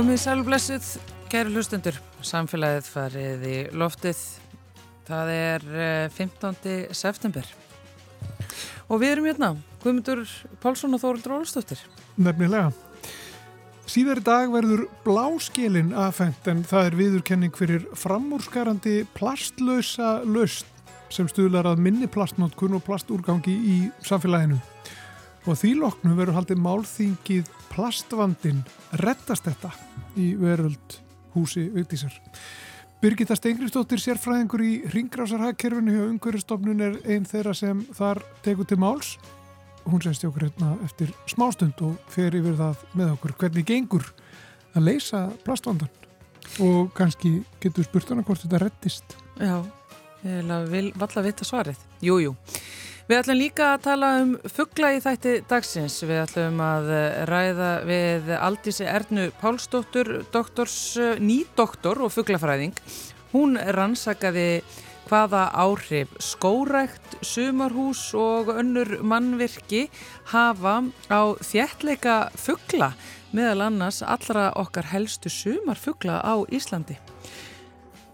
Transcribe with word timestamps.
Komið 0.00 0.16
sælblessuð, 0.16 0.86
kæru 1.28 1.50
hlustendur, 1.52 1.96
samfélagið 2.24 2.86
farið 2.88 3.42
í 3.44 3.56
loftið, 3.76 4.22
það 5.04 5.32
er 5.34 5.66
15. 6.14 6.56
Eh, 6.70 6.94
september 6.96 7.44
og 8.88 9.02
við 9.02 9.10
erum 9.10 9.28
hérna, 9.28 9.50
Guðmundur 9.82 10.24
Pálsson 10.64 10.96
og 10.96 11.02
Þórildur 11.04 11.36
Ólstóttir. 11.42 11.84
Nefnilega. 12.16 12.72
Síðar 13.84 14.22
í 14.22 14.24
dag 14.30 14.48
verður 14.56 14.86
bláskilin 15.04 15.92
aðfengt 15.92 16.48
en 16.48 16.64
það 16.64 16.88
er 16.88 16.98
viðurkenning 17.02 17.60
fyrir 17.60 17.84
framúrskarandi 17.92 19.02
plastlösa 19.12 20.22
löst 20.24 20.64
sem 21.12 21.28
stuðlar 21.28 21.74
að 21.74 21.84
minni 21.90 22.08
plastnótkun 22.08 22.80
og 22.80 22.86
plastúrgangi 22.88 23.52
í 23.52 23.80
samfélaginu. 24.00 24.62
Og 25.44 25.60
því 25.60 25.76
loknu 25.84 26.16
verður 26.16 26.40
haldið 26.40 26.68
málþingið 26.70 27.56
plastvandin 27.70 28.64
rettast 29.00 29.46
þetta 29.46 29.70
í 30.18 30.32
veröld 30.38 30.98
húsi 31.34 31.68
auðvísar. 31.70 32.14
Birgitta 33.00 33.36
Stengristóttir 33.38 34.00
sérfræðingur 34.02 34.60
í 34.60 34.72
ringgrásarhagkerfinu 34.92 35.94
hjá 35.94 36.02
umhverjastofnun 36.04 36.82
er 36.84 36.98
einn 37.08 37.24
þeirra 37.28 37.54
sem 37.56 37.80
þar 37.96 38.20
tegur 38.44 38.68
til 38.68 38.76
máls. 38.82 39.14
Hún 39.86 40.02
sést 40.04 40.26
okkur 40.28 40.48
hérna 40.48 40.74
eftir 40.84 41.14
smástund 41.30 41.80
og 41.86 41.96
fer 42.12 42.36
yfir 42.36 42.58
það 42.58 42.82
með 43.00 43.14
okkur 43.14 43.36
hvernig 43.40 43.68
gengur 43.70 44.10
að 44.74 44.90
leysa 44.90 45.22
plastvandan 45.46 45.88
og 46.60 46.90
kannski 46.96 47.38
getur 47.62 47.86
spurt 47.86 48.12
hana 48.12 48.26
hvort 48.26 48.44
þetta 48.44 48.60
rettist. 48.60 49.16
Já, 49.40 49.62
ég 50.26 50.52
vil 50.68 50.90
valla 51.00 51.24
vita 51.24 51.46
svarið. 51.48 51.80
Jújú. 52.04 52.34
Jú. 52.34 52.69
Við 53.10 53.18
ætlum 53.18 53.38
líka 53.40 53.68
að 53.74 53.80
tala 53.82 54.08
um 54.20 54.28
fuggla 54.54 54.92
í 54.94 54.98
þætti 55.02 55.30
dagsins. 55.50 55.96
Við 56.06 56.20
ætlum 56.20 56.60
að 56.62 56.90
ræða 57.26 57.70
við 57.88 58.28
Aldísi 58.36 58.86
Ernu 58.86 59.24
Pálsdóttur, 59.40 60.10
doktors, 60.30 60.76
nýdoktor 61.18 62.04
og 62.06 62.12
fugglafræðing. 62.14 62.78
Hún 63.32 63.58
rannsakaði 63.58 64.62
hvaða 65.10 65.42
áhrif 65.58 66.14
skórækt, 66.22 67.18
sumarhús 67.26 68.04
og 68.14 68.54
önnur 68.54 69.00
mannvirki 69.02 69.88
hafa 70.30 70.78
á 71.10 71.34
þjertleika 71.42 72.20
fuggla 72.38 72.92
meðal 73.34 73.66
annars 73.72 74.04
allra 74.06 74.52
okkar 74.54 74.86
helstu 74.94 75.34
sumarfuggla 75.34 76.22
á 76.22 76.38
Íslandi 76.46 77.00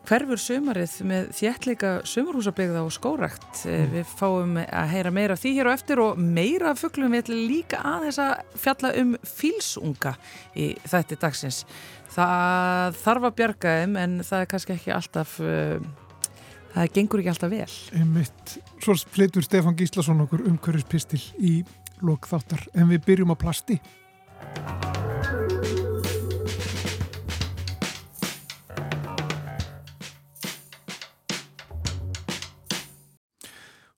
hverfur 0.07 0.41
sömarið 0.41 0.95
með 1.09 1.29
þjertleika 1.37 1.91
sömarhúsabegða 2.07 2.85
og 2.87 2.95
skórakt. 2.95 3.47
Eh, 3.65 3.83
mm. 3.83 3.93
Við 3.95 4.15
fáum 4.19 4.57
að 4.63 4.93
heyra 4.93 5.13
meira 5.15 5.37
því 5.39 5.53
hér 5.59 5.71
og 5.71 5.77
eftir 5.77 6.03
og 6.03 6.21
meira 6.21 6.75
fugglum 6.79 7.15
við 7.15 7.25
ætlum 7.25 7.45
líka 7.51 7.83
aðeins 7.95 8.21
að 8.23 8.35
fjalla 8.63 8.93
um 9.03 9.15
fílsunga 9.27 10.17
í 10.57 10.73
þætti 10.87 11.21
dagsins. 11.23 11.63
Það 12.17 13.01
þarf 13.03 13.29
að 13.29 13.39
bjarga 13.41 13.79
þeim 13.81 13.97
en 14.01 14.21
það 14.25 14.45
er 14.45 14.53
kannski 14.53 14.77
ekki 14.77 14.95
alltaf, 14.95 15.35
uh, 15.43 15.81
það 16.75 16.93
gengur 16.95 17.23
ekki 17.23 17.33
alltaf 17.35 17.53
vel. 17.53 17.73
Einmitt. 17.99 18.55
Svo 18.85 18.97
fleitur 19.17 19.45
Stefan 19.45 19.77
Gíslason 19.77 20.25
okkur 20.25 20.47
umhverfispistil 20.49 21.21
í 21.37 21.59
lokþáttar 22.07 22.69
en 22.77 22.89
við 22.93 23.05
byrjum 23.11 23.35
á 23.35 23.37
plasti. 23.41 23.81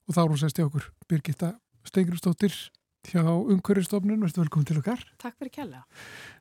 Og 0.09 0.15
þá 0.17 0.21
er 0.23 0.31
hún 0.33 0.41
sest 0.41 0.59
í 0.59 0.65
okkur 0.65 0.89
Birgitta 1.09 1.53
Stengurustóttir 1.87 2.55
hjá 3.09 3.23
Ungverðistofnun, 3.23 4.19
verður 4.19 4.43
velkominn 4.43 4.67
til 4.67 4.79
okkar. 4.81 5.03
Takk 5.21 5.37
fyrir 5.39 5.53
kjalla 5.55 5.83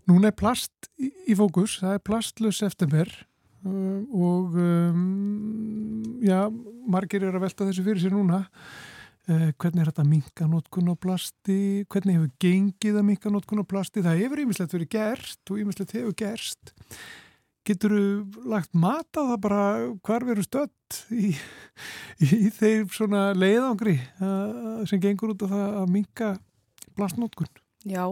Núna 0.08 0.32
er 0.32 0.36
plast 0.36 0.88
í, 0.98 1.12
í 1.28 1.36
fókus, 1.38 1.78
það 1.82 1.98
er 1.98 2.04
plastlös 2.08 2.62
eftirmer 2.66 3.12
um, 3.62 4.06
og 4.08 4.56
um, 4.58 6.22
já, 6.24 6.48
margir 6.88 7.28
er 7.28 7.36
að 7.36 7.44
velta 7.46 7.68
þessu 7.68 7.84
fyrir 7.86 8.02
sér 8.02 8.16
núna. 8.16 8.46
Uh, 9.28 9.50
hvernig 9.60 9.84
er 9.84 9.90
þetta 9.90 10.04
að 10.06 10.12
minka 10.14 10.48
nótkun 10.48 10.88
á 10.88 10.96
plasti, 10.96 11.60
hvernig 11.92 12.16
hefur 12.16 12.34
gengið 12.40 12.98
að 12.98 13.08
minka 13.10 13.32
nótkun 13.32 13.60
á 13.60 13.66
plasti, 13.68 14.02
það 14.04 14.22
hefur 14.24 14.44
ímislegt 14.46 14.76
verið 14.78 14.92
gerst 14.96 15.52
og 15.52 15.60
ímislegt 15.60 15.96
hefur 15.98 16.16
gerst 16.16 16.72
getur 17.68 17.94
þú 17.94 18.48
lagt 18.50 18.74
mat 18.76 19.08
á 19.18 19.22
það 19.22 19.40
bara 19.44 19.62
hvar 20.06 20.26
veru 20.28 20.44
stött 20.44 21.00
í, 21.12 21.32
í 22.24 22.50
þeir 22.56 22.86
svona 22.92 23.30
leiðangri 23.36 23.98
sem 24.88 25.02
gengur 25.02 25.34
út 25.34 25.44
af 25.46 25.52
það 25.52 25.80
að 25.82 25.92
minka 25.94 26.30
plastnótkun? 26.98 27.50
Já, 27.88 28.04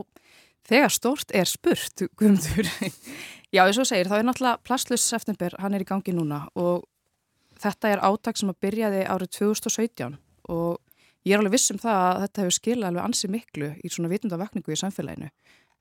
þegar 0.69 0.95
stort 0.95 1.35
er 1.35 1.49
spurt, 1.51 2.07
Guðmundur. 2.19 2.69
Já, 3.55 3.63
eins 3.65 3.79
og 3.81 3.89
segir, 3.89 4.11
þá 4.11 4.19
er 4.19 4.27
náttúrulega 4.29 4.63
plastlöss 4.67 5.07
september, 5.07 5.55
hann 5.63 5.77
er 5.77 5.85
í 5.85 5.89
gangi 5.89 6.15
núna 6.15 6.45
og 6.59 6.85
þetta 7.63 7.93
er 7.95 8.03
átak 8.05 8.39
sem 8.39 8.51
að 8.53 8.61
byrjaði 8.67 9.05
árið 9.09 9.33
2017 9.39 10.19
og 10.53 10.81
ég 11.27 11.35
er 11.35 11.43
alveg 11.43 11.57
viss 11.57 11.73
um 11.73 11.81
það 11.81 12.01
að 12.03 12.25
þetta 12.25 12.43
hefur 12.43 12.57
skilað 12.57 12.91
alveg 12.91 13.07
ansi 13.09 13.31
miklu 13.33 13.71
í 13.81 13.93
svona 13.93 14.11
vitundavakningu 14.13 14.75
í 14.75 14.81
samfélaginu. 14.81 15.31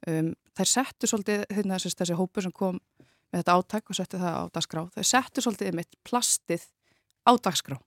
Um, 0.05 0.31
þær 0.57 0.69
settu 0.69 1.09
svolítið 1.09 1.45
hérna, 1.53 1.79
þessi 1.81 2.17
hópur 2.17 2.45
sem 2.45 2.53
kom 2.55 2.79
með 3.31 3.41
þetta 3.41 3.57
áttak 3.59 3.89
og 3.89 3.97
setti 3.97 4.21
það 4.21 4.37
á 4.37 4.43
dagskrá. 4.55 4.85
Þau 4.95 5.05
settu 5.11 5.43
svolítið 5.43 5.77
mitt 5.79 5.99
plastið 6.07 6.67
á 7.25 7.31
dagskrá 7.35 7.79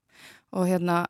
og 0.56 0.68
hérna 0.68 1.04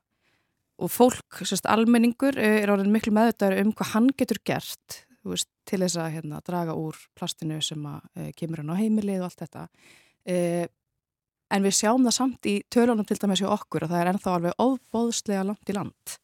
og 0.79 0.91
fólk, 0.95 1.41
sérst, 1.43 1.67
almenningur 1.67 2.39
eh, 2.39 2.61
er 2.63 2.71
orðin 2.71 2.93
miklu 2.95 3.11
meðvitaður 3.17 3.65
um 3.65 3.73
hvað 3.75 3.95
hann 3.97 4.11
getur 4.19 4.39
gert 4.47 5.03
veist, 5.27 5.49
til 5.69 5.81
þess 5.83 5.99
að 6.01 6.13
hérna, 6.17 6.43
draga 6.47 6.77
úr 6.79 6.99
plastinu 7.19 7.61
sem 7.65 7.83
að, 7.89 8.05
e, 8.15 8.29
kemur 8.37 8.63
hann 8.63 8.73
á 8.73 8.81
heimilið 8.81 9.23
og 9.23 9.29
allt 9.29 9.43
þetta 9.45 9.65
e, 10.29 10.37
en 11.55 11.65
við 11.65 11.77
sjáum 11.79 12.07
það 12.07 12.17
samt 12.19 12.49
í 12.49 12.55
tölunum 12.73 13.09
til 13.09 13.19
dæmis 13.21 13.43
í 13.43 13.49
okkur 13.49 13.87
og 13.87 13.93
það 13.93 14.03
er 14.03 14.11
ennþá 14.13 14.35
alveg 14.37 14.63
óbóðslega 14.63 15.47
langt 15.49 15.73
í 15.73 15.77
land. 15.77 16.17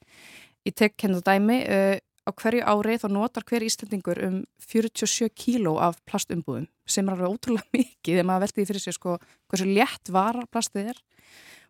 Ég 0.65 0.77
tek 0.77 0.97
hennu 1.05 1.21
dæmi 1.25 1.61
e, 1.65 1.79
á 2.25 2.31
hverju 2.33 2.65
ári 2.65 2.97
þá 3.01 3.09
notar 3.13 3.45
hver 3.49 3.65
íslendingur 3.67 4.21
um 4.25 4.39
47 4.65 5.29
kíló 5.37 5.77
af 5.83 5.99
plastumbúðum 6.09 6.69
sem 6.89 7.09
er 7.09 7.17
alveg 7.17 7.35
ótrúlega 7.37 7.69
mikið 7.77 8.19
þegar 8.19 8.29
maður 8.29 8.47
veldi 8.47 8.61
því 8.61 8.69
fyrir 8.71 8.85
sig 8.85 8.97
sko 8.97 9.19
hversu 9.51 9.69
létt 9.69 10.13
vara 10.13 10.47
plastið 10.51 10.95
er 10.95 11.03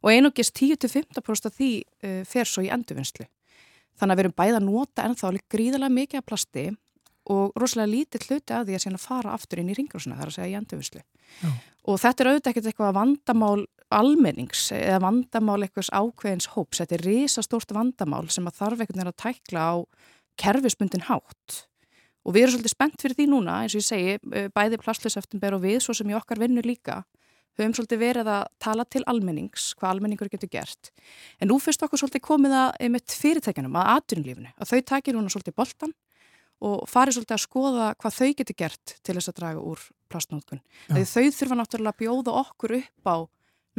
og 0.05 0.13
einugist 0.13 0.55
10-15% 0.61 1.49
af 1.49 1.59
því 1.59 1.71
uh, 1.81 2.23
fer 2.29 2.49
svo 2.49 2.65
í 2.65 2.71
endurvinnslu. 2.73 3.27
Þannig 3.99 4.13
að 4.13 4.19
við 4.19 4.25
erum 4.25 4.39
bæða 4.41 4.59
að 4.59 4.67
nota 4.67 5.05
ennþá 5.07 5.29
alveg 5.31 5.45
gríðarlega 5.55 5.97
mikið 5.99 6.21
af 6.21 6.27
plasti 6.29 6.65
og 7.33 7.55
rosalega 7.57 7.93
lítið 7.93 8.27
hluti 8.29 8.53
að 8.53 8.67
því 8.69 8.77
að 8.77 8.83
síðan 8.85 9.01
fara 9.01 9.33
aftur 9.33 9.63
inn 9.63 9.71
í 9.73 9.77
ringgrúsuna 9.79 10.19
þar 10.19 10.33
að 10.33 10.37
segja 10.37 10.51
í 10.51 10.59
endurvinnslu. 10.59 11.05
Og 11.89 12.01
þetta 12.03 12.25
er 12.25 12.31
auðvitað 12.31 12.51
ekkert 12.51 12.69
eitthvað 12.69 12.99
vandamál 12.99 13.65
almennings 13.95 14.67
eða 14.75 15.01
vandamál 15.05 15.63
eitthvaðs 15.65 15.93
ákveðins 15.95 16.51
hóps. 16.53 16.83
Þetta 16.83 16.99
er 16.99 17.07
risastórt 17.07 17.73
vandamál 17.77 18.27
sem 18.33 18.45
að 18.49 18.59
þarf 18.61 18.83
einhvern 18.83 19.01
veginn 19.01 19.13
að 19.13 19.23
tækla 19.25 19.65
á 19.65 19.75
kerfisbundin 20.41 21.07
hátt. 21.09 21.65
Og 22.25 22.35
við 22.35 22.47
erum 22.47 22.55
svolítið 22.57 22.73
spennt 22.73 23.03
fyrir 23.03 23.19
því 23.19 23.27
núna 23.31 23.59
eins 23.63 23.75
og 23.77 23.83
ég 23.83 23.89
segi, 23.89 24.15
eh, 24.33 24.49
bæði 24.49 24.81
plastlöseftumber 24.81 25.55
og 25.55 25.65
við 25.67 25.83
svo 25.85 25.95
sem 25.95 26.09
í 26.09 26.17
okkar 26.17 26.41
vinnu 26.41 26.65
líka 26.65 27.03
höfum 27.59 27.75
svolítið 27.77 28.01
verið 28.01 28.31
að 28.31 28.47
tala 28.63 28.85
til 28.91 29.05
almennings 29.11 29.75
hvað 29.79 29.95
almenningur 29.95 30.31
getur 30.33 30.51
gert. 30.51 30.91
En 31.41 31.51
nú 31.51 31.61
fyrst 31.63 31.85
okkur 31.87 32.01
svolítið 32.01 32.25
komið 32.25 32.57
að 32.59 32.89
með 32.95 33.15
fyrirtækjanum, 33.21 33.79
að 33.79 33.93
atvinnulífinu, 33.99 34.51
að 34.59 34.73
þau 34.73 34.81
takir 34.91 35.15
núna 35.15 35.31
svolítið 35.31 35.57
boltan 35.61 35.95
og 36.65 36.89
farið 36.91 37.19
svolítið 37.19 37.37
að 37.37 37.45
skoða 37.45 37.87
hvað 38.01 38.19
þau 38.19 38.31
getur 38.41 38.59
gert 38.59 38.97
til 39.03 39.15
þess 39.15 39.31
að 39.31 39.39
draga 39.39 39.63
úr 39.63 39.87
plastnótkun. 40.11 40.63
Þau 40.91 41.25
þurfa 41.39 41.59
náttúrulega 41.61 41.95
að 41.95 42.01
bjóða 42.03 42.37
okkur 42.43 42.77
upp 42.81 43.11
á 43.11 43.17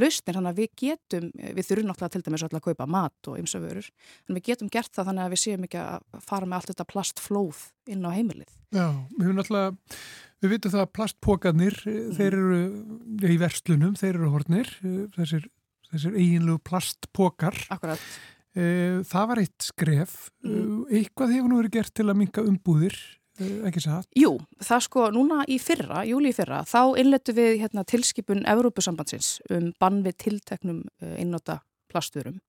lausnir 0.01 0.37
þannig 0.37 0.51
að 0.51 0.59
við 0.59 0.69
getum, 0.81 1.29
við 1.35 1.67
þurfum 1.67 1.89
náttúrulega 1.89 2.13
til 2.15 2.23
dæmis 2.25 2.45
að 2.45 2.61
kaupa 2.65 2.87
mat 2.89 3.29
og 3.31 3.39
ymsa 3.39 3.61
vörur 3.63 3.87
en 3.87 4.37
við 4.37 4.45
getum 4.49 4.69
gert 4.73 4.91
það 4.95 5.09
þannig 5.09 5.25
að 5.25 5.33
við 5.33 5.41
séum 5.43 5.65
ekki 5.67 5.81
að 5.81 6.21
fara 6.27 6.49
með 6.49 6.57
allt 6.59 6.71
þetta 6.73 6.87
plastflóð 6.91 7.63
inn 7.95 8.05
á 8.07 8.11
heimilið. 8.15 8.53
Já, 8.75 8.87
við 9.15 9.25
höfum 9.27 9.39
náttúrulega, 9.39 9.97
við 10.43 10.55
vitum 10.55 10.75
það 10.75 10.85
að 10.85 10.93
plastpókarnir, 10.99 11.81
mm. 11.85 12.13
þeir 12.19 12.39
eru 12.39 13.33
í 13.35 13.41
verslunum, 13.41 13.97
þeir 13.99 14.13
eru 14.13 14.31
hornir, 14.33 14.71
þessir, 15.15 15.49
þessir 15.91 16.17
eiginlegu 16.19 16.63
plastpókar. 16.65 17.59
Akkurat. 17.75 18.07
Eh, 18.55 19.03
það 19.07 19.29
var 19.31 19.43
eitt 19.43 19.67
skref, 19.67 20.17
mm. 20.43 20.87
eitthvað 20.89 21.37
hefur 21.37 21.51
nú 21.51 21.61
verið 21.61 21.77
gert 21.77 21.95
til 21.95 22.09
að 22.09 22.19
minka 22.23 22.43
umbúðir 22.43 22.95
Eh, 22.95 23.24
ekki 23.39 23.83
satt? 23.83 24.07
Jú, 24.15 24.35
það 24.63 24.83
sko 24.87 25.05
núna 25.13 25.43
í 25.51 25.57
fyrra, 25.61 26.03
júli 26.07 26.31
í 26.31 26.35
fyrra, 26.35 26.63
þá 26.67 26.95
innletu 27.01 27.35
við 27.35 27.59
hérna, 27.63 27.83
tilskipun 27.87 28.45
Evrópusambandsins 28.47 29.37
um 29.51 29.71
bann 29.81 30.01
við 30.05 30.17
tilteknum 30.25 30.83
uh, 30.85 31.15
einnóta 31.19 31.59
plasturum 31.91 32.39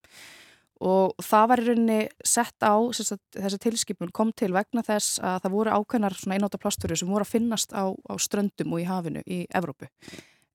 og 0.85 1.15
það 1.25 1.47
var 1.49 1.63
í 1.63 1.67
rauninni 1.71 1.99
sett 2.21 2.61
á, 2.61 2.77
þessi 2.93 3.59
tilskipun 3.65 4.13
kom 4.13 4.33
til 4.37 4.51
vegna 4.53 4.85
þess 4.85 5.21
að 5.25 5.39
það 5.47 5.55
voru 5.57 5.77
ákveðnar 5.79 6.17
einnóta 6.37 6.61
plasturur 6.61 7.01
sem 7.01 7.09
voru 7.09 7.25
að 7.25 7.33
finnast 7.33 7.73
á, 7.73 7.89
á 7.89 8.15
ströndum 8.21 8.75
og 8.77 8.83
í 8.83 8.89
hafinu 8.89 9.23
í 9.25 9.45
Evrópu. 9.57 9.89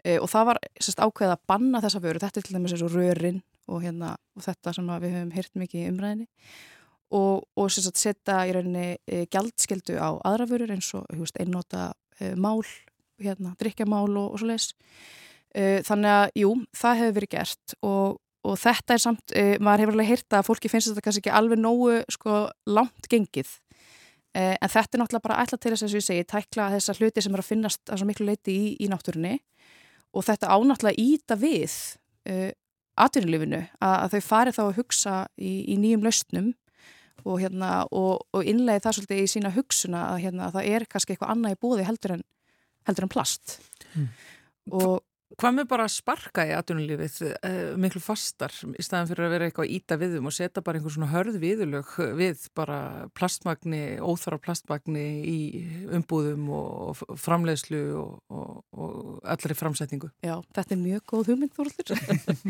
Uh, 0.06 0.20
og 0.22 0.30
það 0.32 0.52
var 0.52 0.62
sérst, 0.78 1.02
ákveð 1.02 1.34
að 1.36 1.48
banna 1.50 1.82
þessa 1.82 2.04
vöru, 2.04 2.22
þetta 2.22 2.40
er 2.40 2.48
til 2.48 2.58
dæmis 2.58 2.76
eins 2.76 2.86
og 2.86 2.94
rörin 2.94 3.42
og, 3.68 3.82
hérna, 3.84 4.16
og 4.38 4.46
þetta 4.46 4.76
sem 4.78 4.94
við 5.02 5.18
höfum 5.18 5.34
heyrt 5.36 5.58
mikið 5.58 5.82
í 5.82 5.90
umræðinni 5.92 6.30
og, 7.12 7.44
og 7.60 7.72
setja 7.72 8.44
í 8.48 8.54
rauninni 8.56 8.96
e, 9.06 9.26
gjaldskildu 9.32 9.98
á 10.00 10.16
aðrafurur 10.32 10.72
eins 10.72 10.94
og 10.96 11.06
einnota 11.40 11.92
e, 12.20 12.34
mál 12.40 12.62
hérna, 13.22 13.56
drikkjamál 13.60 14.10
og, 14.10 14.34
og 14.34 14.42
svo 14.42 14.50
leiðis. 14.50 14.72
Uh, 15.52 15.82
þannig 15.84 16.14
að, 16.16 16.30
jú, 16.40 16.52
það 16.80 17.00
hefur 17.02 17.16
verið 17.18 17.32
gert 17.34 17.74
og, 17.84 18.20
og 18.48 18.54
þetta 18.62 18.96
er 18.96 19.02
samt, 19.04 19.34
uh, 19.36 19.56
maður 19.60 19.84
hefur 19.84 19.98
alveg 19.98 20.12
heyrta 20.14 20.40
að 20.40 20.48
fólki 20.48 20.72
finnst 20.72 20.92
þetta 20.92 21.04
kannski 21.04 21.24
ekki 21.26 21.34
alveg 21.36 21.60
nógu 21.60 21.98
sko 22.16 22.38
langt 22.72 23.10
gengið. 23.12 23.52
Uh, 24.32 24.56
en 24.56 24.72
þetta 24.72 24.96
er 24.96 25.02
náttúrulega 25.02 25.26
bara 25.28 25.42
ætla 25.44 25.60
til 25.60 25.74
þess 25.74 25.88
að 25.90 25.98
ég 25.98 26.06
segi, 26.08 26.28
tækla 26.32 26.70
þessar 26.78 27.02
hluti 27.02 27.26
sem 27.26 27.36
er 27.36 27.44
að 27.44 27.50
finnast 27.50 27.92
að 27.92 28.00
svo 28.00 28.08
miklu 28.08 28.30
leiti 28.30 28.56
í, 28.56 28.72
í 28.80 28.88
náttúrunni. 28.92 29.36
Og 30.16 30.24
þetta 30.28 30.56
ánáttúrulega 30.56 31.04
íta 31.04 31.36
við 31.40 31.76
atvinnulífinu 33.02 33.60
að, 33.82 33.96
að 33.98 34.16
þau 34.16 34.24
fari 34.24 34.56
þá 34.56 34.64
að 34.64 34.78
hugsa 34.78 35.14
í, 35.36 35.52
í 35.74 35.78
nýjum 35.80 36.04
lausnum 36.06 36.50
og, 37.24 37.38
hérna, 37.42 37.72
og, 37.92 38.26
og 38.34 38.48
innlega 38.48 38.86
það 38.86 38.98
svolítið 38.98 39.22
í 39.24 39.30
sína 39.32 39.54
hugsuna 39.56 40.04
að, 40.14 40.20
hérna, 40.26 40.48
að 40.48 40.58
það 40.58 40.70
er 40.76 40.88
kannski 40.92 41.16
eitthvað 41.16 41.34
annað 41.36 41.56
í 41.56 41.62
búði 41.66 41.88
heldur 41.88 42.16
en, 42.18 42.26
heldur 42.90 43.08
en 43.08 43.14
plast 43.14 43.58
mm. 43.94 44.08
og 44.80 45.00
Hvað 45.40 45.56
með 45.56 45.68
bara 45.72 45.86
að 45.88 45.94
sparka 45.96 46.44
í 46.48 46.52
atvinnulífið 46.56 47.18
uh, 47.30 47.60
miklu 47.80 48.02
fastar 48.04 48.54
í 48.76 48.84
staðan 48.84 49.10
fyrir 49.12 49.28
að 49.28 49.34
vera 49.36 49.48
eitthvað 49.48 49.72
íta 49.78 49.98
viðum 50.02 50.28
og 50.28 50.36
setja 50.36 50.64
bara 50.66 50.80
einhvern 50.80 50.96
svona 50.96 51.12
hörð 51.12 51.38
viðulög 51.42 51.94
við 52.20 52.46
bara 52.58 52.80
plastmagni, 53.18 54.00
óþara 54.04 54.40
plastmagni 54.42 55.06
í 55.28 55.38
umbúðum 55.96 56.50
og 56.56 57.04
framleiðslu 57.22 57.82
og, 58.02 58.18
og, 58.32 58.58
og 58.76 59.22
allri 59.32 59.56
framsetningu? 59.58 60.12
Já, 60.26 60.36
þetta 60.56 60.76
er 60.76 60.82
mjög 60.82 61.06
góð 61.14 61.32
hugmynd 61.32 61.56
þorður. 61.56 61.94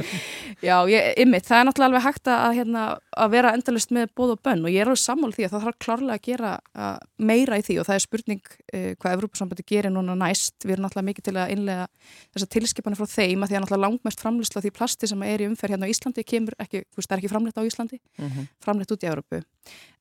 Já, 0.67 0.75
ég, 0.89 1.11
ymmið, 1.21 1.45
það 1.47 1.59
er 1.59 1.69
náttúrulega 1.69 1.89
alveg 1.91 2.07
hægt 2.07 2.31
að, 2.33 2.47
hérna, 2.59 2.85
að 3.25 3.33
vera 3.35 3.53
endalist 3.57 3.93
með 3.95 4.11
bóð 4.17 4.35
og 4.35 4.43
bönn 4.45 4.65
og 4.65 4.73
ég 4.73 4.83
er 4.83 4.91
alveg 4.91 5.03
sammál 5.03 5.33
því 5.35 5.47
að 5.47 5.55
það 5.55 5.67
þarf 5.67 5.79
klárlega 5.85 6.17
að 6.17 6.25
gera 6.29 6.53
að 6.73 7.07
meira 7.31 7.59
í 7.61 7.65
því 7.67 7.77
og 7.81 7.89
það 7.89 7.97
er 7.97 8.05
spurning 8.05 8.43
uh, 8.51 8.91
hvað 9.01 9.17
Evrópussambandi 9.17 9.67
gerir 9.67 9.93
núna 9.93 10.17
næst. 10.17 10.57
Við 10.65 10.75
erum 10.75 10.87
náttúrulega 10.87 11.09
mikið 11.11 11.27
til 11.27 11.37
að 11.37 11.55
innlega 11.55 11.87
þessa 12.33 12.51
tilskipanir 12.71 12.99
frá 12.99 13.09
þeim 13.09 13.43
að 13.43 13.51
því 13.51 13.57
að 13.57 13.63
náttúrulega 13.65 13.83
langmest 13.85 14.21
framlýsla 14.23 14.63
því 14.63 14.71
plasti 14.75 15.09
sem 15.09 15.23
er 15.27 15.43
í 15.43 15.47
umferð 15.49 15.75
hérna 15.75 15.87
á 15.87 15.91
Íslandi 15.91 16.23
kemur 16.27 16.55
ekki, 16.61 16.83
þú 16.87 16.99
veist, 16.99 17.09
það 17.09 17.15
er 17.15 17.21
ekki 17.21 17.31
framlýtt 17.31 17.59
á 17.59 17.67
Íslandi 17.67 17.97
mm 17.99 18.29
-hmm. 18.29 18.47
framlýtt 18.63 18.91
út 18.91 19.03
í 19.03 19.09
Európu 19.11 19.41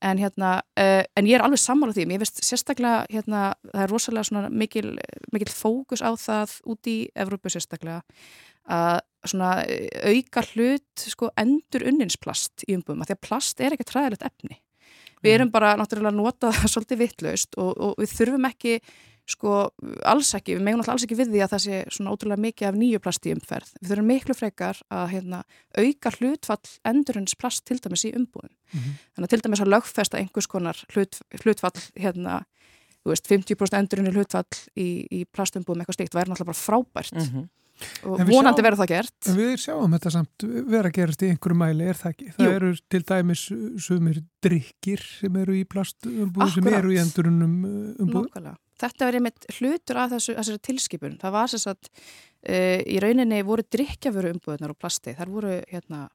en 0.01 0.19
hérna, 0.19 0.63
uh, 0.79 1.05
en 1.17 1.27
ég 1.27 1.35
er 1.35 1.43
alveg 1.43 1.59
sammála 1.59 1.93
því 1.93 2.07
ég 2.07 2.19
veist 2.19 2.45
sérstaklega, 2.45 3.07
hérna, 3.11 3.55
það 3.73 3.83
er 3.83 3.91
rosalega 3.91 4.25
svona 4.25 4.49
mikil, 4.49 4.99
mikil 5.33 5.51
fókus 5.51 6.01
á 6.01 6.11
það 6.17 6.61
út 6.65 6.87
í 6.87 7.09
Európu 7.15 7.51
sérstaklega 7.51 8.03
að 8.71 9.01
svona 9.25 9.65
auka 10.07 10.43
hlut 10.55 10.97
sko 10.97 11.31
endur 11.37 11.85
unninsplast 11.85 12.65
í 12.69 12.77
umbúðum, 12.77 13.03
að 13.03 13.11
því 13.11 13.17
að 13.17 13.27
plast 13.29 13.61
er 13.61 13.73
ekki 13.73 13.85
træðilegt 13.85 14.23
efni. 14.23 14.61
Við 15.21 15.35
erum 15.37 15.51
bara 15.53 15.75
náttúrulega 15.77 16.15
að 16.15 16.21
nota 16.23 16.53
það 16.53 16.71
svolítið 16.73 17.03
vittlaust 17.03 17.59
og, 17.61 17.73
og 17.77 17.99
við 18.01 18.15
þurfum 18.17 18.49
ekki 18.49 18.81
sko 19.31 19.57
alls 20.09 20.33
ekki, 20.37 20.57
við 20.59 20.71
alltaf 20.73 20.95
alls 20.95 21.07
ekki 21.07 21.19
við 21.19 21.33
því 21.35 21.43
að 21.45 21.53
það 21.55 21.63
sé 21.65 21.81
svona 21.95 22.15
ótrúlega 22.15 22.45
mikið 22.45 22.69
af 22.69 22.79
nýju 22.81 23.03
plast 23.05 23.29
í 23.29 23.35
umferð. 23.35 23.75
Við 23.81 23.93
þurfum 23.93 24.11
miklu 24.11 24.37
frekar 24.37 24.81
að 24.91 25.05
hérna, 25.15 25.43
auka 25.79 26.13
hlutfall 26.17 26.73
endurins 26.91 27.37
plast 27.39 27.65
til 27.69 27.79
dæmis 27.79 28.07
í 28.09 28.15
umbúðum. 28.15 28.51
Mm 28.51 28.81
-hmm. 28.81 28.99
Þannig 29.15 29.29
að 29.29 29.35
til 29.35 29.43
dæmis 29.47 29.63
að 29.63 29.73
lögfesta 29.75 30.19
einhvers 30.19 30.51
konar 30.51 30.83
hlut, 30.95 31.21
hlutfall 31.45 31.81
hérna, 31.95 32.43
veist, 33.05 33.31
50% 33.31 33.79
endurinn 33.79 34.13
hlutfall 34.13 34.61
í, 34.77 35.07
í 35.11 35.25
plastumbúðum 35.25 35.81
eitthvað 35.81 35.99
stíkt 35.99 36.15
væri 36.15 36.31
náttúrulega 36.31 36.53
bara 36.53 36.65
frábært. 36.67 37.15
Mm 37.15 37.31
-hmm 37.31 37.49
og 38.09 38.23
vonandi 38.29 38.65
verður 38.65 38.83
það 38.83 38.91
gert 38.93 39.29
Við 39.37 39.53
sjáum 39.65 39.95
þetta 39.97 40.13
samt 40.15 40.47
vera 40.71 40.91
að 40.91 40.97
gerast 40.99 41.25
í 41.25 41.31
einhverju 41.33 41.59
mæli, 41.61 41.87
er 41.91 41.99
það 41.99 42.15
ekki? 42.15 42.33
Það 42.37 42.47
Jú. 42.47 42.57
eru 42.59 42.73
til 42.93 43.03
dæmis 43.11 43.45
sumir 43.87 44.23
drikkir 44.45 45.05
sem 45.07 45.39
eru 45.43 45.57
í 45.57 45.63
plastumbúð 45.69 46.57
sem 46.57 46.71
eru 46.73 46.93
í 46.95 46.99
endurunum 47.01 47.55
umbúð 47.97 48.29
Nákvæmlega. 48.29 48.57
Þetta 48.81 49.07
verður 49.07 49.21
einmitt 49.21 49.49
hlutur 49.59 50.01
af 50.01 50.15
þessu, 50.15 50.37
þessari 50.39 50.63
tilskipun. 50.69 51.19
Það 51.21 51.37
var 51.37 51.53
þess 51.53 51.71
að 51.71 51.91
uh, 51.91 52.79
í 52.85 53.03
rauninni 53.05 53.43
voru 53.47 53.67
drikkjaföru 53.77 54.33
umbúðunar 54.37 54.75
og 54.75 54.81
plasti. 54.81 55.17
Þar 55.19 55.35
voru 55.35 55.59
hérna 55.71 56.07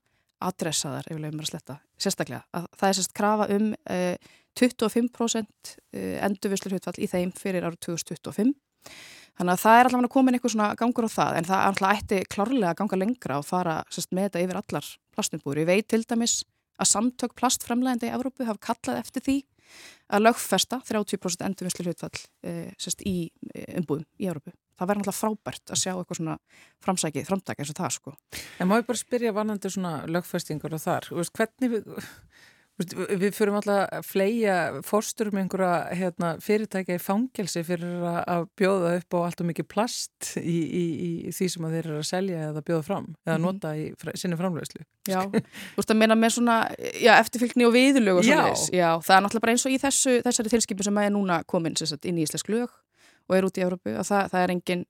adressaðar 0.46 1.08
ef 1.08 1.16
við 1.16 1.24
lefum 1.24 1.44
að 1.46 1.52
sletta, 1.52 1.78
sérstaklega. 2.02 2.44
Að 2.58 2.66
það 2.76 2.90
er 2.90 2.98
sérst 3.00 3.16
krafa 3.16 3.50
um 3.56 3.70
uh, 3.74 4.34
25% 4.56 5.76
endurvislu 5.96 6.72
hlutfall 6.72 7.00
í 7.04 7.10
þeim 7.12 7.34
fyrir 7.36 7.66
árið 7.68 7.82
2025 7.90 8.54
Þannig 9.36 9.52
að 9.52 9.62
það 9.62 9.78
er 9.78 9.90
allavega 9.90 10.12
komin 10.14 10.38
eitthvað 10.38 10.54
svona 10.54 10.68
gangur 10.80 11.08
á 11.08 11.12
það 11.12 11.38
en 11.38 11.48
það 11.50 11.58
er 11.58 11.70
alltaf 11.70 11.98
ætti 12.00 12.20
klárlega 12.32 12.70
að 12.70 12.78
ganga 12.80 13.00
lengra 13.02 13.40
og 13.42 13.48
fara 13.48 13.74
sest, 13.92 14.14
með 14.16 14.30
þetta 14.30 14.44
yfir 14.46 14.60
allar 14.62 14.92
plastumbúri. 15.16 15.66
Ég 15.66 15.72
veit 15.72 15.90
til 15.92 16.04
dæmis 16.08 16.36
að 16.80 16.92
samtök 16.94 17.36
plastfremlegandi 17.36 18.08
í 18.08 18.14
Evrópu 18.16 18.48
hafa 18.48 18.64
kallað 18.70 19.02
eftir 19.02 19.26
því 19.26 19.38
að 20.14 20.26
lögfesta 20.28 20.80
30% 20.86 21.46
endurvinnslu 21.48 21.86
hlutfall 21.88 22.22
e, 22.46 22.54
sest, 22.82 23.02
í 23.06 23.30
e, 23.54 23.66
umbúðum 23.80 24.06
í 24.22 24.30
Evrópu. 24.30 24.54
Það 24.76 24.90
verður 24.92 25.06
alltaf 25.06 25.22
frábært 25.22 25.72
að 25.72 25.82
sjá 25.82 25.92
eitthvað 25.94 26.20
svona 26.20 26.36
framsækið, 26.84 27.28
framdæk 27.30 27.62
eins 27.64 27.72
og 27.72 27.80
það 27.80 27.94
sko. 27.96 28.16
En 28.60 28.70
má 28.70 28.76
ég 28.80 28.90
bara 28.90 29.00
spyrja 29.00 29.36
vanandi 29.36 29.72
svona 29.72 29.94
lögfestingur 30.10 30.76
og 30.76 30.84
þar, 30.84 31.10
hvernig 31.38 31.72
við 31.72 31.90
Við 32.76 33.30
fyrum 33.32 33.56
alltaf 33.56 33.86
að 33.88 34.04
fleia 34.04 34.56
fórsturum 34.84 35.38
einhverja 35.40 35.94
hérna, 35.96 36.34
fyrirtækja 36.44 36.98
í 36.98 37.00
fangelsi 37.00 37.62
fyrir 37.64 38.04
að 38.04 38.50
bjóða 38.60 38.90
upp 38.98 39.16
á 39.16 39.20
allt 39.22 39.44
og 39.46 39.48
mikið 39.48 39.68
plast 39.72 40.34
í, 40.42 40.58
í, 40.60 40.84
í 41.30 41.32
því 41.32 41.48
sem 41.54 41.68
þeir 41.70 41.80
eru 41.86 42.02
að 42.02 42.10
selja 42.10 42.42
eða 42.50 42.66
bjóða 42.68 42.84
fram 42.90 43.08
eða 43.24 43.38
mhm. 43.38 43.46
nota 43.48 43.72
í 43.80 43.86
sinni 44.20 44.40
framlöðslu. 44.42 44.84
Já, 45.08 45.22
þú 45.32 45.80
veist 45.80 45.96
að 45.96 46.02
meina 46.02 46.20
með 46.20 46.36
svona 46.36 46.58
já, 47.00 47.14
eftirfylgni 47.16 47.70
og 47.70 47.76
viðlög 47.78 48.20
og 48.20 48.28
svona 48.28 48.50
þess. 48.52 48.68
Já, 48.76 48.90
það 49.08 49.16
er 49.16 49.26
náttúrulega 49.28 49.48
bara 49.48 49.56
eins 49.56 49.68
og 49.70 49.78
í 49.78 49.82
þessu, 49.86 50.20
þessari 50.28 50.56
tilskipu 50.58 50.90
sem 50.90 51.04
er 51.06 51.16
núna 51.16 51.40
komin 51.48 51.80
sagt, 51.80 52.04
inn 52.04 52.20
í 52.20 52.28
Íslensk 52.28 52.52
lög 52.52 52.76
og 53.30 53.40
er 53.40 53.48
út 53.48 53.56
í 53.56 53.64
Európu 53.64 53.96
og 53.96 54.04
það, 54.04 54.28
það 54.36 54.44
er 54.44 54.58
enginn 54.58 54.88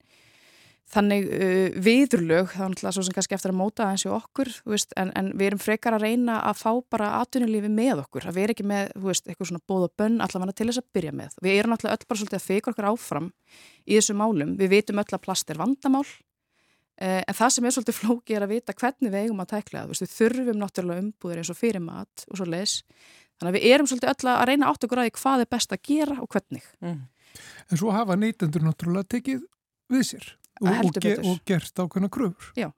þannig 0.93 1.25
uh, 1.33 1.77
viðurlög, 1.81 2.51
er 2.53 2.69
náttúrulega 2.69 2.93
svo 2.95 3.03
sem 3.05 3.15
kannski 3.15 3.35
eftir 3.37 3.51
að 3.51 3.57
móta 3.59 3.87
eins 3.89 4.05
og 4.05 4.13
okkur, 4.19 4.51
veist, 4.69 4.91
en, 4.99 5.09
en 5.17 5.31
við 5.33 5.45
erum 5.49 5.61
frekar 5.61 5.93
að 5.97 6.05
reyna 6.05 6.35
að 6.45 6.55
fá 6.61 6.71
bara 6.93 7.07
atvinnulífi 7.23 7.71
með 7.73 8.03
okkur, 8.03 8.23
að 8.29 8.35
við 8.37 8.43
erum 8.45 8.55
ekki 8.55 8.67
með, 8.69 8.83
veist, 9.07 9.25
eitthvað 9.27 9.49
svona 9.51 9.67
bóð 9.71 9.83
og 9.87 9.93
bönn 9.97 10.21
allavega 10.23 10.53
til 10.53 10.67
þess 10.69 10.81
að 10.83 10.91
byrja 10.97 11.13
með. 11.17 11.31
Við 11.41 11.53
erum 11.55 11.71
náttúrulega 11.73 11.97
öll 11.97 12.09
bara 12.11 12.19
svolítið 12.21 12.39
að 12.39 12.47
feika 12.51 12.71
okkur 12.71 12.89
áfram 12.91 13.27
í 13.85 13.97
þessu 13.97 14.13
málum, 14.21 14.51
við 14.61 14.73
vitum 14.77 15.01
öll 15.01 15.13
að 15.17 15.25
plast 15.25 15.47
er 15.49 15.59
vandamál, 15.59 16.05
uh, 16.05 17.21
en 17.25 17.35
það 17.41 17.49
sem 17.57 17.65
er 17.65 17.75
svolítið 17.75 17.99
flóki 17.99 18.31
er 18.37 18.45
að 18.45 18.53
vita 18.53 18.77
hvernig 18.77 19.09
við 19.09 19.21
eigum 19.25 19.41
að 19.41 19.51
tækla 19.57 19.89
við 19.89 20.13
þurfum 20.13 20.57
náttúrulega 20.61 21.01
umbúðir 21.01 21.41
eins 21.41 21.49
og 21.49 21.59
fyrir 21.59 21.81
mat 21.81 22.15
og 22.29 22.35
svo 22.37 22.45
les, 22.53 22.73
þannig 23.39 23.51
að 23.51 23.57
við 23.57 23.67
erum 23.73 23.89
svolítið 23.89 24.11
öll 24.13 24.27
að 24.31 24.47
reyna 24.51 24.69
og 30.61 30.69
og, 30.69 30.89
og, 30.89 30.99
ge 31.01 31.15
og 31.19 31.39
gert 31.47 31.81
ákveðna 31.81 32.09
kröfur. 32.13 32.51
Já, 32.59 32.69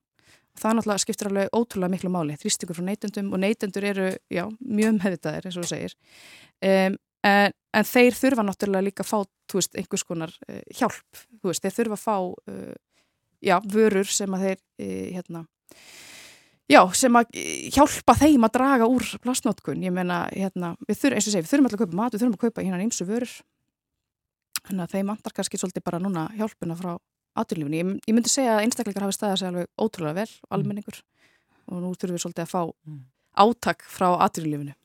það 0.57 0.77
náttúrulega 0.77 1.03
skiptir 1.03 1.29
alveg 1.31 1.51
ótrúlega 1.55 1.93
miklu 1.93 2.11
máli, 2.13 2.37
þrýstingur 2.41 2.79
frá 2.79 2.87
neytendum 2.87 3.33
og 3.33 3.43
neytendur 3.43 3.87
eru, 3.91 4.07
já, 4.33 4.45
mjög 4.61 4.97
meðvitaðir 5.01 5.49
eins 5.49 5.59
og 5.59 5.67
þú 5.67 5.71
segir. 5.73 5.95
Um, 6.61 6.97
en, 7.27 7.55
en 7.77 7.87
þeir 7.91 8.17
þurfa 8.17 8.47
náttúrulega 8.47 8.87
líka 8.87 9.05
að 9.05 9.11
fá, 9.11 9.17
þú 9.51 9.61
veist, 9.61 9.77
einhvers 9.77 10.07
konar 10.07 10.33
uh, 10.49 10.61
hjálp, 10.79 11.23
þú 11.37 11.51
veist, 11.51 11.65
þeir 11.65 11.77
þurfa 11.79 11.99
að 11.99 12.03
fá 12.05 12.17
uh, 12.17 12.75
já, 13.45 13.57
vörur 13.63 14.11
sem 14.11 14.37
að 14.37 14.47
þeir 14.47 14.59
uh, 14.61 15.07
hérna 15.17 15.45
Já, 16.67 16.81
sem 16.99 17.15
að 17.15 17.29
hjálpa 17.71 18.11
þeim 18.19 18.43
að 18.43 18.57
draga 18.57 18.87
úr 18.91 19.05
plastnótkun, 19.23 19.85
ég 19.85 19.93
meina, 19.95 20.25
hérna, 20.33 20.73
við 20.83 20.97
þurfum, 20.99 21.13
eins 21.15 21.27
og 21.29 21.31
segi, 21.31 21.45
við 21.45 21.51
þurfum 21.53 21.67
alltaf 21.69 21.77
að 21.77 21.83
kaupa 21.85 21.99
mat, 21.99 22.09
við 22.11 22.23
þurfum 22.23 22.33
að 22.35 22.41
kaupa 22.41 22.65
hérna 22.65 22.79
eins 22.83 22.99
og 22.99 23.07
vörur, 23.07 23.35
þannig 24.65 24.83
að 24.83 24.95
þeim 24.97 25.11
andar 25.13 25.35
kannski 25.37 25.59
svolítið 25.61 25.85
bara 25.87 26.01
núna 26.03 26.25
hjálpuna 26.35 26.75
frá 26.75 26.89
aturlífni. 27.41 27.81
Ég, 27.81 27.93
ég 28.09 28.17
myndi 28.17 28.31
segja 28.31 28.57
að 28.57 28.65
einstakleikar 28.65 29.07
hafi 29.07 29.17
staðið 29.17 29.39
sig 29.41 29.51
alveg 29.51 29.69
ótrúlega 29.77 30.19
vel, 30.21 30.31
mm. 30.31 30.49
almenningur 30.57 30.99
og 31.67 31.83
nú 31.83 31.93
þurfum 31.93 32.15
við 32.15 32.23
svolítið 32.23 32.45
að 32.45 32.53
fá 32.53 32.61
mm. 32.63 32.99
átak 33.43 33.87
frá 33.91 34.09
aturlífinu. 34.27 34.75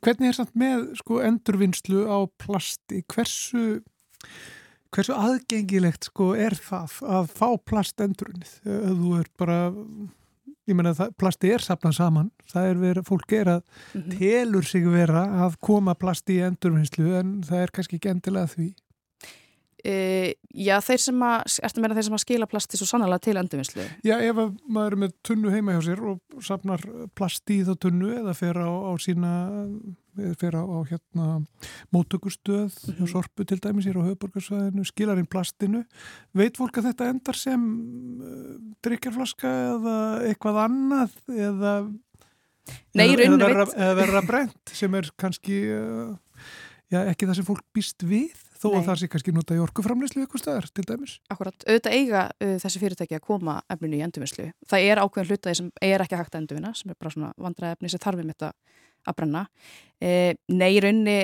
Hvernig 0.00 0.30
er 0.30 0.36
samt 0.36 0.54
með 0.56 0.86
sko, 1.00 1.20
endurvinnslu 1.24 2.06
á 2.08 2.24
plasti? 2.40 3.02
Hversu, 3.12 3.82
hversu 4.94 5.16
aðgengilegt 5.16 6.08
sko, 6.08 6.32
er 6.38 6.56
það 6.56 6.96
að 7.18 7.30
fá 7.36 7.48
plast 7.68 8.00
endurinnið? 8.00 8.54
Þú 8.64 9.12
er 9.18 9.28
bara, 9.40 9.58
ég 10.68 10.78
menna 10.78 10.94
að 10.94 11.12
plasti 11.20 11.52
er 11.52 11.64
sapnað 11.64 11.98
saman. 11.98 12.30
Það 12.52 12.70
er 12.70 12.80
verið, 12.86 13.08
fólk 13.10 13.36
er 13.36 13.52
að 13.58 13.60
mm 13.62 14.00
-hmm. 14.00 14.18
telur 14.18 14.64
sig 14.64 14.88
vera 14.88 15.26
að 15.44 15.58
koma 15.60 15.94
plasti 15.94 16.38
í 16.38 16.44
endurvinnslu 16.46 17.12
en 17.18 17.42
það 17.42 17.62
er 17.62 17.70
kannski 17.72 17.96
ekki 17.96 18.14
endilega 18.14 18.46
því. 18.46 18.74
Uh, 19.82 20.28
já, 20.54 20.76
þeir 20.78 21.00
sem 21.02 21.22
að, 21.26 21.56
ertu 21.66 21.82
meira 21.82 21.96
þeir 21.96 22.04
sem 22.06 22.14
að 22.14 22.20
skila 22.22 22.46
plasti 22.46 22.78
svo 22.78 22.86
sannlega 22.86 23.18
til 23.24 23.32
endurvinnslu? 23.40 23.86
Já, 24.06 24.12
ef 24.22 24.36
maður 24.70 24.94
er 24.94 25.00
með 25.02 25.14
tunnu 25.26 25.50
heima 25.50 25.74
hjá 25.74 25.80
sér 25.88 26.02
og 26.12 26.44
sapnar 26.46 26.84
plasti 27.18 27.56
í 27.58 27.64
þá 27.66 27.72
tunnu 27.82 28.12
eða 28.20 28.34
fer 28.38 28.60
á, 28.62 28.70
á 28.70 28.92
sína, 29.02 29.32
fer 30.38 30.54
á, 30.54 30.62
á 30.62 30.78
hérna 30.86 31.26
móttökustöð, 31.90 32.70
mm 32.70 32.94
-hmm. 32.94 33.10
sorpu 33.10 33.42
til 33.42 33.58
dæmis 33.58 33.88
hér 33.90 33.98
á 33.98 34.06
höfuborgarsvæðinu, 34.06 34.84
skilar 34.86 35.18
inn 35.18 35.26
plastinu. 35.26 35.82
Veit 36.30 36.56
fólk 36.56 36.78
að 36.78 36.86
þetta 36.92 37.10
endar 37.10 37.34
sem 37.34 37.66
uh, 38.22 38.54
drikjarflaska 38.86 39.50
eða 39.50 39.96
eitthvað 40.30 40.62
annað 40.62 41.10
eða, 41.26 41.74
Nei, 42.94 43.08
eða, 43.18 43.66
eða 43.74 43.94
verra 43.98 44.22
brent 44.22 44.70
sem 44.70 44.94
er 44.94 45.10
kannski 45.18 45.58
uh, 45.74 46.14
já, 46.86 47.02
ekki 47.08 47.26
það 47.26 47.40
sem 47.40 47.50
fólk 47.50 47.66
býst 47.74 48.06
við? 48.06 48.41
Þó 48.62 48.68
Nei. 48.70 48.76
að 48.78 48.86
það 48.88 49.00
sé 49.00 49.08
kannski 49.10 49.34
nota 49.34 49.56
í 49.56 49.62
orkuframleyslu 49.62 50.22
eitthvað 50.22 50.44
staðar 50.44 50.68
til 50.70 50.86
dæmis. 50.86 51.16
Akkurat, 51.32 51.66
auðvitað 51.66 51.96
eiga 51.98 52.22
uh, 52.30 52.54
þessi 52.62 52.82
fyrirtæki 52.82 53.18
að 53.18 53.26
koma 53.26 53.58
efninu 53.72 53.98
í 53.98 54.04
endurvinnslu. 54.06 54.48
Það 54.70 54.88
er 54.88 55.02
ákveðin 55.02 55.30
hlutaði 55.32 55.60
sem 55.60 55.70
er 55.88 56.06
ekki 56.06 56.20
hægt 56.20 56.36
að 56.36 56.42
endurvinna, 56.44 56.72
sem 56.78 56.92
er 56.92 56.98
bara 57.00 57.14
svona 57.14 57.32
vandræðefni 57.42 57.92
sem 57.92 58.02
þarfum 58.02 58.32
þetta 58.34 58.52
að 59.02 59.18
brenna. 59.18 59.46
Eh, 60.02 60.32
nei, 60.52 60.68
í 60.76 60.82
rauninni, 60.82 61.16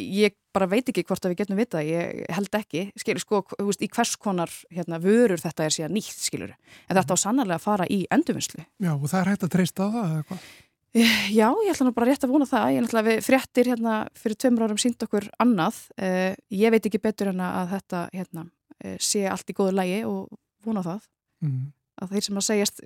ég 0.00 0.34
bara 0.54 0.66
veit 0.70 0.88
ekki 0.90 1.04
hvort 1.06 1.24
að 1.24 1.34
við 1.34 1.42
getum 1.44 1.60
vita, 1.60 1.82
ég 1.86 2.24
held 2.34 2.56
ekki, 2.58 2.88
skilur, 2.98 3.22
sko, 3.22 3.42
þú 3.52 3.68
veist, 3.68 3.84
í 3.86 3.90
hvers 3.94 4.16
konar 4.18 4.50
hérna, 4.74 4.98
vörur 5.02 5.38
þetta 5.38 5.66
er 5.66 5.76
síðan 5.76 5.94
nýtt, 5.94 6.24
skilur. 6.26 6.56
En 6.88 6.98
þetta 6.98 7.14
á 7.14 7.22
sannarlega 7.22 7.60
að 7.60 7.66
fara 7.66 7.86
í 7.90 8.00
endurvinnslu. 8.10 8.64
Já, 8.82 8.92
og 8.96 9.06
það 9.06 9.20
er 9.20 9.30
hægt 9.30 9.46
að 9.46 9.54
treysta 9.54 9.86
á 9.86 9.88
það 9.94 10.10
eða 10.16 10.26
hvað? 10.30 10.50
Já, 10.90 11.46
ég 11.62 11.70
ætla 11.70 11.86
nú 11.86 11.92
bara 11.94 12.10
rétt 12.10 12.24
að 12.26 12.32
vona 12.34 12.46
það. 12.50 12.72
Ég 12.74 12.86
ætla 12.88 13.02
að 13.02 13.08
við 13.10 13.20
fréttir 13.22 13.68
hérna 13.70 13.98
fyrir 14.18 14.38
tveimur 14.42 14.64
árum 14.66 14.80
sínd 14.80 15.04
okkur 15.06 15.28
annað. 15.38 15.78
Uh, 15.94 16.34
ég 16.50 16.74
veit 16.74 16.88
ekki 16.88 17.02
betur 17.02 17.30
en 17.30 17.42
að 17.46 17.76
þetta 17.76 18.00
hérna, 18.16 18.46
uh, 18.82 18.96
sé 18.98 19.22
allt 19.30 19.52
í 19.52 19.54
góðu 19.54 19.76
lægi 19.78 20.00
og 20.08 20.26
vona 20.66 20.82
það. 20.82 21.06
Mm. 21.46 21.62
Að 22.00 22.16
þeir 22.16 22.26
sem 22.26 22.40
að 22.40 22.46
segjast 22.48 22.82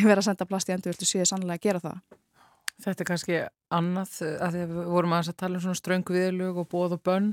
vera 0.00 0.18
að 0.22 0.26
senda 0.30 0.48
plast 0.48 0.70
í 0.70 0.76
endurviltu 0.76 1.08
séu 1.08 1.28
sannlega 1.28 1.60
að 1.60 1.64
gera 1.66 1.84
það. 1.84 2.18
Þetta 2.82 3.04
er 3.04 3.10
kannski 3.10 3.40
annað 3.72 4.18
að 4.32 4.54
því 4.54 4.62
að 4.64 4.72
við 4.72 4.92
vorum 4.94 5.12
aðeins 5.14 5.32
að 5.32 5.40
tala 5.42 5.58
um 5.58 5.64
svona 5.66 5.80
ströngu 5.82 6.16
viðlög 6.16 6.60
og 6.62 6.68
bóð 6.72 6.96
og 6.96 7.02
bönn 7.04 7.32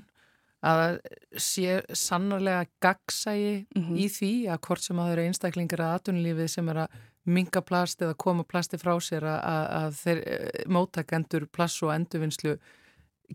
að 0.60 0.82
það 0.82 0.98
sé 1.40 1.76
sannarlega 1.96 2.66
gagsægi 2.84 3.54
Mm 3.76 3.84
-hmm. 3.84 3.96
í 3.96 4.06
því 4.12 4.34
að 4.52 4.60
hvort 4.68 4.84
sem 4.84 5.00
að 5.00 5.06
það 5.06 5.14
eru 5.14 5.26
einstaklingar 5.26 5.82
að 5.82 5.96
atunlífið 5.96 6.48
sem 6.48 6.70
er 6.70 6.78
að 6.84 6.88
minga 7.26 7.62
plast 7.66 8.02
eða 8.02 8.18
koma 8.18 8.46
plasti 8.48 8.80
frá 8.80 8.94
sér 9.04 9.26
að, 9.28 9.40
að, 9.80 9.98
þeir 10.04 10.22
eh, 10.24 10.64
móttakendur 10.72 11.48
plass 11.52 11.82
og 11.84 11.94
endurvinnslu 11.94 12.56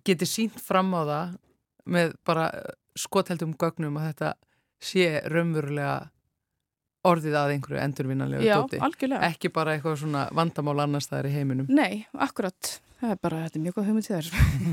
geti 0.05 0.29
sínt 0.29 0.59
fram 0.61 0.95
á 0.97 1.03
það 1.05 1.37
með 1.95 2.17
bara 2.27 2.49
skotheldum 2.99 3.55
gögnum 3.61 3.99
að 4.01 4.09
þetta 4.11 4.33
sé 4.85 5.09
raunverulega 5.31 6.14
orðið 7.05 7.37
að 7.41 7.55
einhverju 7.57 7.83
endurvinnanlegu 7.85 8.47
Já, 8.49 8.57
dóti. 8.63 8.81
algjörlega. 8.85 9.29
Ekki 9.35 9.53
bara 9.55 9.77
eitthvað 9.77 10.01
svona 10.05 10.27
vandamál 10.35 10.81
annars 10.87 11.11
það 11.11 11.23
er 11.25 11.31
í 11.31 11.37
heiminum. 11.39 11.69
Nei, 11.69 12.07
akkurat. 12.17 12.79
Það 13.05 13.11
er 13.13 13.19
bara, 13.21 13.39
þetta 13.45 13.59
er 13.59 13.63
mjög 13.65 13.75
góð 13.77 13.89
hugmynd 13.91 14.07
til 14.07 14.15
þess. 14.17 14.29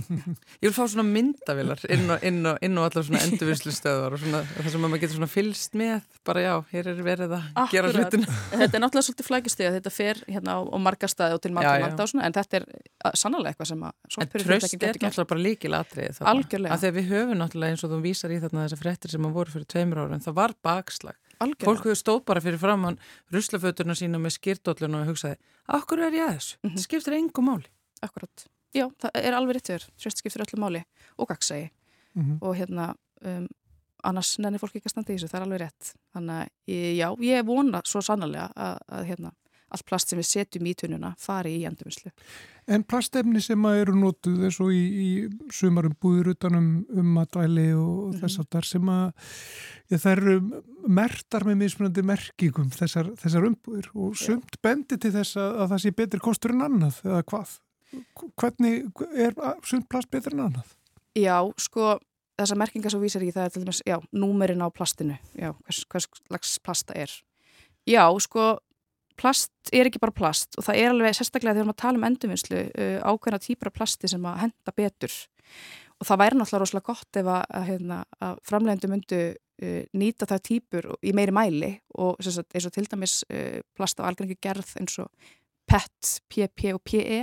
Ég 0.61 0.69
vil 0.69 0.71
fá 0.75 0.83
svona 0.88 1.03
myndavilar 1.03 1.81
inn 1.91 2.03
og, 2.13 2.21
inn 2.29 2.38
og, 2.47 2.59
inn 2.63 2.77
og 2.79 2.85
allar 2.88 3.03
svona 3.03 3.19
endurvinnslustöðar 3.27 4.15
og 4.15 4.21
svona 4.21 4.39
það 4.53 4.69
sem 4.71 4.83
maður 4.85 5.01
getur 5.01 5.17
svona 5.17 5.29
fylst 5.33 5.75
með 5.81 6.05
bara 6.29 6.43
já, 6.45 6.51
hér 6.71 6.89
er 6.93 7.01
verið 7.03 7.33
að 7.35 7.50
gera 7.73 7.89
Akkurat. 7.89 7.97
hlutina. 7.97 8.38
þetta 8.61 8.69
er 8.79 8.83
náttúrulega 8.85 9.07
svolítið 9.09 9.27
flækistið 9.27 9.67
að 9.67 9.75
þetta 9.79 9.93
fer 9.97 10.21
hérna 10.29 10.55
á, 10.55 10.59
á 10.63 10.77
marga 10.85 11.09
staði 11.11 11.35
og 11.35 11.43
til 11.43 11.51
Já, 11.51 11.55
marga 11.57 11.73
já. 11.73 11.83
landa 11.88 12.05
og 12.05 12.13
svona, 12.13 12.29
en 12.29 12.38
þetta 12.38 12.61
er 12.61 12.67
sannlega 13.25 13.51
eitthvað 13.51 13.71
sem 13.73 13.83
að 13.89 14.21
En 14.21 14.31
tröst 14.38 14.77
er 14.77 15.01
náttúrulega 15.01 15.29
bara 15.33 15.43
líkil 15.50 15.75
atrið 15.81 16.21
Algjörlega. 16.31 16.79
Þegar 16.85 16.95
við 17.01 17.11
höfum 17.11 17.41
náttúrulega 17.41 17.75
eins 17.75 17.83
og 17.83 17.91
þú 17.97 18.00
vísar 18.05 18.31
í 18.31 18.39
þarna 18.45 18.67
þessar 18.69 18.83
fréttir 18.85 19.11
sem 19.17 19.27
að 19.27 19.35
voru 19.41 19.57
fyrir 19.57 19.67
tveimur 19.75 20.05
árum, 20.05 20.23
það 20.23 20.39
var 20.39 20.55
bakslag. 20.63 21.19
Fólk 21.41 21.57
Algjörlega. 21.57 21.83
hefur 21.89 22.00
stóð 22.00 22.19
bara 22.29 22.41
fyrir 22.43 22.62
framann 22.62 23.00
ruslaföturna 23.33 23.95
sína 23.98 24.19
með 24.21 24.36
skýrdolluna 24.38 25.01
og 25.01 25.12
hugsaði, 25.12 25.39
akkur 25.67 26.03
er 26.05 26.13
ég 26.13 26.27
að 26.27 26.36
þessu? 26.38 26.57
Mhm. 26.62 26.75
Það 26.75 26.86
skiptir 26.86 27.17
engum 27.17 27.48
máli. 27.50 27.71
Akkurat. 28.01 28.45
Já, 28.74 28.86
það 29.01 29.12
er 29.15 29.33
alveg 29.38 29.57
rétt 29.57 29.69
þér. 29.71 29.88
Tröst 30.00 30.21
skiptir 30.21 30.45
öllu 30.45 30.60
máli 30.62 30.83
og 31.17 31.27
gagsægi. 31.31 31.71
Mm 32.15 32.38
og 32.41 32.55
hérna 32.60 32.93
um, 33.25 33.48
annars 34.03 34.38
nennir 34.41 34.60
fólk 34.60 34.75
ekki 34.75 34.89
að 34.89 34.93
standa 34.95 35.13
í 35.13 35.15
þessu, 35.17 35.29
það 35.31 35.39
er 35.39 35.45
alveg 35.45 35.60
rétt 35.62 35.91
þannig 36.15 36.39
að 36.41 36.98
já, 36.98 37.07
ég 37.21 37.45
vona 37.45 37.81
svo 37.86 38.01
sannarlega 38.01 38.48
að, 38.55 38.77
að 38.98 39.05
hérna, 39.12 39.31
allt 39.71 39.85
plast 39.87 40.09
sem 40.11 40.19
við 40.19 40.27
setjum 40.29 40.67
í 40.67 40.73
tununa 40.75 41.13
fari 41.19 41.53
í 41.61 41.65
endurvinnslu 41.69 42.11
En 42.71 42.83
plastefni 42.87 43.41
sem 43.41 43.63
eru 43.71 43.95
notuð 43.97 44.43
eins 44.45 44.59
og 44.61 44.69
í, 44.71 44.81
í 44.81 45.09
sumarum 45.51 45.95
búður 45.99 46.29
utanum 46.35 46.67
um 46.93 47.07
matvæli 47.17 47.71
og 47.73 48.11
Mhm. 48.13 48.19
þess 48.21 48.39
að 48.43 48.49
þar 48.55 48.67
sem 48.69 48.91
að 48.93 49.07
ja, 49.89 49.97
það 49.97 50.11
eru 50.17 50.35
mertar 50.87 51.43
með 51.47 51.57
mismunandi 51.63 52.03
merkingum 52.05 52.69
þessar, 52.75 53.09
þessar 53.17 53.47
umbúður 53.49 53.89
og 53.95 54.15
sumt 54.15 54.59
bendi 54.61 54.97
til 54.97 55.11
þess 55.11 55.35
að, 55.41 55.57
að 55.63 55.69
það 55.73 55.81
sé 55.85 55.91
betri 55.97 56.19
kostur 56.19 56.51
en 56.55 56.61
annað 56.67 57.01
eða 57.03 57.23
hvað? 57.23 57.57
Hvernig 58.39 59.03
er 59.19 59.35
sumt 59.67 59.89
plast 59.91 60.11
betri 60.13 60.31
en 60.37 60.45
annað? 60.45 60.69
Já, 61.17 61.41
sko, 61.59 61.97
þessar 62.39 62.57
merkingar 62.61 62.93
sem 62.93 63.01
vísar 63.03 63.25
í 63.25 63.31
það 63.35 63.45
er 63.49 63.55
til 63.55 63.63
dæmis, 63.65 63.81
já, 63.89 63.97
númerin 64.15 64.63
á 64.63 64.67
plastinu 64.71 65.17
já, 65.35 65.51
hvers, 65.65 65.81
hvers 65.91 66.07
slags 66.29 66.59
plasta 66.63 66.93
er 66.95 67.11
Já, 67.89 68.05
sko 68.21 68.59
plast 69.21 69.71
er 69.73 69.89
ekki 69.89 70.01
bara 70.01 70.15
plast 70.15 70.57
og 70.57 70.65
það 70.65 70.81
er 70.81 70.91
alveg 70.93 71.15
sérstaklega 71.17 71.59
þegar 71.59 71.73
að 71.73 71.79
tala 71.83 72.01
um 72.01 72.07
endurvinnslu 72.09 72.63
uh, 72.67 72.97
ákveðna 73.05 73.41
típur 73.43 73.71
af 73.71 73.77
plasti 73.77 74.09
sem 74.11 74.27
að 74.27 74.41
henda 74.45 74.75
betur. 74.77 75.15
Og 76.01 76.07
það 76.09 76.21
væri 76.23 76.39
náttúrulega 76.39 76.63
rosalega 76.63 76.87
gott 76.89 77.19
ef 77.21 77.27
að, 77.29 77.57
hérna, 77.67 77.97
að 78.25 78.39
framlegendu 78.49 78.91
myndu 78.91 79.21
uh, 79.31 79.81
nýta 80.01 80.29
það 80.29 80.45
típur 80.49 80.89
í 81.05 81.13
meiri 81.17 81.35
mæli 81.35 81.73
og 82.01 82.21
sagt, 82.25 82.55
eins 82.55 82.69
og 82.69 82.75
til 82.75 82.87
dæmis 82.89 83.19
uh, 83.29 83.59
plast 83.77 84.01
af 84.01 84.09
algengi 84.09 84.39
gerð 84.41 84.73
eins 84.81 84.97
og 85.03 85.11
PET, 85.69 86.15
PP 86.27 86.73
og 86.75 86.81
PE 86.83 87.21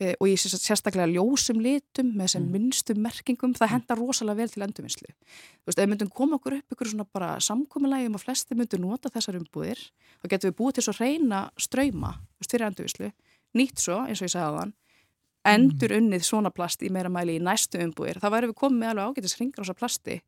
og 0.00 0.26
í 0.30 0.34
sem 0.40 0.50
sagt, 0.52 0.64
sérstaklega 0.64 1.10
ljósum 1.12 1.60
litum 1.60 2.14
með 2.16 2.24
þessum 2.26 2.44
Mm. 2.46 2.52
minnstum 2.54 3.00
merkingum. 3.04 3.52
Það 3.54 3.72
henda 3.74 3.96
rosalega 3.98 4.36
vel 4.36 4.48
til 4.48 4.62
endurvinnslu. 4.64 5.10
Þú 5.12 5.66
veist, 5.68 5.78
ef 5.78 5.84
við 5.84 5.90
myndum 5.92 6.10
koma 6.10 6.38
okkur 6.38 6.56
upp 6.58 6.72
ykkur 6.72 6.88
svona 6.88 7.06
bara 7.12 7.36
samkomiðlægi 7.38 8.06
um 8.06 8.14
að 8.16 8.24
flesti 8.24 8.56
myndu 8.56 8.78
nota 8.80 9.10
þessar 9.10 9.36
umbúðir 9.40 9.80
þá 10.22 10.28
getum 10.28 10.50
við 10.50 10.56
búið 10.56 10.74
til 10.74 10.84
svo 10.84 10.94
reyna 10.98 11.50
ströyma 11.58 12.14
fyrir 12.40 12.66
endurvinnslu, 12.66 13.12
nýtt 13.54 13.78
svo 13.78 13.98
eins 14.06 14.22
og 14.22 14.28
ég 14.28 14.34
sagði 14.34 14.48
á 14.48 14.58
þann 14.60 14.72
endur 15.44 15.94
unnið 15.96 16.22
svona 16.24 16.50
plast 16.52 16.82
í 16.82 16.90
meira 16.90 17.08
mæli 17.08 17.38
í 17.38 17.42
næstu 17.42 17.78
umbúðir. 17.80 18.20
Þá 18.20 18.28
væri 18.30 18.50
við 18.50 18.58
komið 18.60 18.78
með 18.78 18.90
alveg 18.90 19.04
ágætis 19.16 19.36
ringrása 19.40 19.74
plasti 19.74 20.20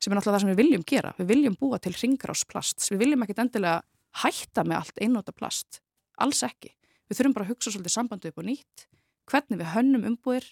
sem 0.00 0.12
er 0.12 0.18
náttúrulega 0.18 0.36
það 0.36 0.40
sem 0.40 0.50
við 0.50 0.60
viljum 0.62 0.84
gera. 0.86 1.14
Við 1.18 1.26
viljum 1.26 1.56
búa 1.60 1.78
til 1.80 1.92
ringrásplast 1.92 2.90
við 2.90 2.98
viljum 2.98 3.22
ekkit 3.24 3.38
endilega 3.38 3.82
hætta 4.22 4.64
með 4.64 4.76
allt 4.76 4.98
einnóta 5.00 5.32
plast. 5.32 5.80
Alls 6.18 6.42
ekki. 6.42 6.72
Við 7.08 7.18
þurfum 7.18 7.34
bara 7.34 7.44
að 7.46 7.50
hugsa 7.54 7.70
svolítið 7.70 7.92
sambandi 7.92 8.28
upp 8.28 8.38
og 8.38 8.44
nýtt 8.44 8.86
hvernig 9.30 9.60
við 9.60 9.72
hönnum 9.74 10.08
umbúðir 10.12 10.50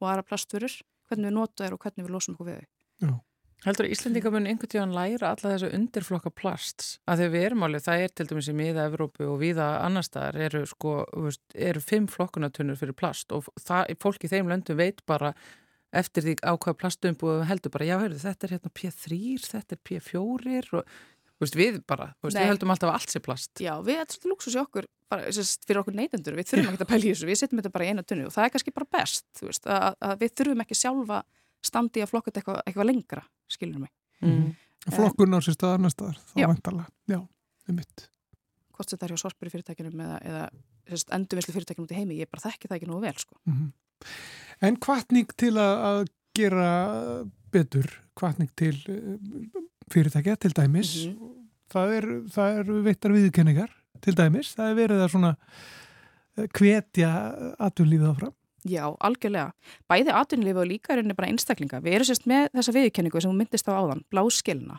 og 0.00 0.10
aðra 0.10 0.26
plastvörur 0.26 0.76
hvernig 1.10 1.30
við 1.30 1.36
nota 1.36 1.64
þér 1.64 1.76
og 1.76 1.84
hvernig 1.84 2.06
við 2.06 2.14
losum 2.14 2.36
okkur 2.36 2.50
við 2.52 2.62
þau. 2.62 3.18
Heldur 3.60 3.84
að 3.84 3.92
Íslendinga 3.92 4.30
mun 4.32 4.46
einhvern 4.48 4.70
tíðan 4.72 4.94
læra 4.96 5.34
alla 5.34 5.50
þessu 5.52 5.68
undirflokka 5.76 6.30
plasts? 6.32 6.94
Að 7.04 7.20
þegar 7.20 7.32
við 7.34 7.42
erum 7.44 7.64
alveg, 7.66 7.82
það 7.84 8.04
er 8.04 8.14
til 8.16 8.26
dæmis 8.30 8.48
í 8.48 8.54
miða 8.56 8.86
Evrópu 8.88 9.26
og 9.28 9.36
viða 9.42 9.66
annar 9.84 10.06
staðar 10.06 10.38
eru 10.46 10.62
sko, 10.68 10.94
veist, 11.26 11.42
eru 11.68 11.82
fimm 11.84 12.06
flokkunatunnur 12.08 12.78
fyrir 12.80 12.96
plast 12.96 13.34
og 13.36 13.50
það, 13.60 13.92
fólk 14.00 14.24
í 14.24 14.30
þeim 14.32 14.48
löndum 14.48 14.80
veit 14.80 15.04
bara 15.04 15.34
eftir 15.92 16.24
því 16.24 16.36
á 16.40 16.56
hvað 16.56 16.78
plastumbúðu 16.80 17.44
heldur 17.50 17.74
bara, 17.74 17.90
já, 17.90 17.98
heyrðu, 18.00 18.22
þetta 18.22 18.48
er 18.48 18.56
hérna 18.56 18.72
P3, 18.80 19.20
þetta 19.44 19.76
er 19.76 19.82
P4 19.90 20.80
og 20.80 20.94
veist, 21.42 21.60
við 21.60 21.82
bara, 21.84 22.14
veist, 22.24 22.38
við 22.38 22.52
heldum 22.54 22.72
alltaf 22.72 22.94
að 22.94 22.96
allt 22.96 23.12
sé 23.12 23.20
plast. 23.26 23.52
Já, 23.60 23.74
við 23.84 23.98
erum 23.98 24.14
svolítið 24.14 24.32
luxus 24.32 24.56
í 24.56 24.62
okkur 24.62 24.88
bara, 25.10 25.32
sérst, 25.34 25.64
fyrir 25.68 25.80
okkur 25.82 25.96
neytendur, 25.98 26.36
við 26.38 26.48
þurfum 26.52 26.74
ekki 26.76 26.86
að 26.86 26.90
pæla 26.92 27.04
í 27.06 27.12
þessu 27.12 27.28
við 27.28 27.38
setjum 27.40 27.60
þetta 27.60 27.72
bara 27.74 27.86
í 27.86 27.90
eina 27.92 28.04
tunnu 28.06 28.26
og 28.28 28.34
það 28.34 28.46
er 28.46 28.52
kannski 28.54 28.74
bara 28.76 28.88
best 28.96 29.26
þú 29.40 29.48
veist, 29.50 29.66
að, 29.66 29.96
að 30.08 30.14
við 30.22 30.32
þurfum 30.40 30.64
ekki 30.64 30.78
sjálfa 30.78 31.20
standi 31.70 32.02
að 32.04 32.10
flokka 32.12 32.30
þetta 32.30 32.40
eitthvað, 32.42 32.60
eitthvað 32.70 32.90
lengra 32.92 33.26
skilur 33.50 33.84
mig, 33.86 33.92
Mm. 34.20 34.50
Flokkun 34.92 35.32
á 35.32 35.40
sér 35.40 35.54
stað 35.56 35.74
annar 35.78 35.92
staðar, 35.92 36.18
þá 36.28 36.34
vantala. 36.50 36.82
Já, 37.08 37.18
um 37.20 37.76
mitt. 37.76 38.02
hvort 38.76 38.90
þetta 38.92 39.06
er 39.06 39.12
hjá 39.14 39.20
sorpuri 39.22 39.52
fyrirtækinum 39.52 40.00
eða, 40.04 40.18
eða 40.28 40.42
sérst, 40.88 41.10
endurvinnslu 41.16 41.54
fyrirtækinum 41.56 41.86
út 41.88 41.92
í 41.92 41.98
heimi, 41.98 42.18
ég 42.20 42.28
bara 42.32 42.44
þekki 42.46 42.68
það 42.68 42.76
ekki 42.78 42.88
nú 42.90 43.00
vel 43.00 43.14
sko. 43.20 43.36
Mhm. 43.48 43.70
En 44.68 44.76
hvatning 44.84 45.32
til 45.40 45.52
að, 45.56 45.74
að 45.90 46.00
gera 46.36 46.68
betur, 47.52 47.88
hvatning 48.20 48.52
til 48.60 48.74
eh, 48.92 49.60
fyrirtækja 49.92 50.36
til 50.40 50.52
dæmis, 50.56 50.92
það 51.72 51.96
er, 51.98 52.08
það 52.36 52.60
er 52.60 52.72
veittar 52.88 53.16
viðkenningar 53.16 53.72
til 54.04 54.16
dæmis, 54.18 54.52
það 54.56 54.72
er 54.72 54.76
verið 54.78 55.04
að 55.04 55.10
svona 55.14 55.32
eh, 55.36 56.46
hvetja 56.58 57.10
aturlífið 57.58 58.12
áfram. 58.12 58.36
Já, 58.68 58.84
algjörlega. 59.00 59.54
Bæði 59.88 60.12
atvinnulífi 60.12 60.60
og 60.60 60.68
líka 60.68 60.92
er 60.92 61.02
bara 61.16 61.30
einstaklinga. 61.32 61.80
Við 61.80 61.96
erum 61.96 62.08
sérst 62.10 62.26
með 62.28 62.50
þessa 62.58 62.74
viðurkenningu 62.76 63.22
sem 63.22 63.32
hún 63.32 63.40
myndist 63.40 63.70
á 63.72 63.72
áðan, 63.72 64.02
bláskilna. 64.12 64.76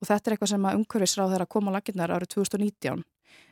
Og 0.00 0.08
þetta 0.08 0.30
er 0.30 0.36
eitthvað 0.36 0.52
sem 0.54 0.68
að 0.68 0.78
umhverfisráð 0.78 1.34
þeirra 1.34 1.48
koma 1.52 1.74
á 1.74 1.76
laginnar 1.76 2.14
árið 2.16 2.32
2019. 2.38 3.02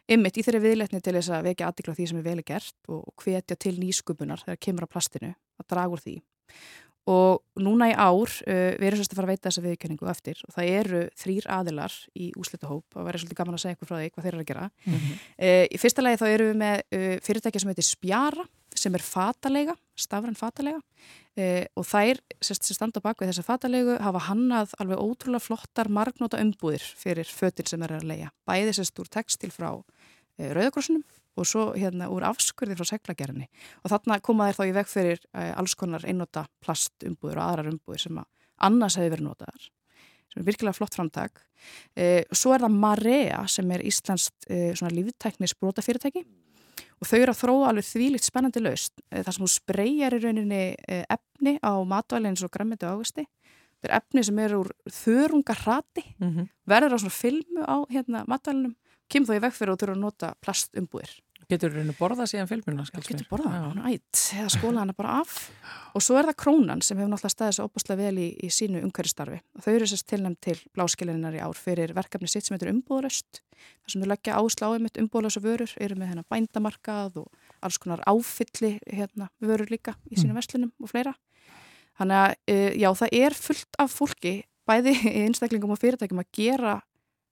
Ymmit 0.08 0.40
í 0.40 0.44
þeirri 0.46 0.62
viðletni 0.64 1.02
til 1.04 1.14
þess 1.18 1.34
að 1.36 1.50
vekja 1.50 1.68
aðdikla 1.68 1.94
því 1.98 2.06
sem 2.08 2.18
er 2.18 2.24
vel 2.24 2.38
er 2.40 2.46
gert 2.48 2.88
og 2.88 3.24
hvetja 3.24 3.58
til 3.60 3.74
nýskupunar 3.76 4.40
þegar 4.46 4.60
kemur 4.64 4.88
á 4.88 4.92
plastinu, 4.94 5.34
að 5.60 5.68
draga 5.68 5.92
úr 5.92 6.04
því. 6.06 6.14
Og 7.08 7.62
núna 7.64 7.88
í 7.88 7.94
ár, 7.96 8.28
uh, 8.28 8.74
við 8.76 8.86
erum 8.90 9.00
sérst 9.00 9.14
að 9.14 9.20
fara 9.20 9.28
að 9.28 9.34
veita 9.34 9.48
þessa 9.48 9.64
viðurkenningu 9.64 10.10
eftir 10.12 10.42
og 10.44 10.54
það 10.56 10.70
eru 10.80 11.02
þrýr 11.22 11.48
aðilar 11.54 11.94
í 12.18 12.28
úslitahóp 12.36 12.98
og 12.98 13.06
verður 13.06 13.24
svolítið 13.24 13.40
gaman 13.40 13.56
að 13.56 13.62
segja 13.64 13.76
eitthvað 13.76 13.90
frá 13.90 13.98
því 13.98 14.12
hvað 14.12 14.26
þeir 14.26 14.34
eru 14.34 14.44
að 14.44 14.50
gera. 14.52 14.68
Mhm. 14.84 15.18
Uh, 15.38 15.64
í 15.72 15.80
fyrsta 15.80 16.04
lagi 16.04 16.20
þá 16.20 16.26
erum 16.28 16.50
við 16.52 16.62
með 16.64 16.76
uh, 16.98 17.14
fyrirtæki 17.24 17.62
sem 17.62 17.72
heitir 17.72 17.88
Spjara 17.88 18.48
sem 18.78 18.94
er 18.94 19.02
fatalega, 19.02 19.74
stafræn 19.98 20.36
fatalega 20.38 20.78
uh, 20.78 21.64
og 21.78 21.86
þær 21.88 22.20
sérst, 22.44 22.66
sem 22.68 22.76
standa 22.76 23.02
bak 23.04 23.20
við 23.20 23.32
þessa 23.32 23.46
fatalegu 23.46 23.96
hafa 24.04 24.24
hannað 24.28 24.74
alveg 24.82 25.02
ótrúlega 25.02 25.44
flottar 25.44 25.90
margnóta 25.92 26.40
umbúðir 26.42 26.84
fyrir 26.98 27.28
fötin 27.30 27.68
sem 27.68 27.82
eru 27.86 27.98
að 27.98 28.08
leia. 28.12 28.32
Bæði 28.48 28.76
sérst 28.78 29.00
úr 29.02 29.10
textil 29.10 29.50
frá 29.54 29.70
uh, 29.74 29.84
Rauðakrossunum 30.38 31.04
og 31.38 31.48
svo 31.48 31.68
hérna 31.76 32.08
úr 32.12 32.26
afskurði 32.28 32.76
frá 32.78 32.88
seglagerðinni. 32.92 33.48
Og 33.82 33.92
þarna 33.92 34.20
koma 34.24 34.48
þær 34.48 34.58
þá 34.58 34.64
í 34.66 34.76
veg 34.78 34.90
fyrir 34.90 35.20
uh, 35.32 35.52
alls 35.60 35.76
konar 35.78 36.06
einnóta 36.08 36.46
plastumbúðir 36.64 37.40
og 37.40 37.44
aðrar 37.46 37.70
umbúðir 37.72 38.04
sem 38.06 38.18
að 38.22 38.28
annars 38.68 38.98
hefði 38.98 39.14
verið 39.14 39.28
notaðar. 39.28 39.68
Sem 40.28 40.42
er 40.42 40.48
virkilega 40.50 40.76
flott 40.76 40.98
framtak. 40.98 41.40
E, 41.96 42.26
svo 42.36 42.52
er 42.54 42.62
það 42.66 42.74
Marea 42.82 43.38
sem 43.50 43.70
er 43.74 43.82
Íslandst 43.86 44.44
e, 44.46 44.74
svona 44.78 44.92
líftæknis 44.94 45.56
brótafyrirtæki 45.58 46.22
og 46.98 47.08
þau 47.08 47.16
eru 47.18 47.32
að 47.32 47.40
þróa 47.40 47.70
alveg 47.70 47.86
þvílitt 47.88 48.26
spennandi 48.26 48.62
laust 48.62 49.00
þar 49.10 49.34
sem 49.34 49.42
þú 49.42 49.48
spreyjar 49.50 50.14
í 50.14 50.20
rauninni 50.22 50.60
efni 50.86 51.56
á 51.58 51.74
matvæli 51.82 52.30
eins 52.30 52.44
og 52.46 52.54
og 52.54 52.86
águsti 52.86 53.24
þetta 53.78 53.88
er 53.88 53.96
efni 54.00 54.24
sem 54.26 54.38
eru 54.42 54.62
úr 54.64 54.70
þörungarrati 54.90 56.04
mm 56.18 56.28
-hmm. 56.28 56.48
verður 56.66 56.94
á 56.94 56.98
svona 56.98 57.14
filmu 57.14 57.62
á 57.62 57.76
hérna, 57.90 58.24
matvælinum 58.26 58.76
kemur 59.08 59.28
þó 59.28 59.36
í 59.36 59.42
veg 59.46 59.52
fyrir 59.54 59.72
að 59.72 59.76
þú 59.76 59.80
þurfa 59.80 59.96
að 59.96 60.04
nota 60.04 60.34
plastumbúðir 60.42 61.12
Getur 61.48 61.72
þú 61.72 61.94
borðað 61.96 62.26
síðan 62.28 62.48
filmuna? 62.50 62.82
Getur 62.92 63.24
borðað. 63.30 63.54
Hann 63.56 63.84
ætt 63.88 64.20
eða 64.36 64.48
skóla 64.52 64.82
hann 64.82 64.90
bara 64.98 65.14
af. 65.22 65.36
Og 65.96 66.02
svo 66.04 66.18
er 66.20 66.26
það 66.28 66.36
Krónan 66.42 66.82
sem 66.84 66.98
hefur 66.98 67.08
náttúrulega 67.08 67.32
staðið 67.32 67.54
svo 67.56 67.68
opaslega 67.70 68.02
vel 68.02 68.18
í, 68.20 68.26
í 68.44 68.50
sínu 68.52 68.82
umhverfistarfi 68.84 69.38
og 69.56 69.62
þau 69.64 69.70
eru 69.72 69.86
sérst 69.88 70.06
tilnæmt 70.10 70.42
til 70.44 70.58
bláskilinnar 70.76 71.38
í 71.38 71.40
ár 71.40 71.56
fyrir 71.56 71.94
verkefni 71.96 72.28
sitt 72.28 72.44
sem 72.44 72.52
heitur 72.52 72.68
umbúðuröst 72.74 73.40
þar 73.40 73.94
sem 73.94 74.04
þau 74.04 74.10
leggja 74.12 74.36
áslá 74.42 74.68
um 74.74 74.88
eitt 74.90 75.00
umbúðlösa 75.00 75.42
vörur 75.46 75.72
eru 75.80 75.96
með 75.96 76.10
hérna 76.12 76.24
bændamarkað 76.34 77.16
og 77.22 77.46
alls 77.64 77.80
konar 77.80 78.04
áfylli 78.04 78.74
hérna, 78.84 79.30
vörur 79.40 79.72
líka 79.72 79.94
í 80.12 80.18
sínum 80.18 80.34
mm. 80.34 80.42
vestlunum 80.42 80.74
og 80.84 80.92
fleira. 80.92 81.14
Þannig 81.96 82.26
að 82.26 82.34
uh, 82.52 82.68
já 82.76 82.90
það 83.00 83.16
er 83.22 83.38
fullt 83.38 83.80
af 83.80 83.96
fólki 83.96 84.34
bæði 84.68 84.94
í 85.00 85.24
einstaklingum 85.24 85.72
og 85.72 85.80
fyrirtækjum 85.80 86.20
að 86.20 86.30
gera 86.36 86.76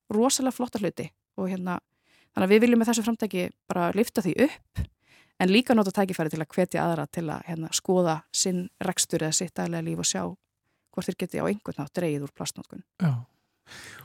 rosalega 0.08 0.56
flotta 0.56 0.80
hluti 0.80 1.10
og 1.36 1.52
hérna 1.52 1.76
Þannig 2.36 2.50
að 2.50 2.52
við 2.52 2.64
viljum 2.66 2.82
með 2.82 2.88
þessu 2.90 3.02
framtæki 3.06 3.42
bara 3.64 3.84
lifta 3.96 4.20
því 4.20 4.32
upp 4.44 4.80
en 5.40 5.52
líka 5.52 5.72
nota 5.72 5.92
tækifæri 5.96 6.32
til 6.34 6.40
að 6.42 6.50
hvetja 6.52 6.82
aðra 6.84 7.06
til 7.08 7.24
að 7.32 7.46
hérna, 7.48 7.70
skoða 7.72 8.16
sinn 8.28 8.66
rekstur 8.84 9.24
eða 9.24 9.38
sitt 9.38 9.56
aðlega 9.56 9.86
líf 9.86 10.02
og 10.02 10.08
sjá 10.10 10.20
hvort 10.26 11.08
þeir 11.08 11.16
geti 11.22 11.40
á 11.40 11.48
einhvern 11.48 11.80
nátt 11.80 11.94
dreyið 11.96 12.26
úr 12.26 12.34
plastnótkun. 12.36 12.84
Já, 13.00 13.24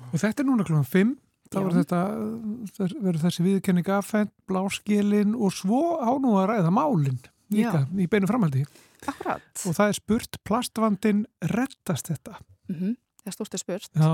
og 0.08 0.16
þetta 0.24 0.44
er 0.44 0.48
núna 0.48 0.68
klúan 0.68 0.88
5, 0.88 1.14
þá 1.52 1.60
verður 1.60 3.22
þessi 3.26 3.46
viðkenning 3.50 3.92
aðfænt, 3.98 4.34
bláskilin 4.48 5.36
og 5.36 5.52
svo 5.56 5.84
á 6.00 6.12
nú 6.24 6.38
að 6.40 6.54
ræða 6.54 6.72
málinn 6.72 7.20
líka 7.52 7.84
Já. 7.84 7.92
í 8.00 8.08
beinu 8.12 8.32
framhaldi. 8.32 8.64
Akkurat. 9.12 9.44
Og 9.68 9.76
það 9.76 9.92
er 9.92 10.00
spurt, 10.00 10.44
plastvandin 10.48 11.26
rettast 11.52 12.14
þetta? 12.14 12.40
Mhm. 12.72 12.96
Mm 12.96 13.00
þegar 13.22 13.36
stórt 13.36 13.56
er 13.56 13.62
spurt. 13.62 13.90
Já. 13.94 14.12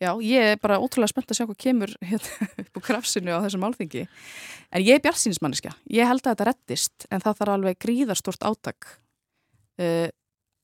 Já, 0.00 0.14
ég 0.24 0.54
er 0.54 0.60
bara 0.60 0.78
ótrúlega 0.80 1.12
spennt 1.12 1.28
að 1.28 1.36
sjá 1.36 1.44
hvað 1.44 1.58
kemur 1.60 1.90
hérna 2.10 2.46
upp 2.62 2.78
á 2.78 2.80
krafsinu 2.86 3.34
á 3.36 3.44
þessum 3.44 3.60
málþingi. 3.66 4.06
En 4.72 4.84
ég 4.84 4.96
er 4.96 5.02
bjartsýnismanniska. 5.04 5.74
Ég 5.92 6.08
held 6.08 6.24
að 6.24 6.32
þetta 6.32 6.46
rettist, 6.48 7.04
en 7.12 7.20
það 7.20 7.42
þarf 7.42 7.54
alveg 7.56 7.80
gríðarstort 7.84 8.46
átak 8.48 8.88
uh, 9.82 10.08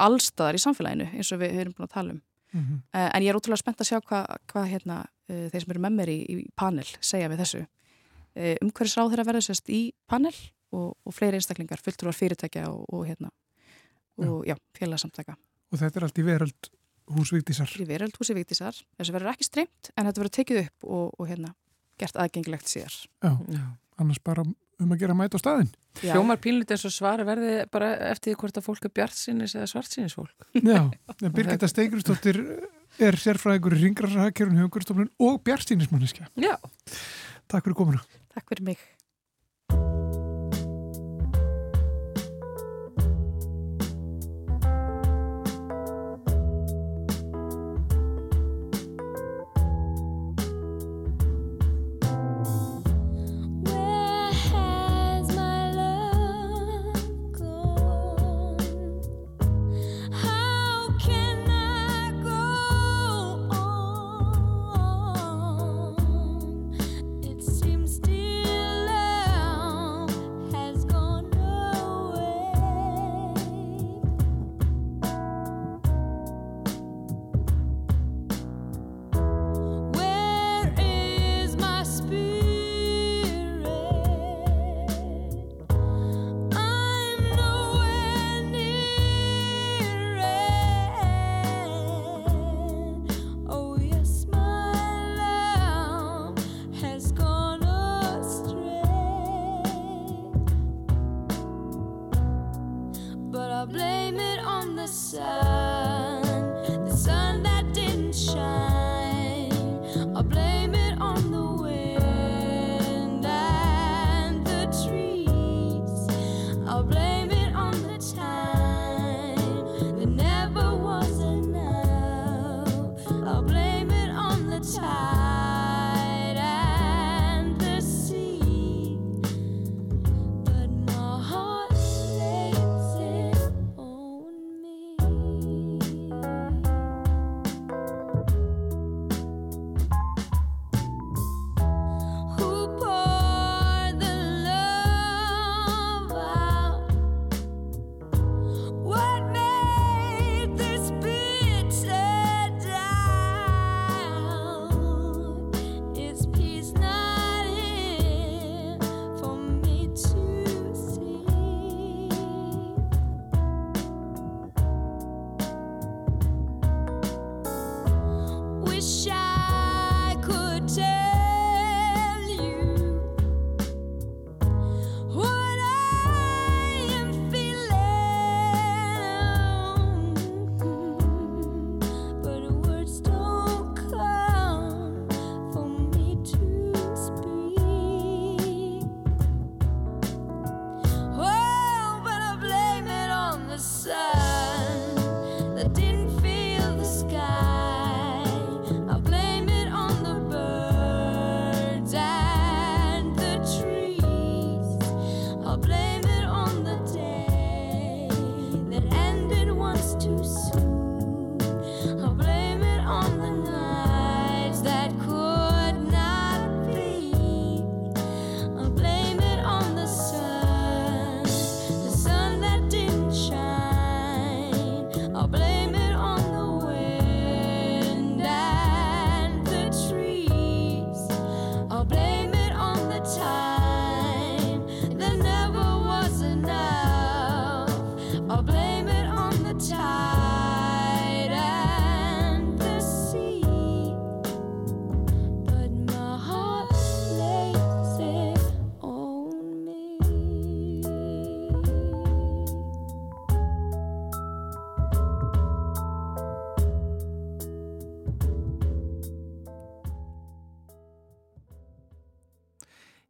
allstaðar 0.01 0.57
í 0.57 0.62
samfélaginu, 0.62 1.11
eins 1.12 1.33
og 1.37 1.42
við 1.42 1.53
höfum 1.59 1.77
búin 1.77 1.88
að 1.88 1.92
tala 1.92 2.14
um. 2.16 2.22
Mm 2.55 2.62
-hmm. 2.62 2.79
uh, 2.96 3.11
en 3.12 3.22
ég 3.22 3.29
er 3.29 3.37
ótrúlega 3.37 3.61
spennt 3.61 3.81
að 3.81 3.90
sjá 3.90 3.99
hvað 4.01 4.25
hva, 4.53 4.62
hérna, 4.64 4.96
uh, 5.29 5.46
þeir 5.53 5.62
sem 5.62 5.75
eru 5.75 5.85
með 5.85 5.96
mér 5.99 6.12
í, 6.14 6.18
í 6.33 6.49
panel 6.57 6.87
segja 7.01 7.29
við 7.29 7.42
þessu. 7.42 7.62
Uh, 8.37 8.55
umhverfisráð 8.64 9.11
þeirra 9.12 9.29
verður 9.29 9.46
sérst 9.51 9.68
í 9.68 9.83
panel 10.09 10.35
og, 10.72 10.96
og 11.05 11.12
fleiri 11.12 11.37
einstaklingar, 11.37 11.83
fulltrúar 11.83 12.16
fyrirtækja 12.16 12.70
og, 12.70 12.85
og, 12.88 13.05
hérna, 13.05 13.31
og 14.16 14.46
já. 14.46 14.55
Já, 14.55 14.57
félagsamtaka. 14.79 15.37
Og 15.72 15.79
þetta 15.79 16.01
er 16.01 16.05
allt 16.05 16.18
í 16.18 16.25
veröld 16.25 16.70
húsvíktísar. 17.14 17.71
Í 17.79 17.87
veröld 17.88 18.16
húsvíktísar. 18.19 18.79
Þessu 18.99 19.14
verður 19.14 19.33
ekki 19.35 19.49
streymt 19.49 19.90
en 19.95 20.09
þetta 20.09 20.23
verður 20.23 20.37
tekið 20.38 20.62
upp 20.64 20.87
og, 20.88 21.11
og 21.16 21.31
hérna, 21.31 21.53
gert 22.01 22.19
aðgengilegt 22.23 22.71
síðar. 22.71 22.97
Já, 23.25 23.33
Já, 23.53 23.64
annars 24.03 24.23
bara 24.25 24.47
um 24.47 24.92
að 24.92 25.03
gera 25.03 25.16
mæt 25.16 25.37
á 25.37 25.40
staðin. 25.40 25.71
Hljómar 26.03 26.40
pínlít 26.42 26.73
eins 26.75 26.85
og 26.85 26.92
svari 26.92 27.25
verði 27.25 27.53
bara 27.73 27.95
eftir 28.11 28.33
því 28.33 28.40
hvort 28.42 28.59
að 28.61 28.66
fólk 28.66 28.88
er 28.88 28.92
bjart 28.99 29.16
sínis 29.16 29.55
eða 29.57 29.69
svart 29.71 29.95
sínis 29.95 30.16
fólk. 30.16 30.49
Já, 30.61 30.83
en 31.16 31.33
Birgitta 31.33 31.71
Steigurstóttir 31.71 32.42
er 33.01 33.16
sérfræðingur 33.21 33.77
í 33.79 33.87
ringrarshagkerun, 33.87 34.61
hugurstofnun 34.61 35.09
og 35.25 35.40
bjart 35.47 35.73
sínismanniska. 35.73 36.29
Já. 36.37 36.55
Takk 37.49 37.64
fyrir 37.64 37.79
komuna. 37.79 38.05
Takk 38.35 38.53
fyrir 38.53 38.69
mig. 38.73 38.85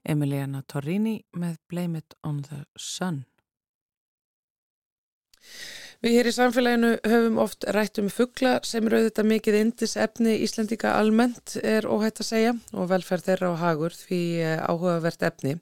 Emiliana 0.08 0.62
Torrini 0.68 1.18
með 1.36 1.58
Blame 1.70 2.02
It 2.02 2.16
On 2.26 2.42
The 2.46 2.64
Sun. 2.78 3.24
Við 6.04 6.12
hér 6.12 6.28
í 6.28 6.32
samfélaginu 6.36 6.90
höfum 7.08 7.38
oft 7.40 7.64
rætt 7.72 7.96
um 8.02 8.10
fuggla 8.12 8.58
sem 8.68 8.84
eru 8.84 8.98
auðvitað 9.00 9.28
mikið 9.30 9.56
indis 9.62 9.94
efni 9.96 10.34
Íslandika 10.44 10.92
almennt 11.00 11.54
er 11.62 11.88
óhætt 11.88 12.20
að 12.20 12.28
segja 12.28 12.52
og 12.76 12.90
velferð 12.90 13.30
þeirra 13.30 13.54
á 13.56 13.62
hagur 13.62 13.96
því 13.96 14.20
eh, 14.44 14.60
áhugavert 14.60 15.24
efni. 15.24 15.56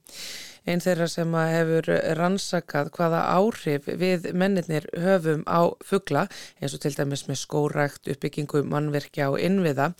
Einn 0.66 0.80
þeirra 0.80 1.06
sem 1.12 1.36
hefur 1.38 1.90
rannsakað 2.18 2.90
hvaða 2.96 3.20
áhrif 3.36 3.86
við 4.00 4.30
mennirnir 4.32 4.88
höfum 4.96 5.44
á 5.44 5.70
fuggla 5.84 6.24
eins 6.58 6.74
og 6.74 6.82
til 6.82 6.94
dæmis 6.96 7.26
með 7.28 7.42
skórækt, 7.44 8.08
uppbyggingu, 8.14 8.64
mannverkja 8.72 9.28
og 9.34 9.38
innviða 9.44 9.92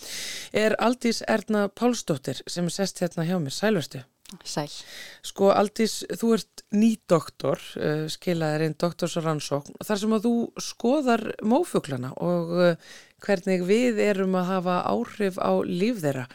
er 0.56 0.74
Aldís 0.80 1.22
Erna 1.28 1.68
Pálsdóttir 1.68 2.42
sem 2.48 2.66
er 2.66 2.76
sest 2.80 3.04
hérna 3.04 3.28
hjá 3.28 3.36
mér. 3.38 3.54
Sælverstu. 3.54 4.02
Sæl. 4.44 4.72
Sko 5.24 5.50
Aldís, 5.52 5.98
þú 6.16 6.30
ert 6.38 6.62
nýdoktor, 6.74 7.60
uh, 7.78 8.04
skilaðir 8.10 8.66
einn 8.66 8.76
doktorsrannsókn, 8.80 9.76
þar 9.84 10.00
sem 10.00 10.14
að 10.16 10.26
þú 10.26 10.34
skoðar 10.64 11.24
mófuglana 11.44 12.14
og 12.24 12.54
uh, 12.56 12.94
hvernig 13.24 13.64
við 13.68 14.00
erum 14.04 14.36
að 14.40 14.50
hafa 14.50 14.78
áhrif 14.90 15.38
á 15.38 15.52
líf 15.68 16.00
þeirra. 16.02 16.26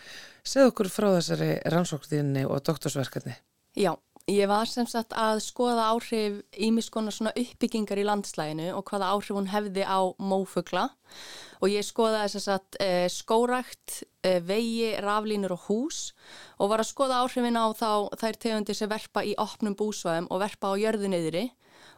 Segð 0.45 0.71
okkur 0.71 0.91
frá 0.93 1.09
þessari 1.17 1.51
rannsókninni 1.69 2.45
og 2.47 2.61
doktorsverkefni. 2.69 3.35
Já, 3.77 3.91
ég 4.29 4.49
var 4.49 4.69
sem 4.69 4.87
sagt 4.89 5.13
að 5.17 5.41
skoða 5.43 5.89
áhrif 5.93 6.39
ímiskona 6.53 7.11
svona 7.13 7.33
uppbyggingar 7.37 7.99
í 7.99 8.05
landslæginu 8.07 8.69
og 8.77 8.85
hvaða 8.89 9.11
áhrif 9.15 9.35
hún 9.35 9.49
hefði 9.51 9.85
á 9.85 9.99
mófugla. 10.21 10.87
Og 11.59 11.73
ég 11.73 11.83
skoðaði 11.83 12.31
þess 12.35 12.51
að 12.53 12.79
e, 12.79 12.89
skórakt, 13.11 13.99
e, 14.23 14.37
vegi, 14.45 14.93
raflínur 15.03 15.57
og 15.57 15.65
hús 15.67 16.01
og 16.57 16.71
var 16.71 16.83
að 16.83 16.91
skoða 16.93 17.21
áhrifin 17.25 17.59
á 17.59 17.67
þá 17.75 17.91
þær 18.21 18.39
tegundir 18.45 18.77
sem 18.79 18.91
verpa 18.91 19.25
í 19.27 19.35
opnum 19.41 19.75
búsvæðum 19.79 20.29
og 20.31 20.43
verpa 20.45 20.71
á 20.71 20.79
jörðunniðri 20.79 21.49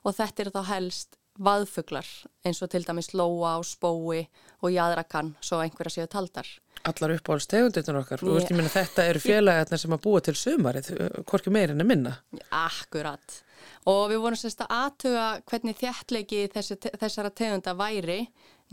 og 0.01 0.17
þetta 0.17 0.45
er 0.45 0.53
þá 0.55 0.61
helst 0.71 1.20
vaðfuglar 1.39 2.07
eins 2.45 2.61
og 2.61 2.71
til 2.71 2.83
dæmis 2.85 3.13
lóa 3.13 3.57
og 3.59 3.67
spói 3.67 4.25
og 4.61 4.73
jæðrakan 4.73 5.35
svo 5.41 5.61
einhverja 5.63 6.01
séu 6.01 6.09
taldar. 6.11 6.47
Allar 6.87 7.13
uppáhalds 7.13 7.45
tegundirnur 7.49 8.01
okkar, 8.01 8.23
þú 8.23 8.35
veist 8.35 8.49
ég 8.49 8.57
minna 8.57 8.71
þetta 8.73 9.05
eru 9.05 9.21
félagarnir 9.21 9.79
sem 9.81 9.93
að 9.93 10.03
búa 10.05 10.21
til 10.25 10.35
sumarið, 10.37 10.91
hvorki 11.29 11.53
meirinn 11.53 11.83
er 11.83 11.87
minna. 11.87 12.15
Akkurat 12.49 13.41
og 13.89 14.07
við 14.11 14.21
vorum 14.23 14.39
sérst 14.39 14.63
að 14.65 14.73
aðtuga 14.77 15.25
hvernig 15.49 15.77
þjættleiki 15.77 16.45
þessi, 16.53 16.77
þessara 17.01 17.29
tegunda 17.33 17.75
væri 17.77 18.23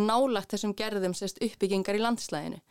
nálagt 0.01 0.55
þessum 0.55 0.75
gerðum 0.77 1.16
sérst 1.16 1.42
uppbyggingar 1.44 1.99
í 1.99 2.03
landslæðinu 2.03 2.62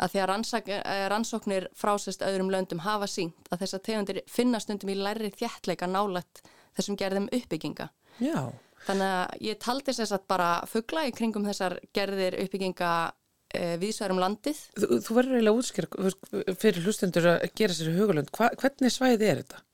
að 0.00 0.14
því 0.14 0.20
að 0.22 0.28
rannsák, 0.30 0.68
eh, 0.72 1.06
rannsóknir 1.12 1.68
frá 1.76 1.92
sérst 2.00 2.24
öðrum 2.24 2.50
löndum 2.52 2.80
hafa 2.84 3.08
sínt 3.10 3.50
að 3.50 3.64
þessar 3.64 3.84
tegundir 3.84 4.22
finnast 4.26 4.70
undum 4.72 4.92
í 4.92 4.96
læri 4.96 5.32
þjættleika 5.36 5.88
nálagt 5.90 6.42
þessum 6.76 6.96
gerðum 6.96 7.28
uppbygginga 7.32 7.90
Já. 8.20 8.52
Þannig 8.86 9.14
að 9.14 9.46
ég 9.46 9.60
taldi 9.62 9.94
sérst 9.96 10.16
að 10.16 10.26
bara 10.32 10.50
fuggla 10.70 11.06
í 11.08 11.14
kringum 11.16 11.46
þessar 11.48 11.78
gerðir 11.96 12.38
uppbygginga 12.44 12.92
e, 13.06 13.60
eh, 13.60 13.76
viðsværum 13.82 14.22
landið 14.22 14.60
Þú, 14.78 14.90
þú 15.06 15.16
verður 15.18 15.38
eiginlega 15.38 15.62
útskjör 15.62 16.56
fyrir 16.60 16.84
hlustendur 16.86 17.30
að 17.34 17.48
gera 17.60 17.76
sér 17.76 17.94
hugulund 17.98 18.32
hvernig 18.34 18.94
svæði 18.94 19.30
er 19.30 19.42
þetta 19.44 19.64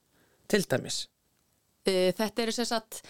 til 0.51 0.63
dæmis? 0.71 1.01
E, 1.87 2.13
þetta 2.19 2.47
eru 2.47 2.55
sérst 2.57 2.75
að 2.75 3.03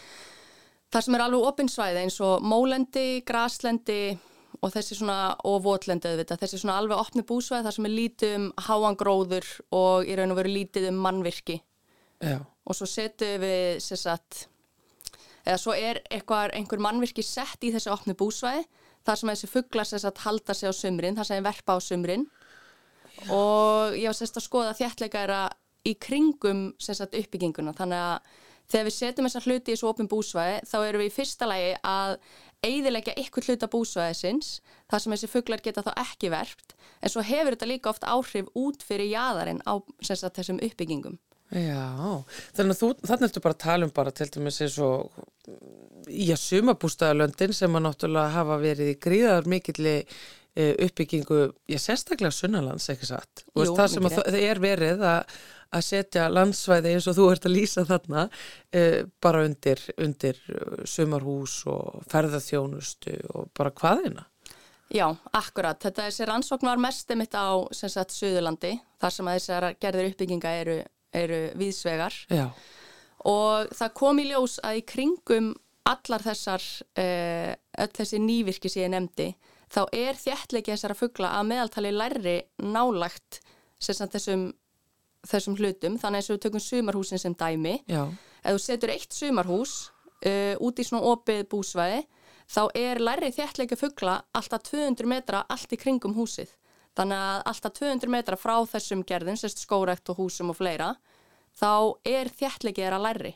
Það 0.93 1.05
sem 1.05 1.17
er 1.17 1.23
alveg 1.25 1.47
opinsvæði 1.51 2.03
eins 2.05 2.17
og 2.25 2.45
mólendi, 2.47 3.07
graslendi 3.27 4.01
og 4.65 4.73
þessi 4.73 4.97
svona, 4.97 5.35
og 5.45 5.59
votlendi 5.67 6.09
auðvitað, 6.13 6.43
þessi 6.45 6.61
svona 6.63 6.77
alveg 6.81 7.01
opni 7.03 7.25
búsvæði 7.27 7.67
þar 7.67 7.77
sem 7.77 7.89
er 7.89 7.95
lítið 7.95 8.37
um 8.39 8.47
háan 8.69 8.99
gróður 8.99 9.49
og 9.77 10.07
í 10.09 10.17
raun 10.17 10.33
og 10.33 10.39
veru 10.41 10.53
lítið 10.55 10.89
um 10.93 11.01
mannvirki. 11.05 11.59
Já. 12.23 12.39
Og 12.41 12.79
svo 12.79 12.89
setjum 12.89 13.43
við, 13.43 13.83
sérsagt, 13.85 14.47
eða 15.47 15.61
svo 15.63 15.77
er 15.77 16.03
eitthvað, 16.11 16.55
einhver 16.59 16.83
mannvirki 16.83 17.25
sett 17.25 17.63
í 17.65 17.73
þessi 17.75 17.93
opni 17.93 18.17
búsvæði 18.19 18.67
þar 19.07 19.21
sem 19.21 19.33
þessi 19.33 19.51
fugglar 19.53 19.89
sérsagt 19.89 20.25
halda 20.25 20.57
sig 20.57 20.69
á 20.69 20.75
sumrin, 20.75 21.17
þar 21.17 21.29
sem 21.29 21.39
þeir 21.39 21.47
verpa 21.47 21.77
á 21.77 21.81
sumrin 21.81 22.27
Já. 22.27 23.31
og 23.31 23.95
ég 23.97 24.11
var 24.11 24.19
sérsagt 24.19 24.43
að 24.43 24.49
skoða 24.49 24.75
þjættleika 24.81 25.23
er 25.23 25.35
að 25.37 25.49
í 25.87 25.95
kringum 26.03 26.67
sérsagt 26.83 27.15
uppbygginguna, 27.15 27.77
þannig 27.79 28.03
að 28.03 28.35
Þegar 28.67 28.87
við 28.89 28.95
setjum 28.97 29.27
þessa 29.29 29.43
hluti 29.45 29.71
í 29.71 29.75
þessu 29.77 29.87
ofin 29.87 30.09
búsvæði 30.11 30.55
þá 30.67 30.77
erum 30.81 31.03
við 31.03 31.09
í 31.09 31.15
fyrsta 31.15 31.47
lagi 31.47 31.69
að 31.87 32.17
eidilegja 32.67 33.15
ykkur 33.23 33.47
hluta 33.47 33.69
búsvæðisins 33.71 34.49
þar 34.91 35.03
sem 35.03 35.15
þessi 35.15 35.31
fugglar 35.31 35.63
geta 35.63 35.85
þá 35.87 35.93
ekki 36.03 36.31
verft 36.35 36.75
en 36.99 37.13
svo 37.13 37.23
hefur 37.27 37.55
þetta 37.55 37.69
líka 37.71 37.93
oft 37.93 38.07
áhrif 38.09 38.51
út 38.59 38.83
fyrir 38.83 39.13
jæðarinn 39.13 39.63
á 39.63 39.79
sagt, 40.03 40.27
þessum 40.35 40.59
uppbyggingum. 40.67 41.21
Já, 41.55 42.25
þannig 42.57 42.75
að 42.75 43.05
þannig 43.07 43.29
ertu 43.29 43.43
bara 43.45 43.55
að 43.55 43.63
tala 43.63 43.87
um 43.87 43.93
bara 43.95 44.15
til 44.15 44.27
dæmis 44.35 44.63
eins 44.65 44.79
og 44.83 45.21
í 46.11 46.31
að 46.35 46.41
sumabústæðalöndin 46.43 47.55
sem 47.55 47.79
að 47.79 47.85
náttúrulega 47.87 48.35
hafa 48.35 48.57
verið 48.63 48.91
í 48.91 48.97
gríðar 49.03 49.47
mikilli 49.47 49.95
e, 50.03 50.73
uppbyggingu, 50.89 51.39
ég 51.71 51.83
sérstaklega 51.83 52.35
sunnalands, 52.35 52.89
ekki 52.91 53.07
satt. 53.07 53.45
Jú, 53.55 53.69
það 53.79 53.93
sem 53.95 54.11
það 54.17 54.41
er 54.41 54.63
verið 54.65 55.07
að 55.07 55.39
að 55.75 55.85
setja 55.87 56.29
landsvæði 56.31 56.95
eins 56.95 57.09
og 57.11 57.17
þú 57.19 57.27
ert 57.33 57.49
að 57.49 57.57
lýsa 57.57 57.85
þarna 57.89 58.25
eh, 58.75 59.03
bara 59.23 59.43
undir, 59.47 59.83
undir 60.03 60.39
uh, 60.53 60.83
sumarhús 60.89 61.59
og 61.71 62.03
ferðarþjónustu 62.11 63.17
og 63.35 63.51
bara 63.57 63.75
hvaðina? 63.75 64.27
Já, 64.95 65.09
akkurat. 65.35 65.81
Þetta 65.83 66.07
þessi 66.07 66.27
rannsókn 66.29 66.69
var 66.69 66.79
mest 66.79 67.11
emitt 67.11 67.35
á 67.35 67.59
sem 67.75 67.91
sagt 67.91 68.15
Suðurlandi 68.15 68.77
þar 69.03 69.15
sem 69.17 69.31
að 69.31 69.39
þessar 69.41 69.67
gerðir 69.83 70.13
uppbygginga 70.13 70.53
eru, 70.61 70.77
eru 71.23 71.41
viðsvegar 71.61 72.19
Já. 72.33 72.47
og 73.25 73.73
það 73.77 73.95
kom 74.03 74.21
í 74.23 74.29
ljós 74.31 74.59
að 74.67 74.81
í 74.81 74.85
kringum 74.95 75.55
allar 75.87 76.25
þessar 76.25 76.65
eh, 76.99 77.55
öll 77.79 77.93
þessi 77.95 78.21
nývirki 78.23 78.71
sem 78.73 78.87
ég 78.87 78.95
nefndi 78.95 79.33
þá 79.73 79.83
er 79.95 80.19
þjættleiki 80.19 80.73
þessara 80.75 80.99
fuggla 80.99 81.33
að 81.39 81.51
meðaltali 81.51 81.93
lærri 81.95 82.39
nálagt 82.63 83.41
þessum 83.83 84.55
þessum 85.27 85.57
hlutum, 85.59 85.97
þannig 86.01 86.25
að 86.25 86.35
við 86.35 86.43
tökum 86.45 86.63
sumarhúsin 86.63 87.21
sem 87.21 87.35
dæmi. 87.39 87.81
Ef 88.47 88.57
þú 88.57 88.63
setur 88.63 88.93
eitt 88.95 89.17
sumarhús 89.17 89.75
uh, 90.27 90.55
út 90.63 90.79
í 90.79 90.87
svona 90.87 91.13
opið 91.15 91.47
búsvæði, 91.53 92.05
þá 92.47 92.63
er 92.79 93.03
lærið 93.03 93.39
þjættleika 93.41 93.79
fuggla 93.81 94.21
alltaf 94.37 94.69
200 94.71 95.11
metra 95.11 95.43
allt 95.51 95.75
í 95.75 95.81
kringum 95.81 96.15
húsið. 96.19 96.53
Þannig 96.97 97.25
að 97.29 97.41
alltaf 97.53 97.75
200 97.77 98.13
metra 98.13 98.39
frá 98.41 98.55
þessum 98.71 99.03
gerðin, 99.07 99.39
sérst 99.41 99.61
skórekt 99.65 100.13
og 100.13 100.23
húsum 100.23 100.53
og 100.53 100.59
fleira, 100.61 100.95
þá 101.57 101.97
er 102.09 102.31
þjættleikið 102.33 102.89
er 102.89 102.97
að 102.97 103.07
læri. 103.07 103.33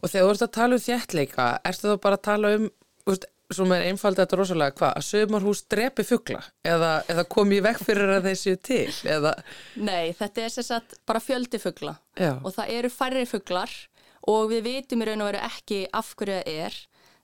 Og 0.00 0.10
þegar 0.10 0.26
þú 0.26 0.32
ert 0.34 0.46
að 0.46 0.56
tala 0.56 0.76
um 0.76 0.84
þjættleika, 0.86 1.50
ertu 1.70 1.92
þá 1.92 2.02
bara 2.02 2.18
að 2.18 2.26
tala 2.26 2.54
um, 2.56 2.66
veist, 3.06 3.28
sem 3.54 3.72
er 3.74 3.86
einfaldið 3.90 4.22
þetta 4.22 4.38
rosalega, 4.38 4.76
hvað, 4.78 4.92
að 4.98 5.06
sögmarhús 5.08 5.62
drepi 5.72 6.04
fuggla 6.06 6.40
eða, 6.66 6.90
eða 7.10 7.24
komi 7.34 7.58
í 7.58 7.64
vekk 7.64 7.82
fyrir 7.88 8.12
að 8.16 8.28
þessu 8.30 8.54
til? 8.62 8.86
Eða... 9.10 9.34
Nei, 9.80 10.12
þetta 10.18 10.44
er 10.44 10.54
sérsagt 10.54 10.98
bara 11.08 11.22
fjöldi 11.22 11.60
fuggla 11.62 11.96
og 12.30 12.52
það 12.54 12.74
eru 12.76 12.92
færri 12.94 13.24
fugglar 13.28 13.74
og 14.30 14.52
við 14.52 14.66
vitum 14.68 15.02
í 15.02 15.08
raun 15.08 15.24
og 15.24 15.32
veru 15.32 15.42
ekki 15.48 15.80
af 15.96 16.14
hverju 16.14 16.38
það 16.38 16.62
er. 16.66 16.78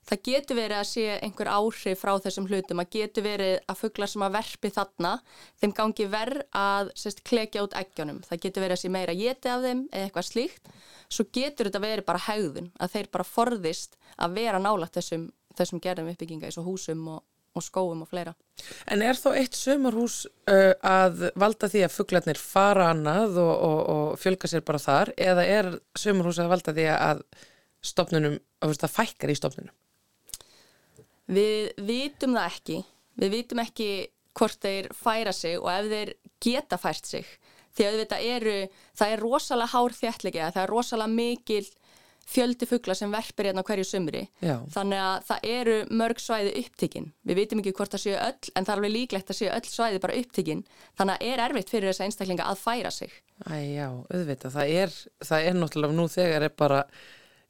Það 0.07 0.21
getur 0.29 0.59
verið 0.61 0.77
að 0.79 0.85
sé 0.87 1.05
einhver 1.19 1.49
áhrif 1.51 2.03
frá 2.03 2.13
þessum 2.23 2.47
hlutum, 2.47 2.81
að 2.83 2.93
getur 2.95 3.25
verið 3.25 3.55
að 3.67 3.79
fugglar 3.81 4.11
sem 4.11 4.23
að 4.23 4.37
verfi 4.37 4.71
þarna, 4.71 5.15
þeim 5.59 5.73
gangi 5.81 6.07
verð 6.11 6.43
að 6.55 6.93
sérst, 6.95 7.23
klekja 7.27 7.65
út 7.65 7.75
eggjónum. 7.75 8.21
Það 8.27 8.43
getur 8.45 8.63
verið 8.63 8.77
að 8.77 8.83
sé 8.83 8.93
meira 8.93 9.17
geti 9.17 9.51
af 9.51 9.65
þeim 9.65 9.87
eða 9.91 10.07
eitthvað 10.07 10.29
slíkt. 10.29 10.71
Svo 11.11 11.27
getur 11.35 11.67
þetta 11.67 11.83
verið 11.83 12.07
bara 12.07 12.23
haugðun, 12.27 12.71
að 12.79 12.95
þeir 12.95 13.11
bara 13.17 13.27
forðist 13.27 13.99
að 14.15 14.39
vera 14.39 14.63
nálagt 14.63 14.95
þessum 14.95 15.27
þessum 15.57 15.81
gerðum 15.83 16.11
uppbygginga 16.11 16.49
eins 16.49 16.59
og 16.61 16.67
húsum 16.67 17.03
og, 17.15 17.23
og 17.57 17.65
skóum 17.65 18.03
og 18.05 18.11
fleira. 18.11 18.33
En 18.89 19.03
er 19.05 19.17
þó 19.19 19.31
eitt 19.37 19.57
sömurhús 19.57 20.23
uh, 20.49 20.73
að 20.85 21.27
valda 21.39 21.69
því 21.71 21.83
að 21.87 21.95
fugglarnir 21.95 22.41
fara 22.41 22.91
annað 22.93 23.39
og, 23.43 23.53
og, 23.69 23.81
og 23.95 24.21
fjölga 24.21 24.49
sér 24.51 24.65
bara 24.67 24.81
þar 24.81 25.13
eða 25.17 25.47
er 25.57 25.71
sömurhús 25.97 26.41
að 26.43 26.53
valda 26.53 26.75
því 26.77 26.87
að 26.93 27.25
stopnunum, 27.85 28.39
að 28.65 28.89
fækkar 28.93 29.33
í 29.33 29.37
stopnunum? 29.37 29.75
Við 31.27 31.73
vitum 31.87 32.37
það 32.37 32.51
ekki. 32.51 32.77
Við 33.17 33.33
vitum 33.33 33.63
ekki 33.63 33.89
hvort 34.37 34.61
þeir 34.61 34.91
færa 34.93 35.33
sig 35.33 35.57
og 35.57 35.69
ef 35.73 35.89
þeir 35.91 36.13
geta 36.43 36.77
fært 36.79 37.09
sig. 37.09 37.27
Því 37.77 37.85
að 37.87 37.99
þetta 38.01 38.19
eru, 38.35 38.55
það 38.97 39.13
er 39.13 39.21
rosalega 39.21 39.73
hár 39.73 39.95
þjættlega, 39.97 40.51
það 40.53 40.63
er 40.63 40.73
rosalega 40.73 41.13
mikil 41.13 41.65
fjöldi 42.27 42.67
fuggla 42.67 42.95
sem 42.97 43.11
verpir 43.11 43.47
hérna 43.49 43.63
hverju 43.65 43.85
sumri 43.87 44.25
Já. 44.43 44.57
þannig 44.73 44.99
að 44.99 45.27
það 45.29 45.45
eru 45.53 45.75
mörg 45.99 46.19
svæði 46.19 46.53
upptikinn 46.61 47.07
við 47.27 47.39
vitum 47.39 47.61
ekki 47.61 47.73
hvort 47.77 47.95
það 47.95 48.03
séu 48.03 48.17
öll 48.17 48.51
en 48.51 48.67
það 48.67 48.71
er 48.73 48.81
alveg 48.81 48.93
líklegt 48.95 49.31
að 49.31 49.39
séu 49.39 49.51
öll 49.53 49.69
svæði 49.69 50.01
bara 50.03 50.17
upptikinn 50.21 50.63
þannig 50.99 51.13
að 51.15 51.29
er 51.31 51.43
erfitt 51.45 51.71
fyrir 51.71 51.91
þessa 51.91 52.07
einstaklinga 52.07 52.49
að 52.51 52.63
færa 52.65 52.91
sig 52.91 53.15
Æjá, 53.47 53.87
auðvitað, 54.11 54.57
það 54.57 54.73
er, 54.81 54.97
það 55.29 55.47
er 55.47 55.57
náttúrulega 55.61 55.97
nú 56.01 56.07
þegar 56.11 56.47
er 56.47 56.55
bara 56.57 56.81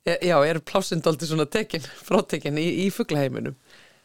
já, 0.08 0.38
er 0.46 0.62
plásindóldi 0.64 1.30
svona 1.30 1.48
tekinn, 1.52 1.86
frátekinn 2.08 2.60
í, 2.62 2.68
í 2.86 2.88
fugglaheiminum 2.94 3.58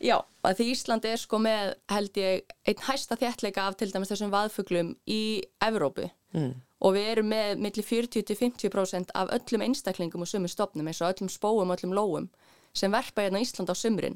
Já, 0.03 0.17
að 0.43 0.59
því 0.59 0.69
Íslandi 0.73 1.11
er 1.13 1.21
sko 1.21 1.39
með, 1.39 1.77
held 1.93 2.19
ég, 2.19 2.55
einn 2.67 2.85
hæsta 2.89 3.17
þjættleika 3.21 3.69
af 3.69 3.79
til 3.79 3.93
dæmis 3.93 4.11
þessum 4.11 4.33
vaðfuglum 4.35 4.97
í 5.07 5.23
Evrópu 5.63 6.09
mm. 6.35 6.55
og 6.83 6.97
við 6.97 7.11
erum 7.13 7.29
með 7.31 7.63
millir 7.63 7.87
40-50% 7.87 9.15
af 9.19 9.31
öllum 9.37 9.67
einstaklingum 9.69 10.25
og 10.25 10.31
sumur 10.31 10.51
stopnum 10.51 10.91
eins 10.91 11.03
og 11.05 11.13
öllum 11.13 11.31
spóum 11.31 11.71
og 11.71 11.79
öllum 11.79 11.95
lóum 11.95 12.27
sem 12.75 12.93
verpa 12.93 13.27
hérna 13.27 13.39
í 13.39 13.45
Ísland 13.45 13.69
á 13.69 13.77
sumrin. 13.77 14.15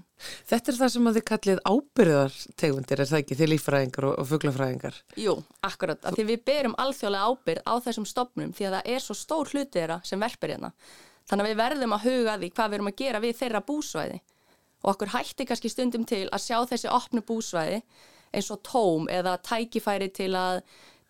Þetta 0.48 0.72
er 0.72 0.78
það 0.80 0.92
sem 0.94 1.08
að 1.08 1.16
þið 1.18 1.24
kallið 1.30 1.58
ábyrðartegundir, 1.68 3.02
er 3.02 3.10
það 3.10 3.18
ekki, 3.20 3.36
þið 3.36 3.50
líffræðingar 3.52 4.06
og, 4.08 4.14
og 4.22 4.28
fuglafræðingar? 4.30 5.00
Jú, 5.20 5.34
akkurat, 5.68 6.00
að 6.08 6.16
því 6.16 6.24
við 6.30 6.46
berum 6.48 6.76
alþjóðlega 6.80 7.28
ábyrð 7.28 7.68
á 7.68 7.74
þessum 7.84 8.06
stopnum 8.08 8.54
því 8.56 8.70
að 8.70 8.78
það 8.78 8.94
er 8.94 9.04
svo 9.04 9.18
stór 9.20 9.52
hluti 9.52 9.76
þeirra 9.76 10.00
sem 10.08 10.24
verpir 10.24 10.54
hérna. 10.54 10.72
Þannig 11.26 11.44
að 11.44 11.50
við 11.50 11.60
verðum 11.60 11.94
að 11.96 12.04
huga 12.06 12.34
því 12.40 12.50
hvað 12.54 12.68
við 12.70 12.78
erum 12.78 12.90
að 12.90 12.98
gera 13.00 13.22
við 13.22 13.38
þeirra 13.40 13.62
búsvæði. 13.66 14.18
Og 14.84 14.90
okkur 14.92 15.12
hætti 15.14 15.46
kannski 15.48 15.70
stundum 15.72 16.04
til 16.06 16.26
að 16.30 16.44
sjá 16.44 16.58
þessi 16.70 16.92
opnu 16.92 17.22
búsvæði 17.26 17.80
eins 18.36 18.50
og 18.54 18.62
tóm 18.66 19.08
eða 19.10 19.36
tækifæri 19.42 20.10
til, 20.14 20.32
að, 20.38 20.60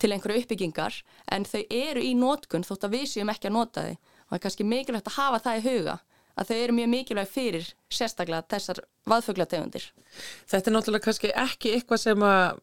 til 0.00 0.12
einhverju 0.14 0.44
uppbyggingar 0.44 1.00
en 1.34 1.44
þau 1.48 1.62
eru 1.68 2.04
í 2.04 2.14
nótkun 2.16 2.64
þótt 2.64 2.88
að 2.88 2.96
við 2.96 3.08
séum 3.12 3.32
ekki 3.32 3.50
að 3.50 3.56
nota 3.58 3.86
þau. 3.88 3.96
Og 4.26 4.30
það 4.30 4.38
er 4.38 4.44
kannski 4.46 4.66
mikilvægt 4.66 5.10
að 5.12 5.18
hafa 5.20 5.42
það 5.44 5.58
í 5.58 5.66
huga 5.66 5.98
að 6.36 6.50
þau 6.50 6.56
eru 6.56 6.74
mjög 6.76 6.88
mikilvæg 6.92 7.28
fyrir 7.32 7.68
sérstaklega 7.92 8.44
þessar 8.50 8.80
vaðfuglategundir. 9.08 9.84
Þetta 10.50 10.70
er 10.70 10.74
náttúrulega 10.74 11.04
kannski 11.06 11.30
ekki 11.38 11.72
eitthvað 11.76 12.00
sem 12.02 12.24
að 12.26 12.58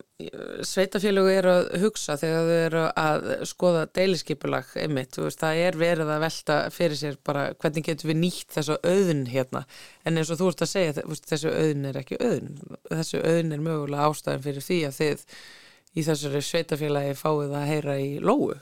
sveitafélögu 0.67 1.31
eru 1.33 1.53
að 1.53 1.69
hugsa 1.83 2.17
þegar 2.19 2.49
þau 2.49 2.59
eru 2.67 2.83
að 3.03 3.25
skoða 3.49 3.85
deiliskipulag 3.97 4.75
einmitt. 4.83 5.17
Það 5.17 5.63
er 5.63 5.79
verið 5.79 6.13
að 6.13 6.23
velta 6.25 6.59
fyrir 6.75 6.99
sér 6.99 7.17
bara 7.25 7.47
hvernig 7.55 7.87
getur 7.89 8.11
við 8.11 8.21
nýtt 8.21 8.53
þessu 8.57 8.77
auðun 8.83 9.25
hérna 9.31 9.65
en 10.03 10.21
eins 10.21 10.33
og 10.33 10.41
þú 10.41 10.51
ert 10.53 10.65
að 10.67 10.73
segja 10.75 10.95
þessu 11.31 11.55
auðun 11.55 11.89
er 11.89 11.99
ekki 12.03 12.21
auðun. 12.21 12.61
Þessu 12.91 13.23
auðun 13.23 13.57
er 13.57 13.67
mögulega 13.71 14.11
ástæðan 14.11 14.47
fyrir 14.47 14.67
því 14.67 14.79
að 14.89 14.97
þið 15.01 15.27
í 15.93 16.07
þessari 16.07 16.45
sveitafélagi 16.45 17.17
fáið 17.17 17.57
að 17.57 17.69
heyra 17.69 17.99
í 18.01 18.13
lóu. 18.21 18.53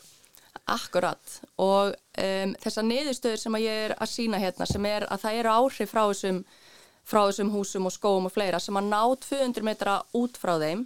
Akkurat 0.71 1.37
og 1.59 1.93
um, 1.93 2.53
þessar 2.63 2.85
niðurstöður 2.87 3.41
sem 3.41 3.57
ég 3.61 3.85
er 3.87 3.93
að 3.97 4.11
sína 4.11 4.39
hérna 4.41 4.67
sem 4.69 4.85
er 4.87 5.05
að 5.07 5.23
það 5.23 5.39
eru 5.39 5.53
áhrif 5.55 5.91
frá 5.91 6.01
þessum, 6.03 6.41
frá 7.07 7.21
þessum 7.25 7.51
húsum 7.55 7.87
og 7.89 7.95
skóum 7.95 8.29
og 8.29 8.35
fleira 8.35 8.59
sem 8.61 8.77
að 8.79 8.89
ná 8.91 9.01
200 9.25 9.67
metra 9.67 9.97
út 10.17 10.39
frá 10.39 10.57
þeim. 10.61 10.85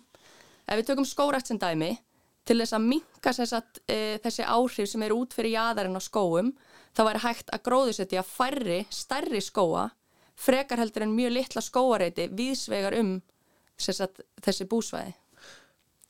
Ef 0.65 0.79
við 0.79 0.87
tökum 0.89 1.09
skórætt 1.09 1.51
sem 1.51 1.61
dæmi 1.61 1.91
til 2.45 2.59
þess 2.61 2.77
að 2.77 2.87
minka 2.87 3.33
sagt, 3.33 3.81
e, 3.89 4.17
þessi 4.21 4.45
áhrif 4.45 4.89
sem 4.89 5.03
eru 5.05 5.19
út 5.23 5.33
fyrir 5.33 5.57
jæðarinn 5.57 5.97
á 5.97 6.01
skóum 6.01 6.53
þá 6.95 7.01
væri 7.09 7.23
hægt 7.25 7.53
að 7.53 7.63
gróðusetja 7.65 8.25
færri, 8.25 8.83
stærri 8.93 9.41
skóa 9.41 9.89
frekar 10.35 10.81
heldur 10.81 11.05
en 11.05 11.15
mjög 11.15 11.33
litla 11.35 11.63
skóareiti 11.63 12.27
viðsvegar 12.35 12.97
um 12.99 13.17
sagt, 13.77 14.21
þessi 14.43 14.67
búsvæði. 14.69 15.15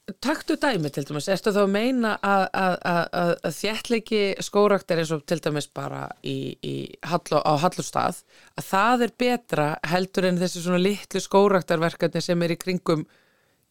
Takktu 0.06 0.54
dæmi 0.62 0.92
til 0.94 1.02
dæmis, 1.08 1.26
erstu 1.34 1.50
þá 1.50 1.64
að 1.64 1.72
meina 1.74 2.10
að, 2.22 3.32
þjættleiki 3.58 4.20
skórakt 4.46 4.92
er 4.94 5.00
eins 5.02 5.14
og 5.16 5.24
til 5.26 5.40
dæmis 5.42 5.66
bara 5.74 6.04
í, 6.22 6.54
í 6.62 6.74
hallu, 7.10 7.40
á 7.42 7.54
hallustad 7.64 8.20
að 8.54 8.68
það 8.68 9.06
er 9.08 9.14
betra 9.24 9.66
heldur 9.90 10.28
en 10.30 10.38
þessi 10.38 10.62
svona 10.62 10.78
litlu 10.84 11.24
skóraktarverkefni 11.26 12.22
sem 12.22 12.46
er 12.46 12.54
í 12.54 12.60
kringum, 12.62 13.02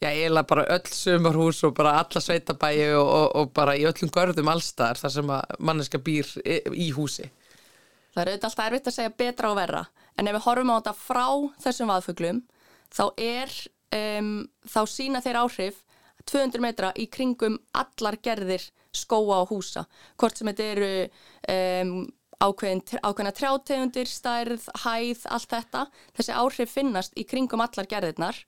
já 0.03 0.09
eiginlega 0.11 0.51
bara 0.51 0.67
öll 0.75 0.91
sumarhús 0.91 1.63
og 1.69 1.77
bara 1.79 1.95
alla 2.01 2.25
sveitabæi 2.27 2.83
og, 2.97 3.07
og, 3.07 3.29
og 3.39 3.55
bara 3.55 3.79
í 3.79 3.87
öllum 3.87 4.11
görðum 4.19 4.51
allstaðar 4.57 5.05
þar 5.05 5.17
sem 5.21 5.33
að 5.39 5.57
manneska 5.71 6.03
býr 6.03 6.35
í, 6.43 6.59
í 6.89 6.91
húsi. 6.99 7.31
Það 8.11 8.25
er 8.25 8.33
auðvitað 8.33 8.51
alltaf 8.51 8.67
erfitt 8.67 8.91
að 8.91 8.99
segja 8.99 9.17
betra 9.23 9.55
og 9.55 9.61
verra 9.63 9.87
en 10.19 10.27
ef 10.27 10.41
við 10.41 10.47
horfum 10.49 10.75
á 10.75 10.79
þetta 10.81 10.99
frá 10.99 11.25
þessum 11.63 11.95
vaðfuglum 11.95 12.45
þá 12.91 13.07
er, 13.23 13.57
um, 14.03 14.37
þá 14.67 14.81
sína 14.91 15.23
þeir 15.23 15.45
áhrif 15.47 15.84
200 16.31 16.63
metra 16.65 16.93
í 16.97 17.07
kringum 17.13 17.59
allar 17.77 18.19
gerðir 18.25 18.65
skóa 18.95 19.43
og 19.43 19.53
húsa. 19.53 19.85
Hvort 20.21 20.39
sem 20.39 20.51
þetta 20.51 20.67
eru 20.73 20.91
um, 21.05 21.95
ákveðin, 22.41 22.83
ákveðina 23.03 23.35
trjátegundir, 23.37 24.11
stærð, 24.11 24.69
hæð, 24.85 25.25
allt 25.35 25.55
þetta 25.55 25.87
þessi 26.17 26.37
áhrif 26.41 26.75
finnast 26.75 27.17
í 27.19 27.27
kringum 27.29 27.65
allar 27.65 27.89
gerðirnar. 27.91 28.43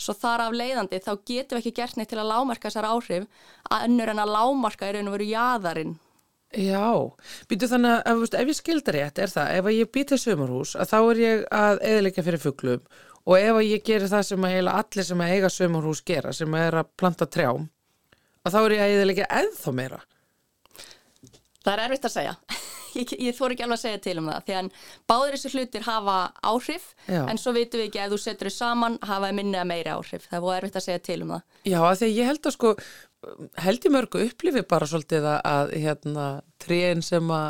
Svo 0.00 0.14
þar 0.18 0.48
af 0.48 0.56
leiðandi 0.56 1.02
þá 1.04 1.12
getum 1.28 1.58
við 1.58 1.60
ekki 1.60 1.76
gert 1.76 1.98
neitt 1.98 2.10
til 2.10 2.22
að 2.22 2.32
lámarka 2.32 2.70
þessar 2.70 2.88
áhrif 2.88 3.44
að 3.70 3.84
önnur 3.86 4.10
en 4.10 4.22
að 4.22 4.32
lámarka 4.34 4.88
er 4.88 5.02
og 5.04 5.14
veru 5.14 5.28
jæðarinn 5.28 6.00
Já, 6.52 7.08
býtu 7.48 7.64
þannig 7.70 8.02
að 8.04 8.26
ef 8.36 8.50
ég 8.50 8.56
skildar 8.58 8.96
rétt 8.98 9.20
er 9.24 9.30
það, 9.32 9.52
ef 9.56 9.68
ég 9.72 9.88
býta 9.88 10.18
sömurhús 10.20 10.74
að 10.76 10.90
þá 10.90 10.98
er 10.98 11.20
ég 11.22 11.44
að 11.48 11.78
eðleika 11.88 12.24
fyrir 12.26 12.42
fugglum 12.42 12.82
og 13.26 13.36
ef 13.38 13.60
ég 13.66 13.84
gerir 13.86 14.10
það 14.10 14.26
sem 14.30 14.48
að 14.48 14.72
allir 14.72 15.06
sem 15.08 15.22
að 15.22 15.36
eiga 15.36 15.52
sömurhús 15.52 16.02
gera 16.06 16.32
sem 16.34 16.54
að 16.54 16.66
er 16.66 16.80
að 16.82 16.90
planta 16.98 17.28
trjám 17.30 17.68
að 18.42 18.56
þá 18.56 18.60
er 18.62 18.74
ég 18.74 18.82
að 18.82 18.96
eðilega 18.96 19.28
eða 19.42 19.74
meira. 19.76 20.00
Það 21.62 21.72
er 21.72 21.84
erfitt 21.86 22.08
að 22.08 22.16
segja. 22.18 22.36
Ég, 22.92 23.08
ég 23.24 23.32
þór 23.32 23.54
ekki 23.54 23.64
alveg 23.64 23.78
að 23.78 23.80
segja 23.86 23.98
til 24.04 24.12
um 24.20 24.26
það 24.28 24.42
því 24.44 24.54
að 24.58 24.66
báður 25.08 25.30
þessu 25.32 25.50
hlutir 25.54 25.84
hafa 25.86 26.16
áhrif 26.44 26.82
Já. 27.06 27.22
en 27.22 27.38
svo 27.40 27.54
vitum 27.56 27.80
við 27.80 27.86
ekki 27.86 28.02
að 28.02 28.12
þú 28.12 28.18
setur 28.20 28.50
þau 28.50 28.56
saman 28.58 28.98
hafa 29.08 29.30
minni 29.32 29.56
að 29.56 29.70
meira 29.70 29.94
áhrif. 29.96 30.26
Það 30.28 30.48
er 30.50 30.58
erfitt 30.58 30.76
að 30.76 30.84
segja 30.84 31.02
til 31.06 31.16
um 31.24 31.32
það. 31.32 31.46
Já, 31.64 31.78
því 31.80 32.10
að 32.10 32.18
ég 32.18 32.28
held 32.28 32.50
að 32.50 32.54
sko 32.58 32.74
held 33.64 33.86
ég 33.88 33.94
mörgu 33.96 34.22
upplifi 34.26 34.64
bara 34.74 34.90
svolítið 34.90 35.30
að 35.32 35.72
hérna 35.72 36.26
tríin 36.60 37.00
sem 37.06 37.32
að 37.32 37.48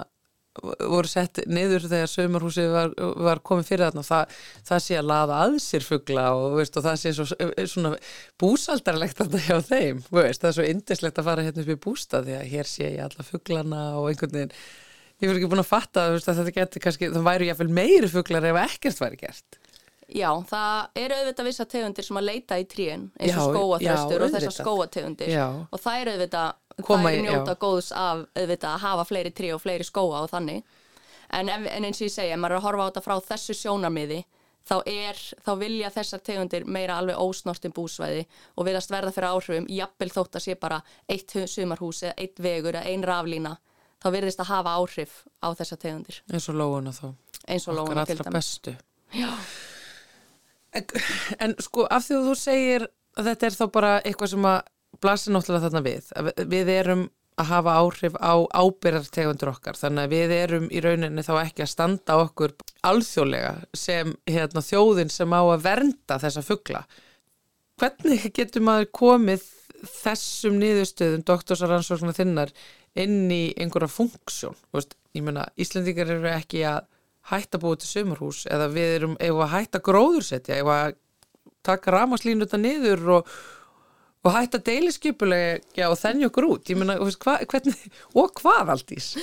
voru 0.60 1.08
sett 1.08 1.40
niður 1.48 1.86
þegar 1.88 2.10
sömurhúsi 2.12 2.66
var, 2.68 2.92
var 3.24 3.40
komið 3.46 3.70
fyrir 3.70 3.86
þarna 3.86 4.04
það, 4.04 4.34
það 4.68 4.82
sé 4.84 4.98
að 4.98 5.08
laða 5.08 5.38
að 5.46 5.56
sér 5.64 5.86
fuggla 5.86 6.26
og, 6.36 6.58
og 6.60 6.84
það 6.86 6.98
sé 7.00 7.14
svo, 7.16 7.26
svona 7.72 7.94
búsaldarlegt 8.42 9.24
að 9.24 9.36
það 9.36 9.46
hjá 9.48 9.70
þeim 9.70 10.04
veist, 10.10 10.42
það 10.42 10.50
er 10.50 10.58
svo 10.58 10.68
indislegt 10.74 11.22
að 11.22 11.28
fara 11.30 11.46
hérna 11.46 11.64
upp 11.64 11.72
í 11.72 11.80
bústa 11.88 12.22
því 12.26 12.36
að 12.36 12.48
hér 12.52 12.68
sé 12.68 12.90
ég 12.90 13.04
alla 13.06 13.28
fugglana 13.30 13.82
og 14.02 14.10
einhvern 14.10 14.36
veginn 14.36 14.54
ég 15.22 15.30
fyrir 15.30 15.40
ekki 15.40 15.50
búin 15.54 15.64
að 15.64 15.72
fatta 15.72 16.08
veist, 16.12 16.28
að 16.28 16.42
þetta 16.42 16.56
getur 16.60 16.84
kannski, 16.84 17.12
það 17.16 17.28
væri 17.30 17.48
jáfnveil 17.48 17.76
meiri 17.80 18.12
fugglar 18.12 18.48
ef 18.52 18.62
ekkert 18.66 19.04
væri 19.06 19.20
gert. 19.24 19.62
Já, 20.12 20.28
það 20.44 20.98
eru 21.00 21.18
auðvitað 21.18 21.46
vissa 21.48 21.64
tegundir 21.68 22.04
sem 22.04 22.18
að 22.20 22.26
leita 22.26 22.58
í 22.60 22.64
tríin 22.68 23.06
eins 23.16 23.38
og 23.38 23.54
skóaþröstur 23.54 24.24
og 24.26 24.34
þessar 24.34 24.54
skóategundir 24.58 25.30
og 25.38 25.80
það 25.80 26.00
eru 26.02 26.14
auðvitað 26.16 26.48
Koma, 26.86 27.12
er 27.12 27.24
njóta 27.24 27.56
já. 27.56 27.60
góðs 27.62 27.90
af 27.92 28.26
auðvitað 28.36 28.70
að 28.74 28.84
hafa 28.84 29.08
fleiri 29.08 29.32
trí 29.34 29.50
og 29.54 29.62
fleiri 29.62 29.86
skóa 29.86 30.22
og 30.24 30.30
þannig. 30.32 30.62
En, 31.32 31.48
en 31.48 31.84
eins 31.88 32.00
og 32.02 32.06
ég 32.08 32.12
segja, 32.12 32.36
maður 32.36 32.58
er 32.58 32.60
að 32.60 32.66
horfa 32.66 32.84
á 32.84 32.88
þetta 32.90 33.04
frá 33.06 33.14
þessu 33.32 33.56
sjónarmiði 33.56 34.20
þá, 34.68 34.76
er, 34.86 35.18
þá 35.42 35.52
vilja 35.60 35.90
þessar 35.94 36.22
tegundir 36.26 36.66
meira 36.68 36.98
alveg 37.00 37.18
ósnortin 37.18 37.74
búsvæði 37.74 38.24
og 38.56 38.68
viðast 38.68 38.92
verða 38.92 39.12
fyrir 39.14 39.32
áhrifum 39.32 39.68
jafnvel 39.72 40.10
þótt 40.12 40.38
að 40.38 40.46
sé 40.46 40.56
bara 40.60 40.80
eitt 41.10 41.34
sumarhús 41.50 42.02
eða 42.06 42.14
eitt 42.20 42.42
vegur 42.42 42.78
eða 42.78 42.92
ein 42.92 43.06
raflína 43.06 43.56
þá 44.02 44.08
virðist 44.16 44.42
að 44.42 44.50
hafa 44.50 44.76
áhrif 44.78 45.18
á 45.42 45.48
þessar 45.58 45.82
tegundir. 45.82 46.22
Eins 46.32 46.48
og 46.50 46.58
lóuna 46.58 46.94
þá. 46.94 47.06
Eins 47.46 47.68
og 47.70 47.78
lóuna 47.78 48.06
til 48.06 48.18
dæmis. 48.18 48.50
en, 50.72 50.84
en 51.38 51.56
sko 51.62 51.86
af 51.86 52.06
því 52.06 52.18
að 52.18 52.28
þú 52.28 52.36
segir 52.38 52.86
að 53.18 53.28
þetta 53.30 53.48
er 53.48 53.58
þá 53.58 53.66
bara 53.72 53.92
eitthvað 54.00 54.32
sem 54.34 54.48
að 54.48 54.60
blasir 55.02 55.34
náttúrulega 55.34 55.68
þarna 55.68 55.84
við. 55.86 56.12
Við 56.52 56.72
erum 56.72 57.06
að 57.40 57.48
hafa 57.48 57.76
áhrif 57.80 58.16
á 58.20 58.34
ábyrjartegundur 58.52 59.52
okkar 59.54 59.78
þannig 59.78 60.04
að 60.04 60.12
við 60.12 60.34
erum 60.36 60.66
í 60.68 60.82
rauninni 60.84 61.24
þá 61.24 61.32
ekki 61.40 61.64
að 61.64 61.72
standa 61.72 62.18
okkur 62.20 62.52
alþjóðlega 62.84 63.54
sem 63.72 64.12
hérna, 64.28 64.60
þjóðin 64.60 65.12
sem 65.12 65.32
á 65.32 65.40
að 65.40 65.64
vernda 65.64 66.18
þessa 66.20 66.44
fuggla 66.44 66.82
hvernig 67.80 68.28
getur 68.36 68.64
maður 68.64 68.90
komið 68.94 69.46
þessum 69.82 70.58
niðurstöðum 70.60 71.24
doktorsaransvölduna 71.26 72.14
þinnar 72.14 72.52
inn 72.98 73.30
í 73.32 73.44
einhverja 73.56 73.90
funksjón? 73.90 74.58
Ég 75.16 75.24
menna 75.24 75.48
Íslandingar 75.60 76.12
eru 76.12 76.28
ekki 76.30 76.62
að 76.68 76.84
hætta 77.32 77.60
búið 77.62 77.82
til 77.82 77.90
sömurhús 77.90 78.44
eða 78.50 78.68
við 78.74 78.94
erum 78.98 79.16
eða 79.22 79.48
hætta 79.54 79.80
gróðursetja 79.84 80.60
eða 80.60 80.78
taka 81.66 81.94
ramaslínu 81.94 82.46
þetta 82.46 82.60
niður 82.60 83.10
og 83.18 83.34
og 84.22 84.35
hægt 84.37 84.56
að 84.58 84.66
deiliskypulega 84.70 85.88
og 85.90 85.98
þennja 85.98 86.28
okkur 86.30 86.48
út. 86.48 86.74
Meina, 86.78 86.98
hva, 86.98 87.38
hvernig, 87.50 87.78
og 88.14 88.35
hvað 88.38 88.74
aldís? 88.76 89.14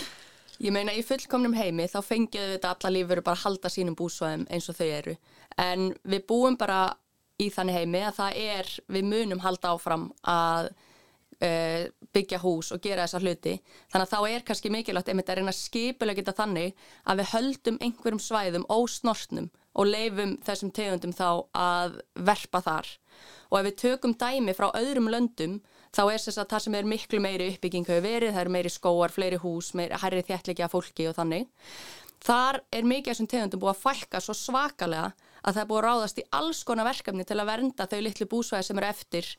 Ég 0.60 0.76
meina 0.76 0.92
í 0.92 1.04
fullkomnum 1.08 1.56
heimi 1.56 1.86
þá 1.88 2.02
fengið 2.04 2.56
þetta 2.56 2.74
alla 2.74 2.92
lífur 2.92 3.22
bara 3.24 3.40
að 3.40 3.46
halda 3.46 3.72
sínum 3.72 3.96
búsvæðum 3.96 4.44
eins 4.52 4.68
og 4.68 4.76
þau 4.76 4.90
eru. 4.90 5.16
En 5.56 5.94
við 6.04 6.26
búum 6.28 6.60
bara 6.60 6.82
í 7.40 7.48
þannig 7.54 7.80
heimi 7.80 8.04
að 8.04 8.18
það 8.18 8.40
er, 8.44 8.72
við 8.92 9.08
munum 9.08 9.44
halda 9.46 9.72
áfram 9.72 10.10
að 10.28 10.68
uh, 10.74 11.86
byggja 12.12 12.42
hús 12.44 12.74
og 12.76 12.84
gera 12.84 13.06
þessa 13.06 13.24
hluti. 13.24 13.56
Þannig 13.88 14.10
að 14.10 14.14
þá 14.14 14.34
er 14.34 14.46
kannski 14.50 14.74
mikilvægt 14.74 15.14
einmitt 15.14 15.32
að 15.32 15.40
reyna 15.40 15.56
skipulega 15.56 16.20
geta 16.20 16.36
þannig 16.42 16.88
að 17.06 17.22
við 17.22 17.32
höldum 17.38 17.80
einhverjum 17.88 18.24
svæðum 18.26 18.68
ósnortnum 18.68 19.48
og 19.80 19.88
leifum 19.88 20.36
þessum 20.44 20.74
tegundum 20.76 21.16
þá 21.16 21.30
að 21.56 22.02
verpa 22.20 22.60
þar 22.66 22.92
og 23.50 23.60
ef 23.60 23.68
við 23.70 23.78
tökum 23.84 24.16
dæmi 24.20 24.56
frá 24.58 24.70
öðrum 24.78 25.10
löndum 25.12 25.60
þá 25.96 26.04
er 26.08 26.22
þess 26.22 26.42
að 26.42 26.52
það 26.52 26.66
sem 26.66 26.76
er 26.80 26.90
miklu 26.90 27.22
meiri 27.24 27.48
uppbygging 27.54 27.88
hefur 27.90 28.06
verið, 28.06 28.36
það 28.36 28.44
eru 28.44 28.54
meiri 28.58 28.74
skóar, 28.74 29.14
fleiri 29.14 29.40
hús, 29.42 29.72
meiri 29.74 29.98
hærri 29.98 30.26
þjættleikja 30.28 30.70
fólki 30.70 31.10
og 31.10 31.18
þannig 31.18 31.50
þar 32.26 32.60
er 32.76 32.86
mikið 32.88 33.10
af 33.10 33.16
þessum 33.16 33.32
tegundum 33.32 33.64
búið 33.64 33.74
að 33.74 33.82
fælka 33.86 34.22
svo 34.24 34.36
svakalega 34.36 35.12
að 35.40 35.56
það 35.56 35.62
er 35.62 35.70
búið 35.70 35.80
að 35.80 35.88
ráðast 35.88 36.20
í 36.20 36.26
alls 36.36 36.62
konar 36.68 36.88
verkefni 36.90 37.26
til 37.26 37.40
að 37.40 37.50
vernda 37.50 37.88
þau 37.88 38.00
litlu 38.04 38.28
búsvæði 38.30 38.68
sem 38.68 38.82
eru 38.82 38.90
eftir 38.90 39.30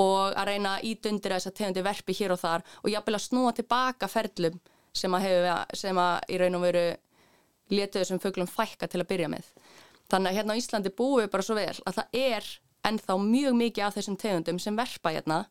og 0.00 0.32
að 0.32 0.48
reyna 0.48 0.76
að 0.78 0.86
ídundir 0.88 1.34
þess 1.36 1.50
að 1.50 1.56
tegundi 1.58 1.84
verfi 1.84 2.16
hér 2.16 2.32
og 2.32 2.40
þar 2.40 2.64
og 2.80 2.90
jafnvel 2.94 3.18
að 3.18 3.24
snúa 3.26 3.52
tilbaka 3.56 4.08
ferlum 4.08 4.58
sem 4.96 5.14
að, 5.16 5.26
hef, 5.26 5.76
sem 5.76 5.98
að 6.00 6.32
í 6.32 6.40
raun 6.40 6.58
og 6.58 6.64
veru 6.66 6.86
letuðu 7.72 8.08
sem 8.08 8.20
fugglum 8.20 8.48
fælka 8.48 8.88
til 8.88 9.00
að 9.00 9.08
byrja 9.12 9.30
með. 9.32 9.46
Þannig 10.12 10.32
að 10.32 10.38
hérna 10.38 10.56
á 10.56 10.60
Íslandi 10.60 10.92
búum 10.96 11.22
við 11.22 11.30
bara 11.32 11.46
svo 11.46 11.56
vel 11.56 11.76
að 11.88 12.00
það 12.00 12.18
er 12.20 12.48
ennþá 12.88 13.18
mjög 13.22 13.58
mikið 13.58 13.86
af 13.86 13.98
þessum 13.98 14.18
tegundum 14.20 14.58
sem 14.62 14.78
verpa 14.78 15.12
hérna 15.14 15.44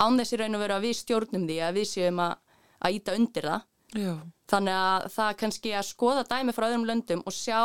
án 0.00 0.18
þessi 0.20 0.38
raun 0.40 0.56
og 0.56 0.62
veru 0.64 0.76
að 0.76 0.86
við 0.86 0.98
stjórnum 1.00 1.46
því 1.48 1.56
að 1.66 1.80
við 1.80 1.88
séum 1.90 2.20
að, 2.22 2.36
að 2.80 2.98
íta 2.98 3.16
undir 3.18 3.48
það. 3.50 3.66
Já. 4.00 4.12
Þannig 4.50 4.76
að 4.76 5.08
það 5.14 5.32
kannski 5.40 5.72
að 5.74 5.88
skoða 5.88 6.26
dæmi 6.30 6.54
frá 6.54 6.66
öðrum 6.68 6.86
löndum 6.88 7.24
og 7.26 7.34
sjá 7.34 7.60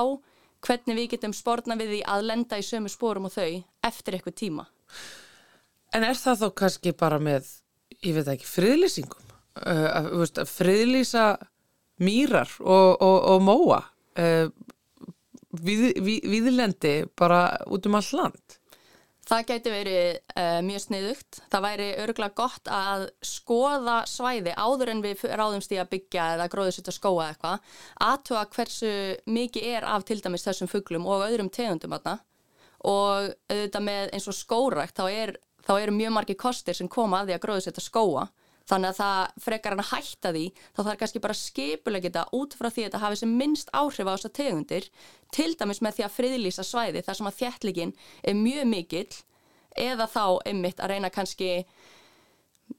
hvernig 0.66 0.98
við 0.98 1.12
getum 1.14 1.36
spórna 1.38 1.78
við 1.78 1.94
því 1.94 2.02
að 2.10 2.26
lenda 2.32 2.60
í 2.60 2.66
sömu 2.66 2.90
spórum 2.90 3.30
og 3.30 3.36
þau 3.36 3.62
eftir 3.86 4.18
eitthvað 4.18 4.38
tíma. 4.42 4.66
En 5.96 6.04
er 6.04 6.18
það 6.20 6.42
þó 6.42 6.48
kannski 6.62 6.94
bara 6.98 7.20
með, 7.22 7.48
ég 8.02 8.18
veit 8.18 8.30
ekki, 8.34 8.48
friðlýsingum? 8.50 9.34
Uh, 9.56 10.10
veist, 10.20 10.42
friðlýsa 10.52 11.28
mýrar 12.04 12.52
og, 12.60 12.90
og, 13.00 13.18
og 13.32 13.44
móa 13.46 13.78
uh, 14.20 14.50
við, 15.56 15.86
við, 16.04 16.26
viðlendi 16.28 16.96
bara 17.16 17.46
út 17.72 17.88
um 17.88 17.96
all 18.02 18.10
land? 18.20 18.58
Það 19.26 19.46
gæti 19.50 19.72
verið 19.74 20.08
uh, 20.38 20.60
mjög 20.62 20.82
sniðugt. 20.84 21.40
Það 21.50 21.64
væri 21.66 21.88
örgulega 22.04 22.38
gott 22.38 22.70
að 22.70 23.08
skoða 23.26 23.96
svæði 24.10 24.54
áður 24.54 24.92
en 24.94 25.02
við 25.02 25.24
ráðumst 25.34 25.74
í 25.74 25.80
að 25.82 25.90
byggja 25.96 26.28
eða 26.36 26.50
gróðusitt 26.54 26.92
að 26.92 26.98
skóa 27.00 27.32
eitthvað. 27.32 27.74
Aðtöa 28.06 28.46
hversu 28.54 28.94
mikið 29.26 29.68
er 29.72 29.90
af 29.90 30.06
til 30.06 30.20
dæmis 30.22 30.46
þessum 30.46 30.70
fugglum 30.70 31.10
og 31.10 31.26
öðrum 31.26 31.50
tegundum 31.50 31.98
aðna 31.98 32.20
og 32.86 33.32
auðvitað 33.50 33.86
með 33.88 34.12
eins 34.14 34.28
og 34.30 34.38
skórækt 34.38 35.00
þá, 35.00 35.06
er, 35.10 35.32
eru 35.74 35.96
mjög 35.96 36.14
margi 36.20 36.38
kostir 36.38 36.78
sem 36.78 36.90
koma 36.92 37.24
að 37.24 37.32
því 37.32 37.38
að 37.38 37.46
gróðusitt 37.48 37.82
að 37.82 37.88
skóa 37.88 38.28
þannig 38.70 38.92
að 38.92 39.00
það 39.00 39.44
frekar 39.46 39.76
hann 39.76 39.84
að 39.84 39.92
hætta 39.92 40.32
því 40.36 40.46
þá 40.58 40.80
þarf 40.82 41.00
kannski 41.02 41.22
bara 41.24 41.38
skipulega 41.40 42.08
geta 42.08 42.26
út 42.36 42.58
frá 42.58 42.70
því 42.70 42.84
að 42.84 42.88
þetta 42.88 43.04
hafi 43.04 43.20
sem 43.22 43.36
minnst 43.42 43.72
áhrif 43.78 44.10
á 44.10 44.14
þessa 44.16 44.34
tegundir 44.40 44.90
til 45.36 45.52
dæmis 45.60 45.82
með 45.86 45.98
því 45.98 46.06
að 46.08 46.16
friðlýsa 46.16 46.66
svæði 46.66 47.04
þar 47.06 47.20
sem 47.20 47.30
að 47.30 47.40
þjættlíkin 47.42 47.96
er 48.24 48.40
mjög 48.40 48.70
mikill 48.72 49.20
eða 49.86 50.08
þá 50.10 50.26
einmitt 50.50 50.80
að 50.82 50.94
reyna 50.94 51.12
kannski 51.14 51.52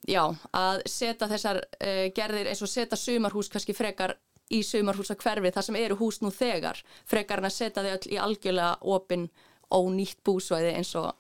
já, 0.09 0.23
að 0.51 0.83
setja 0.91 1.29
þessar 1.31 1.61
uh, 1.63 2.07
gerðir 2.17 2.51
eins 2.51 2.63
og 2.65 2.73
setja 2.73 2.99
sumarhús 2.99 3.51
kannski 3.53 3.77
frekar 3.77 4.17
í 4.51 4.63
sumarhúsa 4.63 5.17
hverfi 5.19 5.53
þar 5.55 5.67
sem 5.67 5.79
eru 5.81 5.99
hús 5.99 6.21
nú 6.23 6.31
þegar 6.35 6.81
frekar 7.07 7.41
hann 7.41 7.51
að 7.51 7.57
setja 7.59 7.83
þau 7.83 7.93
öll 7.97 8.11
í 8.15 8.19
algjörlega 8.23 8.75
opin 8.97 9.29
og 9.75 9.89
nýtt 9.95 10.23
búsvæði 10.27 10.75
eins 10.79 10.93
og 10.99 11.11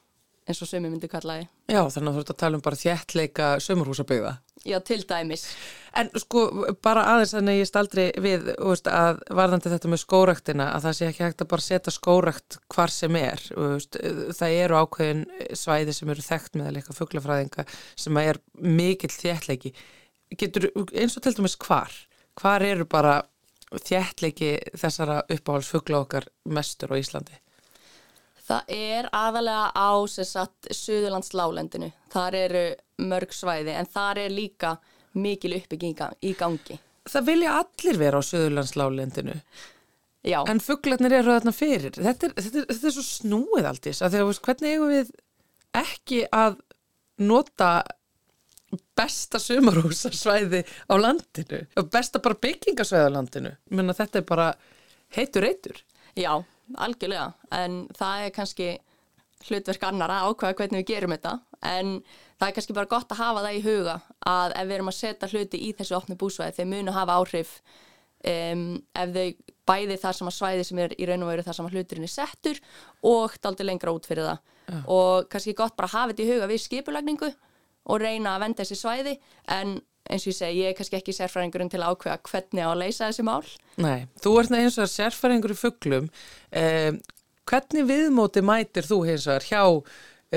eins 0.46 0.62
og 0.62 0.70
sömu 0.70 0.90
myndi 0.90 1.09
kallaði. 1.11 1.48
Já, 1.66 1.82
þannig 1.90 2.11
að 2.11 2.16
þú 2.16 2.22
ert 2.22 2.32
að 2.32 2.42
tala 2.42 2.59
um 2.59 2.64
bara 2.64 2.78
þjættleika 2.80 3.48
sömurhúsaböða. 3.64 4.37
Já, 4.66 4.78
til 4.82 5.02
dæmis. 5.06 5.44
En 5.96 6.11
sko, 6.18 6.42
bara 6.82 7.04
aðeins 7.12 7.35
að 7.38 7.50
ég 7.54 7.68
staldri 7.68 8.06
við 8.22 8.48
veist, 8.59 8.88
að 8.90 9.20
varðandi 9.38 9.70
þetta 9.72 9.90
með 9.92 10.02
skóraktina, 10.02 10.66
að 10.74 10.88
það 10.88 10.96
sé 10.98 11.11
ekki 11.11 11.24
hægt 11.24 11.44
að 11.44 11.50
bara 11.52 11.66
setja 11.66 11.94
skórakt 11.94 12.59
hvar 12.74 12.94
sem 12.94 13.18
er. 13.20 13.44
Veist, 13.54 13.98
það 14.38 14.56
eru 14.64 14.80
ákveðin 14.82 15.22
svæði 15.54 15.94
sem 15.96 16.12
eru 16.14 16.26
þekkt 16.26 16.59
með 16.59 16.70
að 16.70 16.76
leika 16.78 16.98
fugglafræðinga 16.98 17.66
sem 17.94 18.20
er 18.22 18.42
mikill 18.59 19.14
þjættleiki. 19.14 19.72
Getur 20.37 20.70
eins 20.74 21.16
og 21.18 21.26
til 21.26 21.37
dæmis 21.38 21.59
hvar? 21.62 21.94
Hvar 22.37 22.66
eru 22.66 22.87
bara 22.90 23.20
þjættleiki 23.70 24.56
þessara 24.78 25.22
uppáhaldsfuggla 25.30 26.02
okkar 26.04 26.30
mestur 26.50 26.94
á 26.94 26.98
Íslandi? 26.98 27.38
Það 28.46 28.74
er 28.76 29.09
aðalega 29.16 29.70
á 29.74 29.90
sagt, 30.06 30.68
Suðurlands 30.70 31.32
lálendinu. 31.35 31.90
Þar 32.12 32.37
eru 32.38 32.66
mörg 33.02 33.35
svæði 33.35 33.74
en 33.74 33.88
þar 33.90 34.20
er 34.22 34.35
líka 34.35 34.76
mikil 35.18 35.56
uppbygginga 35.56 36.12
í 36.22 36.35
gangi. 36.38 36.78
Það 37.06 37.26
vilja 37.30 37.56
allir 37.61 37.98
vera 37.98 38.20
á 38.20 38.28
Suðurlands 38.28 38.76
lálendinu. 38.78 39.35
Já. 40.26 40.40
En 40.50 40.62
fugglarnir 40.62 41.18
eru 41.20 41.35
þarna 41.35 41.54
fyrir. 41.54 41.98
Þetta 41.98 42.30
er, 42.30 42.38
þetta 42.38 42.62
er, 42.62 42.70
þetta 42.70 42.88
er 42.90 42.96
svo 42.96 43.06
snúið 43.06 43.68
alltís. 43.70 44.02
Þegar, 44.02 44.40
hvernig 44.46 44.74
eigum 44.74 44.94
við 44.94 45.12
ekki 45.76 46.22
að 46.35 46.59
nota 47.22 47.70
besta 48.98 49.38
sumarhúsarsvæði 49.42 50.64
á 50.66 50.94
landinu? 50.98 51.62
Besta 51.94 52.22
bara 52.22 52.38
byggingasvæði 52.46 53.11
á 53.11 53.16
landinu? 53.18 53.54
Menna, 53.74 53.94
þetta 53.94 54.22
er 54.22 54.26
bara 54.26 54.50
heitur 55.14 55.46
heitur. 55.46 55.82
Já 56.18 56.42
algjörlega, 56.74 57.31
en 57.55 57.83
það 57.96 58.26
er 58.26 58.37
kannski 58.37 58.68
hlutverk 59.46 59.83
annara 59.87 60.22
ákvæða 60.26 60.57
hvernig 60.59 60.83
við 60.83 60.92
gerum 60.94 61.14
þetta, 61.14 61.35
en 61.66 61.90
það 62.38 62.48
er 62.48 62.55
kannski 62.57 62.76
bara 62.76 62.90
gott 62.90 63.12
að 63.12 63.20
hafa 63.22 63.44
það 63.46 63.59
í 63.59 63.64
huga 63.66 63.96
að 64.26 64.55
ef 64.57 64.68
við 64.68 64.76
erum 64.76 64.92
að 64.92 64.98
setja 65.00 65.31
hluti 65.33 65.61
í 65.62 65.72
þessu 65.76 65.96
opni 65.98 66.18
búsvæði 66.20 66.57
þeir 66.59 66.70
munu 66.72 66.94
hafa 66.96 67.18
áhrif 67.20 67.52
um, 68.26 68.66
ef 68.96 69.14
þau 69.14 69.55
bæði 69.66 69.98
þar 70.02 70.18
sem 70.18 70.31
að 70.31 70.36
svæði 70.36 70.68
sem 70.68 70.80
er 70.84 70.95
í 70.95 71.09
raun 71.09 71.24
og 71.26 71.32
veru 71.32 71.47
þar 71.47 71.59
sem 71.59 71.68
að 71.68 71.76
hluturinn 71.76 72.07
er 72.07 72.12
settur 72.12 72.61
og 73.11 73.34
daldi 73.43 73.66
lengra 73.66 73.95
út 73.95 74.07
fyrir 74.07 74.28
það 74.28 74.38
ja. 74.38 74.80
og 74.95 75.28
kannski 75.32 75.57
gott 75.59 75.76
bara 75.78 75.91
að 75.91 75.97
hafa 75.97 76.14
þetta 76.14 76.24
í 76.24 76.30
huga 76.30 76.51
við 76.51 76.62
skipulagningu 76.64 77.30
og 77.86 78.03
reyna 78.03 78.34
að 78.34 78.45
venda 78.45 78.62
þessi 78.62 78.78
svæði 78.80 79.16
en 79.57 79.78
eins 80.11 80.26
og 80.26 80.32
ég 80.32 80.38
segi, 80.38 80.62
ég 80.62 80.72
er 80.72 80.76
kannski 80.78 80.98
ekki 80.98 81.14
sérfræðingurinn 81.16 81.72
til 81.72 81.82
að 81.82 81.94
ákveða 81.94 82.18
hvernig 82.30 82.66
á 82.66 82.70
að 82.70 82.80
leysa 82.82 83.09
þessi 83.09 83.26
mál. 83.26 83.48
Nei, 83.82 84.07
þú 84.22 84.34
ert 84.40 84.54
eins 84.59 84.78
og 84.82 84.92
sérfræðingur 84.92 85.54
í 85.54 85.59
fugglum. 85.59 86.11
Eh, 86.50 86.92
hvernig 87.46 87.88
viðmóti 87.90 88.44
mætir 88.46 88.88
þú 88.88 89.00
hins 89.09 89.26
vegar 89.28 89.48
hjá 89.50 89.62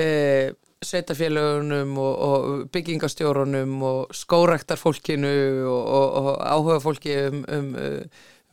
eh, 0.00 0.50
sveitafélagunum 0.80 1.96
og, 2.00 2.12
og 2.26 2.44
byggingastjórunum 2.72 3.80
og 3.84 4.14
skórektarfólkinu 4.16 5.32
og, 5.68 5.80
og, 5.80 6.20
og 6.20 6.30
áhuga 6.40 6.78
fólki 6.80 7.16
um, 7.28 7.42
um, 7.52 7.74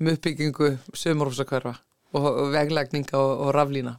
um 0.02 0.10
uppbyggingu 0.12 0.74
sömurhúsakverfa 0.92 1.78
og 2.18 2.52
veglegninga 2.52 3.20
og 3.20 3.54
raflína? 3.56 3.96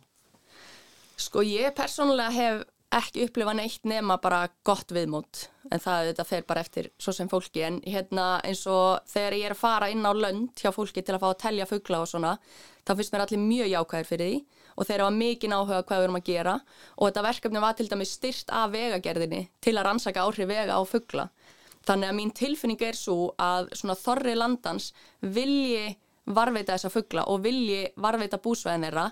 Sko 1.19 1.43
ég 1.43 1.73
persónulega 1.77 2.31
hef 2.31 2.67
ekki 2.95 3.27
upplifa 3.27 3.53
neitt 3.57 3.85
nema 3.89 4.17
bara 4.23 4.47
gott 4.65 4.93
viðmót. 4.95 5.49
En 5.69 5.83
það 5.83 6.11
þetta 6.11 6.25
fer 6.25 6.47
bara 6.49 6.63
eftir 6.65 6.89
svo 6.97 7.13
sem 7.13 7.29
fólki. 7.29 7.63
En 7.67 7.81
hérna 7.85 8.39
eins 8.47 8.65
og 8.71 9.05
þegar 9.11 9.37
ég 9.37 9.51
er 9.51 9.57
að 9.57 9.61
fara 9.61 9.91
inn 9.93 10.07
á 10.09 10.13
lönd 10.17 10.55
hjá 10.57 10.73
fólki 10.73 11.05
til 11.05 11.17
að 11.17 11.25
fá 11.25 11.29
að 11.31 11.41
telja 11.45 11.69
fuggla 11.69 12.01
og 12.05 12.09
svona 12.09 12.39
þá 12.89 12.95
finnst 12.95 13.13
mér 13.13 13.27
allir 13.27 13.45
mjög 13.45 13.71
jákvæðir 13.75 14.09
fyrir 14.09 14.33
því. 14.33 14.41
Og 14.79 14.89
þeir 14.89 15.05
hafa 15.05 15.19
mikið 15.19 15.55
áhuga 15.59 15.85
hvað 15.85 16.01
við 16.01 16.09
erum 16.09 16.19
að 16.21 16.27
gera. 16.31 16.57
Og 16.97 17.11
þetta 17.11 17.27
verkefni 17.29 17.63
var 17.67 17.77
til 17.77 17.89
dæmis 17.91 18.17
styrt 18.17 18.53
af 18.55 18.73
vegagerðinni 18.73 19.45
til 19.61 19.77
að 19.77 19.89
rannsaka 19.91 20.25
áhrif 20.25 20.49
vega 20.49 20.79
á 20.79 20.83
fuggla 20.89 21.29
þannig 21.89 22.11
að 22.11 22.19
mín 22.19 22.35
tilfinning 22.37 22.85
er 22.85 22.99
svo 22.99 23.33
að 23.41 23.71
svona 23.79 23.97
þorri 23.99 24.35
landans 24.37 24.91
vilji 25.23 25.97
varveita 26.29 26.77
þessa 26.77 26.93
fuggla 26.93 27.25
og 27.33 27.43
vilji 27.45 27.87
varveita 28.01 28.41
búsvæðin 28.45 28.89
þeirra 28.89 29.07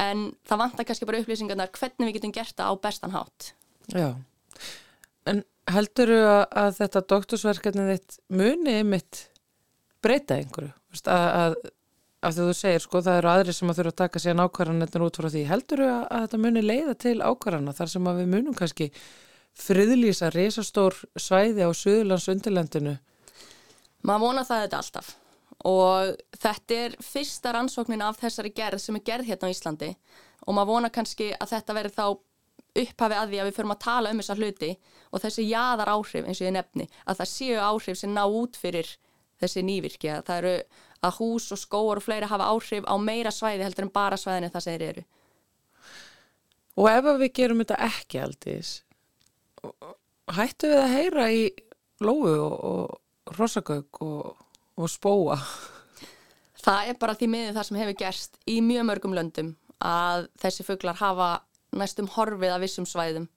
en 0.00 0.30
það 0.48 0.62
vantar 0.64 0.88
kannski 0.88 1.08
bara 1.08 1.20
upplýsingarnar 1.22 1.72
hvernig 1.76 2.08
við 2.08 2.16
getum 2.18 2.34
gert 2.34 2.56
það 2.56 2.72
á 2.72 2.74
bestan 2.86 3.14
hátt. 3.14 3.52
Já, 3.92 4.08
en 5.28 5.44
heldur 5.72 6.12
þú 6.12 6.22
að, 6.30 6.42
að 6.62 6.72
þetta 6.80 7.04
doktorsverkefni 7.12 7.86
þitt 7.90 8.18
muni 8.32 8.78
mitt 8.88 9.26
breyta 10.02 10.38
einhverju? 10.40 10.72
Að, 11.06 11.26
að, 11.28 11.56
af 12.22 12.34
því 12.36 12.48
þú 12.48 12.56
segir, 12.56 12.84
sko, 12.84 13.02
það 13.04 13.20
eru 13.20 13.32
aðri 13.32 13.56
sem 13.56 13.72
að 13.72 13.80
þurfa 13.80 13.92
að 13.94 14.00
taka 14.02 14.22
sér 14.22 14.42
ákvarðanetnur 14.42 15.06
út 15.06 15.20
frá 15.20 15.28
því. 15.28 15.44
Heldur 15.50 15.84
þú 15.84 15.88
að, 15.92 16.02
að 16.08 16.26
þetta 16.26 16.42
muni 16.46 16.64
leiða 16.64 16.96
til 17.06 17.16
ákvarðana 17.20 17.76
þar 17.78 17.94
sem 17.94 18.10
að 18.10 18.20
við 18.22 18.30
munum 18.34 18.58
kannski 18.58 18.90
friðlýsa 19.62 20.30
resastór 20.32 20.96
svæði 21.20 21.66
á 21.68 21.70
Suðurlands 21.76 22.28
undirlendinu? 22.32 22.96
Maður 24.02 24.24
vona 24.26 24.46
það 24.48 24.64
þetta 24.66 24.80
alltaf 24.82 25.10
og 25.68 26.16
þetta 26.42 26.78
er 26.86 26.96
fyrsta 27.02 27.52
rannsóknin 27.54 28.02
af 28.02 28.18
þessari 28.20 28.52
gerð 28.56 28.82
sem 28.82 28.98
er 28.98 29.06
gerð 29.06 29.30
hérna 29.30 29.50
á 29.50 29.54
Íslandi. 29.54 29.90
Og 30.46 30.56
maður 30.56 30.72
vona 30.72 30.90
kannski 30.90 31.30
að 31.38 31.54
þetta 31.54 31.76
veri 31.78 31.92
þá 31.94 32.06
upphafi 32.82 33.18
að 33.18 33.32
því 33.32 33.40
að 33.40 33.48
við 33.48 33.56
förum 33.58 33.74
að 33.74 33.82
tala 33.84 34.10
um 34.10 34.20
þessa 34.22 34.38
hluti 34.38 34.70
og 35.12 35.22
þessi 35.22 35.44
jáðar 35.44 35.92
áhrif 35.92 36.26
eins 36.26 36.40
og 36.40 36.46
ég 36.46 36.54
nefni 36.56 36.86
að 37.04 37.18
það 37.20 37.30
séu 37.32 37.58
áhrif 37.60 37.98
sem 38.00 38.14
ná 38.14 38.22
út 38.24 38.56
fyrir 38.56 38.88
þessi 39.42 39.64
nývirkja 39.66 40.22
það 40.24 40.38
eru 40.40 40.54
að 41.04 41.18
hús 41.18 41.50
og 41.52 41.60
skóar 41.60 42.00
og 42.00 42.06
fleiri 42.06 42.30
hafa 42.30 42.48
áhrif 42.48 42.86
á 42.88 42.94
meira 42.96 43.32
svæði 43.34 43.66
heldur 43.66 43.86
en 43.86 43.92
bara 43.92 44.16
svæðin 44.16 44.48
en 44.48 44.54
það 44.54 44.64
segir 44.66 44.86
eru. 44.88 45.04
Og 46.80 46.88
ef 46.88 47.10
við 47.20 47.32
gerum 47.36 47.60
þetta 47.60 47.80
ekki 47.90 48.22
aldís 48.22 48.72
hættu 50.32 50.70
við 50.72 50.80
að 50.80 50.94
heyra 50.96 51.26
í 51.32 51.42
lóu 52.02 52.32
og 52.32 53.36
rosagauk 53.36 54.00
og 54.04 54.41
og 54.76 54.90
spóa? 54.90 55.38
Það 56.62 56.92
er 56.92 56.98
bara 57.00 57.16
því 57.18 57.28
miður 57.32 57.56
það 57.56 57.68
sem 57.68 57.80
hefur 57.82 57.98
gerst 58.04 58.38
í 58.46 58.58
mjög 58.64 58.88
mörgum 58.88 59.16
löndum 59.16 59.54
að 59.82 60.28
þessi 60.42 60.66
fugglar 60.66 61.00
hafa 61.00 61.30
næstum 61.74 62.10
horfið 62.14 62.54
af 62.54 62.62
vissum 62.62 62.86
svæðum 62.86 63.28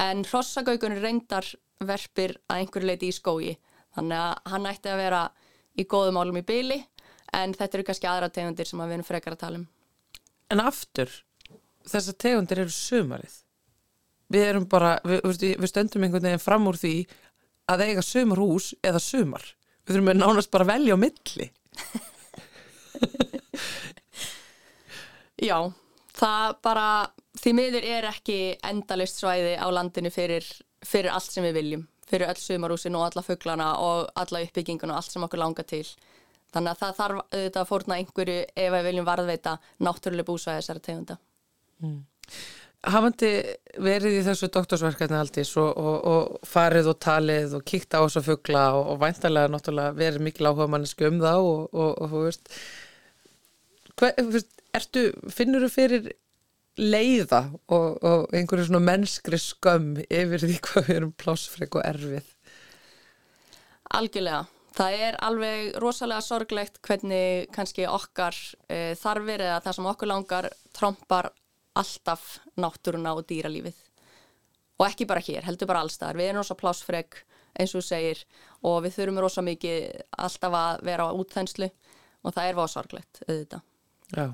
en 0.00 0.24
hrossagaugunir 0.26 1.02
reyndar 1.02 1.46
verpir 1.84 2.36
að 2.48 2.62
einhverju 2.62 2.88
leiti 2.88 3.10
í 3.10 3.14
skógi 3.14 3.54
þannig 3.94 4.20
að 4.20 4.52
hann 4.52 4.68
ætti 4.70 4.92
að 4.92 5.00
vera 5.02 5.22
í 5.74 5.86
góðum 5.90 6.20
álum 6.20 6.38
í 6.38 6.46
byli 6.46 6.80
en 7.34 7.54
þetta 7.54 7.78
eru 7.78 7.86
kannski 7.88 8.10
aðra 8.10 8.30
tegundir 8.32 8.68
sem 8.68 8.82
við 8.82 8.96
erum 8.96 9.06
frekar 9.06 9.34
að 9.34 9.42
tala 9.42 9.60
um. 9.60 9.66
En 10.52 10.62
aftur, 10.62 11.10
þessar 11.88 12.18
tegundir 12.20 12.62
eru 12.62 12.74
sumarið. 12.74 13.40
Við 14.34 14.46
erum 14.48 14.66
bara, 14.70 14.96
við, 15.04 15.54
við 15.58 15.70
stöndum 15.70 16.06
einhvern 16.06 16.28
veginn 16.28 16.42
fram 16.42 16.68
úr 16.70 16.78
því 16.78 16.94
að 17.70 17.84
eiga 17.88 18.04
sumarhús 18.04 18.72
eða 18.84 19.02
sumar. 19.02 19.44
Við 19.84 19.96
þurfum 19.96 20.10
að 20.14 20.20
nánast 20.20 20.52
bara 20.52 20.68
velja 20.68 20.96
á 20.96 20.98
milli. 20.98 21.46
Já, 25.44 25.58
það 26.16 26.54
bara, 26.64 26.86
því 27.40 27.52
miður 27.58 27.88
er 27.90 28.06
ekki 28.08 28.38
endalist 28.64 29.20
svæði 29.20 29.58
á 29.60 29.66
landinu 29.68 30.12
fyrir, 30.14 30.46
fyrir 30.84 31.12
allt 31.12 31.32
sem 31.32 31.44
við 31.44 31.58
viljum. 31.58 31.84
Fyrir 32.08 32.28
öll 32.30 32.40
sumarhúsin 32.40 32.96
og 32.96 33.06
alla 33.08 33.24
fugglana 33.24 33.68
og 33.80 34.10
alla 34.20 34.42
uppbygginguna 34.44 34.94
og 34.94 35.00
allt 35.00 35.12
sem 35.12 35.24
okkur 35.26 35.40
langar 35.40 35.66
til. 35.68 35.84
Þannig 36.54 36.70
að 36.70 36.80
það 36.80 36.98
þarf 36.98 37.22
auðvitað 37.24 37.62
að 37.62 37.70
fórna 37.70 37.96
einhverju 37.98 38.40
ef 38.46 38.74
við 38.76 38.86
viljum 38.88 39.08
varðveita 39.08 39.56
náttúrulega 39.82 40.28
búsvæði 40.28 40.60
þessari 40.60 40.84
tegunda. 40.84 41.16
Mm. 41.82 42.00
Hafandi 42.84 43.30
verið 43.80 44.18
í 44.18 44.24
þessu 44.26 44.50
doktorsverkefni 44.52 45.16
aldís 45.16 45.54
og, 45.60 45.70
og, 45.72 45.94
og 46.04 46.48
farið 46.48 46.90
og 46.92 46.98
talið 47.00 47.54
og 47.58 47.64
kíkt 47.68 47.96
á 47.96 48.04
þessu 48.04 48.22
fuggla 48.26 48.64
og, 48.76 48.90
og 48.92 49.00
væntalega 49.00 49.52
náttúrulega 49.52 49.96
verið 49.96 50.26
mikil 50.26 50.50
áhuga 50.50 50.68
mannesku 50.74 51.08
um 51.08 51.22
þá 51.22 51.32
og 51.40 52.02
þú 52.12 52.26
veist, 52.26 52.52
ertu, 54.74 55.06
finnur 55.32 55.64
þú 55.64 55.72
fyrir 55.72 56.12
leiða 56.80 57.44
og 57.70 58.34
einhverju 58.34 58.66
svona 58.68 58.82
mennskri 58.82 59.38
skömm 59.38 60.00
yfir 60.08 60.42
því 60.42 60.58
hvað 60.66 60.88
við 60.88 60.96
erum 60.98 61.14
plásfreg 61.22 61.78
og 61.78 61.86
erfið? 61.86 62.34
Algjörlega. 63.94 64.42
Það 64.74 65.02
er 65.06 65.16
alveg 65.22 65.76
rosalega 65.78 66.24
sorglegt 66.26 66.80
hvernig 66.82 67.46
kannski 67.54 67.84
okkar 67.86 68.34
e, 68.66 68.96
þarfir 68.98 69.44
eða 69.46 69.60
það 69.62 69.76
sem 69.76 69.86
okkur 69.92 70.10
langar 70.10 70.48
trompar 70.74 71.30
alltaf 71.78 72.38
náttúruna 72.60 73.14
og 73.18 73.26
dýralífið. 73.30 73.76
Og 74.80 74.86
ekki 74.88 75.06
bara 75.06 75.22
hér, 75.22 75.44
heldur 75.46 75.70
bara 75.70 75.84
allstaðar. 75.84 76.18
Við 76.18 76.30
erum 76.30 76.42
rosa 76.42 76.56
plásfreg 76.58 77.18
eins 77.54 77.74
og 77.78 77.84
segir 77.86 78.22
og 78.66 78.80
við 78.84 78.96
þurfum 78.96 79.20
rosa 79.22 79.44
mikið 79.46 80.00
alltaf 80.18 80.56
að 80.58 80.86
vera 80.88 81.06
á 81.06 81.14
útþenslu 81.14 81.68
og 82.24 82.34
það 82.34 82.48
er 82.48 82.58
váð 82.58 82.72
sorglegt 82.72 83.20
auðvitað. 83.28 83.68
Já, 84.14 84.26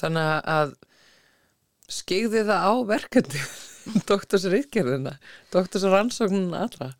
þannig 0.00 0.50
að 0.54 0.74
skegði 1.94 2.44
það 2.48 2.66
á 2.68 2.74
verkefni 2.88 3.46
doktorsriðgerðina, 4.10 5.16
doktorsrannsóknuna 5.54 6.64
allra. 6.66 6.92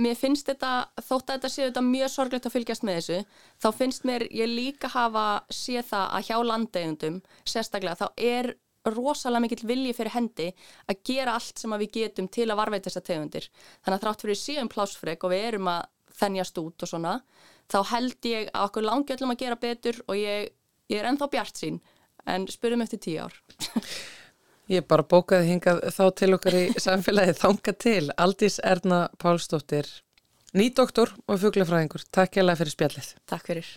Mér 0.00 0.18
finnst 0.18 0.48
þetta, 0.50 0.72
þótt 1.00 1.30
að 1.30 1.38
þetta 1.38 1.50
séu 1.52 1.68
þetta 1.68 1.84
mjög 1.86 2.12
sorglegt 2.12 2.48
að 2.48 2.54
fylgjast 2.56 2.84
með 2.86 2.98
þessu, 3.00 3.18
þá 3.62 3.68
finnst 3.78 4.06
mér 4.08 4.26
ég 4.30 4.50
líka 4.50 4.90
hafa 4.92 5.24
séð 5.52 5.88
það 5.92 6.06
að 6.18 6.28
hjá 6.28 6.36
landeigundum, 6.50 7.18
sérstaklega, 7.48 7.98
þá 8.00 8.08
er 8.16 8.54
rosalega 8.84 9.44
mikill 9.44 9.68
vilji 9.68 9.94
fyrir 9.96 10.12
hendi 10.12 10.50
að 10.90 11.00
gera 11.08 11.36
allt 11.38 11.60
sem 11.60 11.72
við 11.80 11.92
getum 11.98 12.28
til 12.28 12.50
að 12.50 12.58
varveita 12.60 12.90
þessar 12.90 13.06
tegundir. 13.06 13.46
Þannig 13.84 13.96
að 13.96 14.04
þrátt 14.04 14.24
fyrir 14.24 14.40
síðan 14.40 14.72
plásfreg 14.72 15.24
og 15.24 15.32
við 15.32 15.46
erum 15.48 15.70
að 15.72 15.86
þennjast 16.18 16.60
út 16.60 16.84
og 16.84 16.90
svona, 16.90 17.14
þá 17.70 17.78
held 17.94 18.28
ég 18.28 18.50
að 18.52 18.68
okkur 18.68 18.86
langjallum 18.86 19.32
að 19.32 19.40
gera 19.40 19.60
betur 19.60 20.02
og 20.06 20.18
ég, 20.20 20.52
ég 20.92 21.00
er 21.00 21.08
ennþá 21.08 21.30
bjart 21.32 21.62
sín, 21.64 21.80
en 22.28 22.46
spurum 22.52 22.84
eftir 22.84 23.02
tíu 23.02 23.24
ár. 23.24 23.40
Ég 24.72 24.86
bara 24.88 25.04
bókaði 25.04 25.50
hingað 25.52 25.82
þá 25.92 26.04
til 26.20 26.30
okkar 26.38 26.56
í 26.56 26.64
samfélagi 26.86 27.36
þanga 27.40 27.76
til. 27.86 28.04
Aldís 28.16 28.60
Erna 28.64 29.06
Pálsdóttir, 29.20 29.90
nýdoktor 30.56 31.12
og 31.28 31.42
fuglafræðingur. 31.42 32.06
Takk 32.14 32.38
hjá 32.38 32.46
það 32.46 32.62
fyrir 32.62 32.78
spjallið. 32.78 33.10
Takk 33.28 33.50
fyrir. 33.52 33.74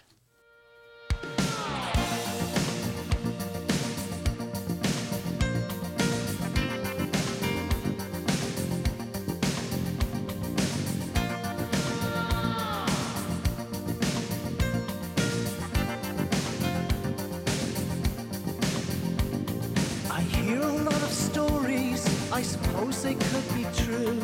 I 22.38 22.44
suppose 22.44 23.02
they 23.02 23.16
could 23.16 23.56
be 23.56 23.66
true. 23.84 24.22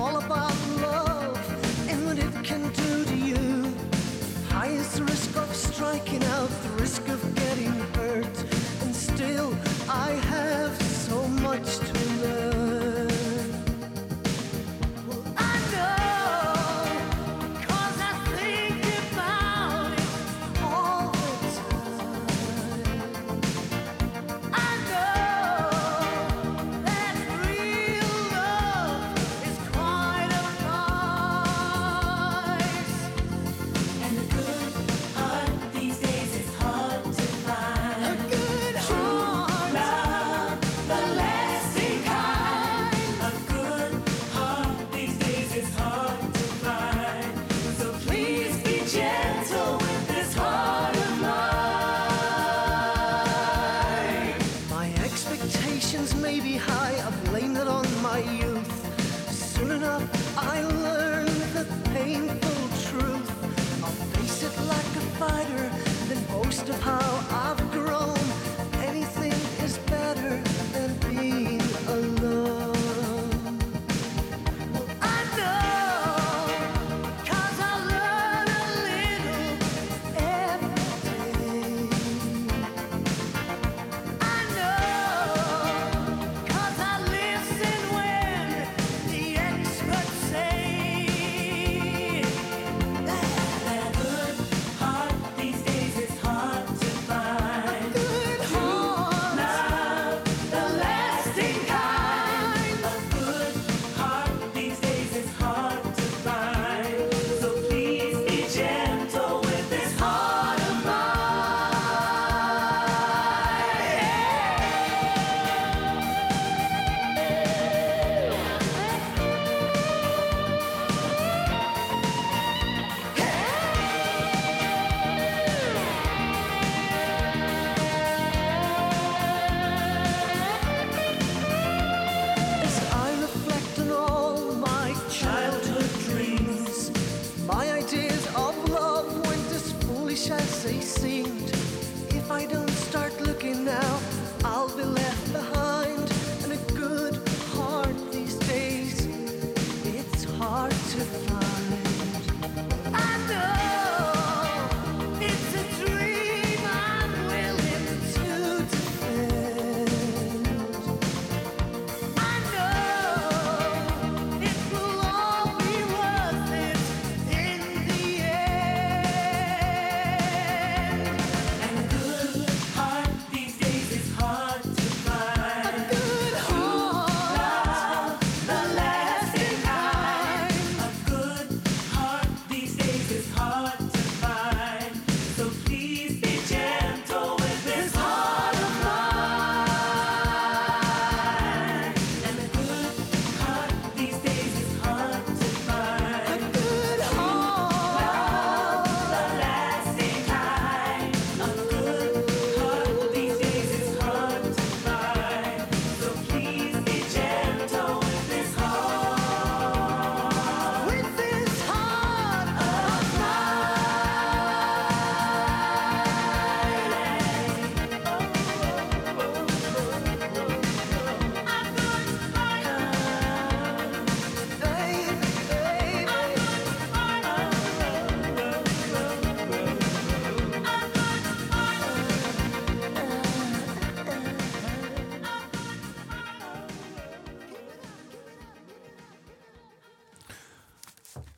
All 0.00 0.16
about 0.16 0.56
love 0.80 1.36
and 1.86 2.06
what 2.06 2.18
it 2.18 2.32
can 2.42 2.62
do 2.72 3.04
to 3.04 3.14
you. 3.14 3.74
Highest 4.48 5.00
risk 5.00 5.36
of 5.36 5.54
striking 5.54 6.24
out, 6.24 6.48
the 6.62 6.70
risk 6.80 7.06
of 7.08 7.20
getting 7.34 7.74
hurt. 7.92 8.36
And 8.80 8.96
still, 8.96 9.54
I 9.86 10.12
have 10.12 10.80
so 10.80 11.28
much 11.28 11.78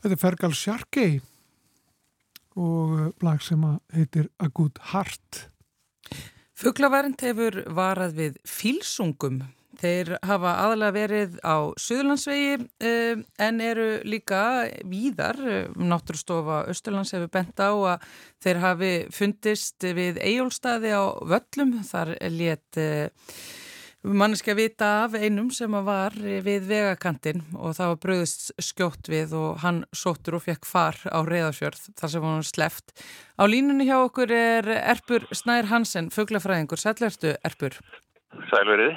Þetta 0.09 0.17
er 0.17 0.21
Fergal 0.23 0.55
Sharkey 0.57 1.17
og 2.57 3.19
lag 3.21 3.43
sem 3.45 3.61
heitir 3.93 4.31
A 4.41 4.47
Good 4.49 4.79
Heart. 4.95 5.43
Fuglavernd 6.57 7.21
hefur 7.21 7.59
varað 7.77 8.15
við 8.17 8.39
fílsungum. 8.49 9.43
Þeir 9.77 10.15
hafa 10.25 10.55
aðalega 10.63 10.97
verið 10.97 11.37
á 11.45 11.77
Suðurlandsvegi 11.77 12.57
eh, 12.89 13.21
en 13.37 13.61
eru 13.61 13.91
líka 14.09 14.41
víðar. 14.89 15.45
Náttúrstofa 15.77 16.63
Östurlands 16.73 17.13
hefur 17.13 17.29
bent 17.37 17.61
á 17.61 17.69
að 17.69 18.09
þeir 18.41 18.65
hafi 18.65 18.93
fundist 19.13 19.85
við 19.85 20.25
Ejólstaði 20.25 20.97
á 20.97 21.05
Völlum. 21.21 21.83
Þar 21.85 22.17
létt 22.33 22.81
manneski 24.07 24.53
að 24.53 24.61
vita 24.61 24.89
af 25.05 25.15
einum 25.19 25.49
sem 25.55 25.73
var 25.85 26.15
við 26.15 26.69
vegakantinn 26.69 27.43
og 27.57 27.75
það 27.79 27.91
var 27.93 28.01
bröðist 28.05 28.45
skjótt 28.63 29.11
við 29.11 29.35
og 29.39 29.59
hann 29.65 29.83
sóttur 29.91 30.39
og 30.39 30.45
fekk 30.47 30.69
far 30.69 30.99
á 31.11 31.19
reyðafjörð 31.27 31.89
þar 31.99 32.13
sem 32.13 32.29
hann 32.29 32.47
sleft. 32.47 32.95
Á 33.39 33.45
línunni 33.51 33.89
hjá 33.89 33.99
okkur 33.99 34.31
er 34.35 34.71
Erpur 34.79 35.27
Snær 35.35 35.71
Hansen, 35.73 36.13
fuglafræðingur. 36.15 36.79
Sælverstu 36.79 37.35
Erpur? 37.43 37.79
Sælverið. 38.53 38.95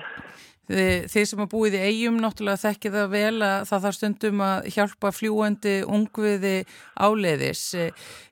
Þið, 0.70 1.08
þið 1.12 1.24
sem 1.28 1.40
að 1.42 1.52
búið 1.52 1.76
í 1.76 1.86
eigum 1.90 2.20
náttúrulega 2.22 2.62
þekkið 2.62 2.98
það 2.98 3.08
vel 3.12 3.38
að 3.44 3.64
það 3.68 3.86
þarf 3.86 3.98
stundum 3.98 4.44
að 4.46 4.68
hjálpa 4.76 5.12
fljúandi 5.18 5.74
ungviði 5.90 6.58
áleiðis. 7.02 7.64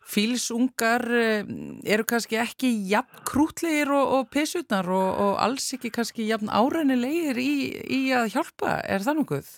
Fílsungar 0.10 1.06
eh, 1.14 1.50
eru 1.94 2.06
kannski 2.10 2.40
ekki 2.42 2.70
jafn 2.90 3.24
krútlegir 3.28 3.92
og, 3.94 4.14
og 4.18 4.30
pissutnar 4.34 4.88
og, 4.90 5.10
og 5.26 5.34
alls 5.42 5.68
ekki 5.76 5.92
kannski 5.94 6.30
jafn 6.30 6.50
árænilegir 6.50 7.42
í, 7.42 7.54
í 7.98 8.02
að 8.18 8.32
hjálpa. 8.36 8.80
Er 8.90 9.06
það 9.06 9.20
nokkuð? 9.22 9.50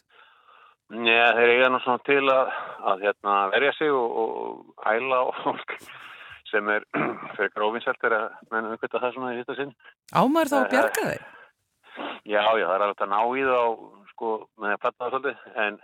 Njá, 0.91 1.29
þeir 1.37 1.53
eiga 1.53 1.69
nú 1.71 1.79
svona 1.85 2.03
til 2.03 2.23
að, 2.27 2.55
að 2.91 3.03
hérna, 3.05 3.35
verja 3.53 3.75
sig 3.77 3.93
og, 3.95 4.17
og 4.23 4.87
hæla 4.87 5.21
og 5.29 5.37
fólk 5.45 5.77
sem 6.51 6.67
er 6.73 6.83
fyrir 7.37 7.53
grófinselt 7.55 8.09
er 8.09 8.17
að 8.17 8.25
menna 8.51 8.73
umkvæmta 8.73 8.99
það 8.99 9.13
svona 9.15 9.35
í 9.35 9.39
hitta 9.39 9.55
sinn. 9.59 9.71
Ámar 10.11 10.51
þá 10.51 10.57
að 10.63 10.73
bjarga 10.73 11.05
þeir? 11.13 11.29
Já, 12.25 12.43
já, 12.57 12.65
það 12.67 12.75
er 12.75 12.85
alveg 12.85 13.01
að 13.05 13.11
ná 13.11 13.21
í 13.21 13.47
það 13.47 13.61
á, 13.61 13.67
sko, 14.11 14.33
með 14.61 14.75
að 14.75 14.83
platta 14.83 15.01
það 15.01 15.15
svolítið, 15.15 15.47
en 15.63 15.79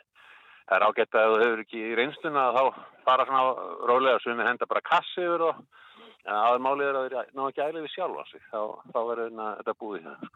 það 0.68 0.78
er 0.78 0.86
ágætt 0.88 1.18
að 1.18 1.32
þú 1.32 1.40
hefur 1.42 1.64
ekki 1.64 1.82
í 1.82 1.98
reynstuna 1.98 2.46
þá 2.58 2.62
fara 3.08 3.26
svona 3.28 3.66
rólega 3.90 4.22
sem 4.24 4.38
við 4.38 4.50
henda 4.52 4.70
bara 4.70 4.86
kassi 4.88 5.26
yfir 5.26 5.46
og 5.48 5.60
aðeins 6.28 6.64
málið 6.64 6.88
er 6.90 7.00
að 7.00 7.08
þeir 7.08 7.34
ná 7.40 7.44
ekki 7.48 7.66
æli 7.66 7.84
við 7.84 7.94
sjálfa 7.96 8.26
sig, 8.32 8.46
þá, 8.52 8.62
þá 8.94 9.00
er 9.02 9.22
þetta 9.32 9.76
búið 9.82 10.08
það. 10.08 10.32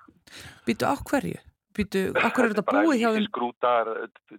Býtu 0.67 0.87
á 0.87 0.95
hverju? 1.11 1.41
Býtu, 1.71 2.01
hverju 2.15 2.45
er 2.45 2.53
þetta 2.55 2.67
búið 2.67 2.97
hjá 3.01 3.09
þeim? 3.11 3.27
Skrútar, 3.29 3.93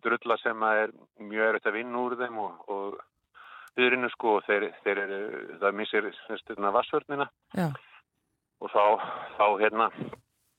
drulla 0.05 0.39
sem 0.43 0.67
er 0.69 0.93
mjög 1.21 1.49
erfitt 1.49 1.71
að 1.71 1.79
vinna 1.79 2.03
úr 2.03 2.17
þeim 2.21 2.43
og, 2.43 2.67
og 2.73 3.01
hyrinu 3.81 4.11
sko, 4.13 4.37
þeir, 4.49 4.69
þeir 4.85 5.01
eru, 5.07 5.23
það 5.63 5.79
missir 5.79 6.11
vassvörnina 6.77 7.29
og 8.63 8.73
þá, 8.73 8.85
þá 9.39 9.47
hérna 9.63 9.89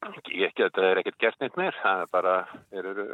Ekki, 0.03 0.47
þetta 0.57 0.85
er 0.89 1.01
ekkert 1.01 1.19
gert 1.21 1.43
neitt 1.43 1.57
meir, 1.59 1.75
það 1.81 2.03
er 2.03 2.13
bara, 2.13 2.35
þeir 2.71 2.89
eru, 2.93 3.05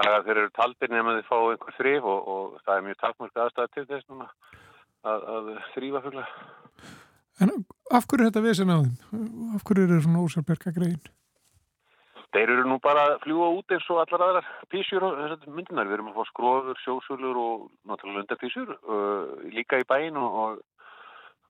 dagar 0.00 0.26
þeir 0.26 0.42
eru 0.42 0.52
taldir 0.56 0.92
nema 0.92 1.16
þeir 1.18 1.26
fá 1.28 1.36
einhver 1.38 1.78
þrif 1.78 2.06
og, 2.12 2.28
og 2.34 2.60
það 2.64 2.76
er 2.76 2.86
mjög 2.88 3.00
takmörk 3.02 3.42
aðstæða 3.44 3.72
til 3.74 3.86
þess 3.90 4.08
núna 4.12 4.28
að, 5.04 5.26
að 5.34 5.50
þrýfa 5.74 6.04
fugla. 6.06 6.28
En 7.42 7.52
af 7.90 8.06
hverju 8.06 8.22
er 8.22 8.30
þetta 8.30 8.44
vesen 8.44 8.72
á 8.72 8.78
þeim? 8.78 8.96
Af 9.58 9.66
hverju 9.66 9.86
eru 9.88 10.00
svona 10.04 10.24
ósarberga 10.24 10.74
greiðin? 10.74 11.12
Þeir 12.34 12.50
eru 12.50 12.64
nú 12.66 12.80
bara 12.82 13.04
að 13.12 13.20
fljúa 13.22 13.48
út 13.54 13.72
eins 13.74 13.84
og 13.94 14.00
allar 14.02 14.22
aðrar 14.24 14.46
písjur 14.72 15.04
og 15.06 15.18
þessar 15.20 15.52
myndinar. 15.54 15.86
Við 15.86 15.96
erum 15.98 16.08
að 16.10 16.16
fá 16.18 16.30
skrofur, 16.32 16.80
sjósulur 16.82 17.38
og 17.38 17.68
náttúrulega 17.86 18.24
lundapísjur 18.24 18.72
uh, 18.74 19.34
líka 19.54 19.78
í 19.78 19.86
bæin 19.86 20.18
og, 20.18 20.38
og 20.42 20.56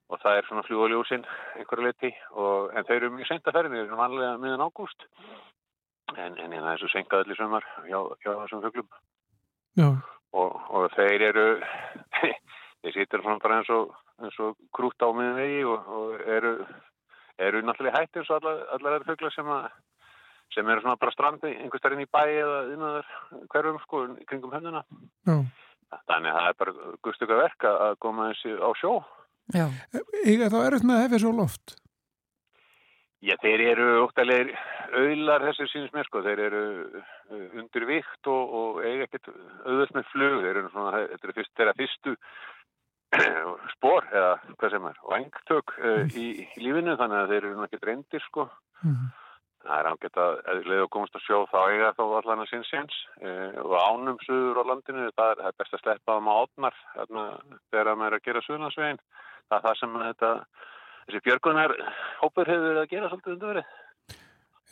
og 0.09 0.21
það 0.21 0.37
er 0.37 0.47
svona 0.47 0.63
fljóðaljósinn 0.67 1.25
einhverju 1.59 1.85
leti 1.85 2.11
en 2.13 2.87
þau 2.87 2.95
eru 2.95 3.11
mjög 3.15 3.29
sent 3.29 3.47
að 3.49 3.57
ferðin, 3.57 3.77
þau 3.77 3.85
eru 3.85 3.99
vanlega 3.99 4.41
miðan 4.41 4.65
ágúst. 4.65 5.07
En, 6.13 6.37
en 6.37 6.53
það 6.53 6.71
er 6.71 6.81
svo 6.81 6.89
senkað 6.93 7.23
allir 7.23 7.39
sömar 7.39 7.65
hjá, 7.87 7.97
hjá 8.21 8.31
þessum 8.43 8.61
fuglum. 8.67 8.91
Og, 10.35 10.59
og 10.77 10.85
þeir 10.93 11.25
eru 11.31 11.47
þeir 12.85 12.93
sýtur 12.93 13.23
svona 13.23 13.41
bara 13.41 13.59
eins 13.61 13.71
og, 13.73 13.95
eins 14.21 14.37
og 14.45 14.53
krút 14.75 15.01
á 15.01 15.09
miðan 15.09 15.39
vegi 15.41 15.65
og, 15.65 15.89
og 15.97 16.29
eru, 16.37 16.53
eru 17.41 17.65
náttúrulega 17.65 18.03
hætt 18.03 18.21
eins 18.21 18.29
og 18.29 18.45
allar, 18.45 18.99
er 18.99 19.09
fugla 19.09 19.33
sem 19.33 19.49
að 19.57 19.69
sem 20.53 20.67
eru 20.69 20.83
svona 20.83 20.99
bara 21.01 21.11
strandi, 21.11 21.51
einhver 21.57 21.81
starfinn 21.81 22.05
í 22.05 22.11
bæi 22.13 22.37
eða 22.37 22.59
innan 22.75 23.47
hverjum 23.49 23.79
sko 23.81 24.03
kringum 24.29 24.53
hönduna 24.53 24.83
þannig 26.05 26.29
að 26.31 26.37
það 26.37 26.49
er 26.49 26.57
bara 26.59 26.73
gustöka 27.07 27.39
verk 27.39 27.65
að 27.69 27.97
koma 28.05 28.29
þessi 28.29 28.53
á 28.61 28.69
sjó 28.77 28.93
Eða 29.53 30.49
þá 30.49 30.59
er 30.61 30.77
þetta 30.77 30.87
með 30.89 30.95
að 30.95 31.03
hefja 31.05 31.19
svo 31.21 31.33
loft? 31.37 31.75
Já, 33.25 33.33
þeir 33.41 33.61
eru 33.71 33.85
óttalegir 34.03 34.51
auðlar 34.93 35.45
þessir 35.49 35.69
síns 35.71 35.93
mér 35.95 36.05
sko, 36.05 36.21
þeir 36.25 36.41
eru 36.45 36.63
uh, 36.99 37.45
undir 37.57 37.87
vikt 37.89 38.29
og, 38.29 38.53
og 38.59 38.81
eiga 38.85 39.07
ekkert 39.07 39.31
auðvöld 39.65 39.95
með 39.95 40.11
flug, 40.11 40.35
þeir 40.43 40.59
eru 40.59 40.71
svona, 40.73 41.01
þetta 41.13 41.29
er 41.29 41.35
fyrst, 41.39 41.53
þeirra 41.57 41.75
fyrstu 41.79 42.15
spór 43.73 44.07
eða 44.11 44.31
hvað 44.53 44.75
sem 44.75 44.87
er, 44.91 45.03
vangtök 45.09 45.75
uh, 45.79 46.01
í, 46.13 46.27
í 46.43 46.65
lífinu 46.65 46.97
þannig 47.01 47.21
að 47.21 47.33
þeir 47.33 47.41
eru 47.41 47.53
náttúrulega 47.59 47.91
reyndir 47.91 48.25
sko. 48.27 48.49
Mm 48.83 48.93
-hmm. 48.93 49.13
Það 49.65 49.79
er 49.79 49.87
ágætt 49.89 50.17
að 50.21 50.65
leða 50.69 50.85
og 50.85 50.91
komast 50.93 51.15
að 51.17 51.23
sjó 51.25 51.37
þá 51.49 51.59
eiga 51.73 51.93
þá 51.97 52.03
allan 52.05 52.43
að 52.43 52.49
sinns 52.51 52.67
séns 52.69 52.97
uh, 53.25 53.61
og 53.65 53.77
ánum 53.81 54.19
suður 54.21 54.61
á 54.61 54.63
landinu, 54.69 55.09
það 55.17 55.31
er, 55.31 55.39
það 55.41 55.47
er 55.49 55.61
best 55.63 55.73
að 55.73 55.81
sleppa 55.81 56.11
það 56.11 56.25
með 56.27 56.41
átnar 56.43 56.75
þegar 57.71 57.95
maður 57.95 58.11
er 58.11 58.19
að 58.19 58.27
gera 58.27 58.45
suðnarsveginn 58.45 59.01
það 59.49 59.57
er 59.57 59.65
það 59.67 59.77
sem 59.81 59.99
þetta, 60.05 60.31
þessi 61.05 61.25
björgunar 61.27 61.75
hópur 62.21 62.49
hefur 62.53 62.65
verið 62.69 62.81
að 62.85 62.89
gera 62.95 63.11
svolítið 63.11 63.35
undir 63.35 63.53
verið. 63.53 63.77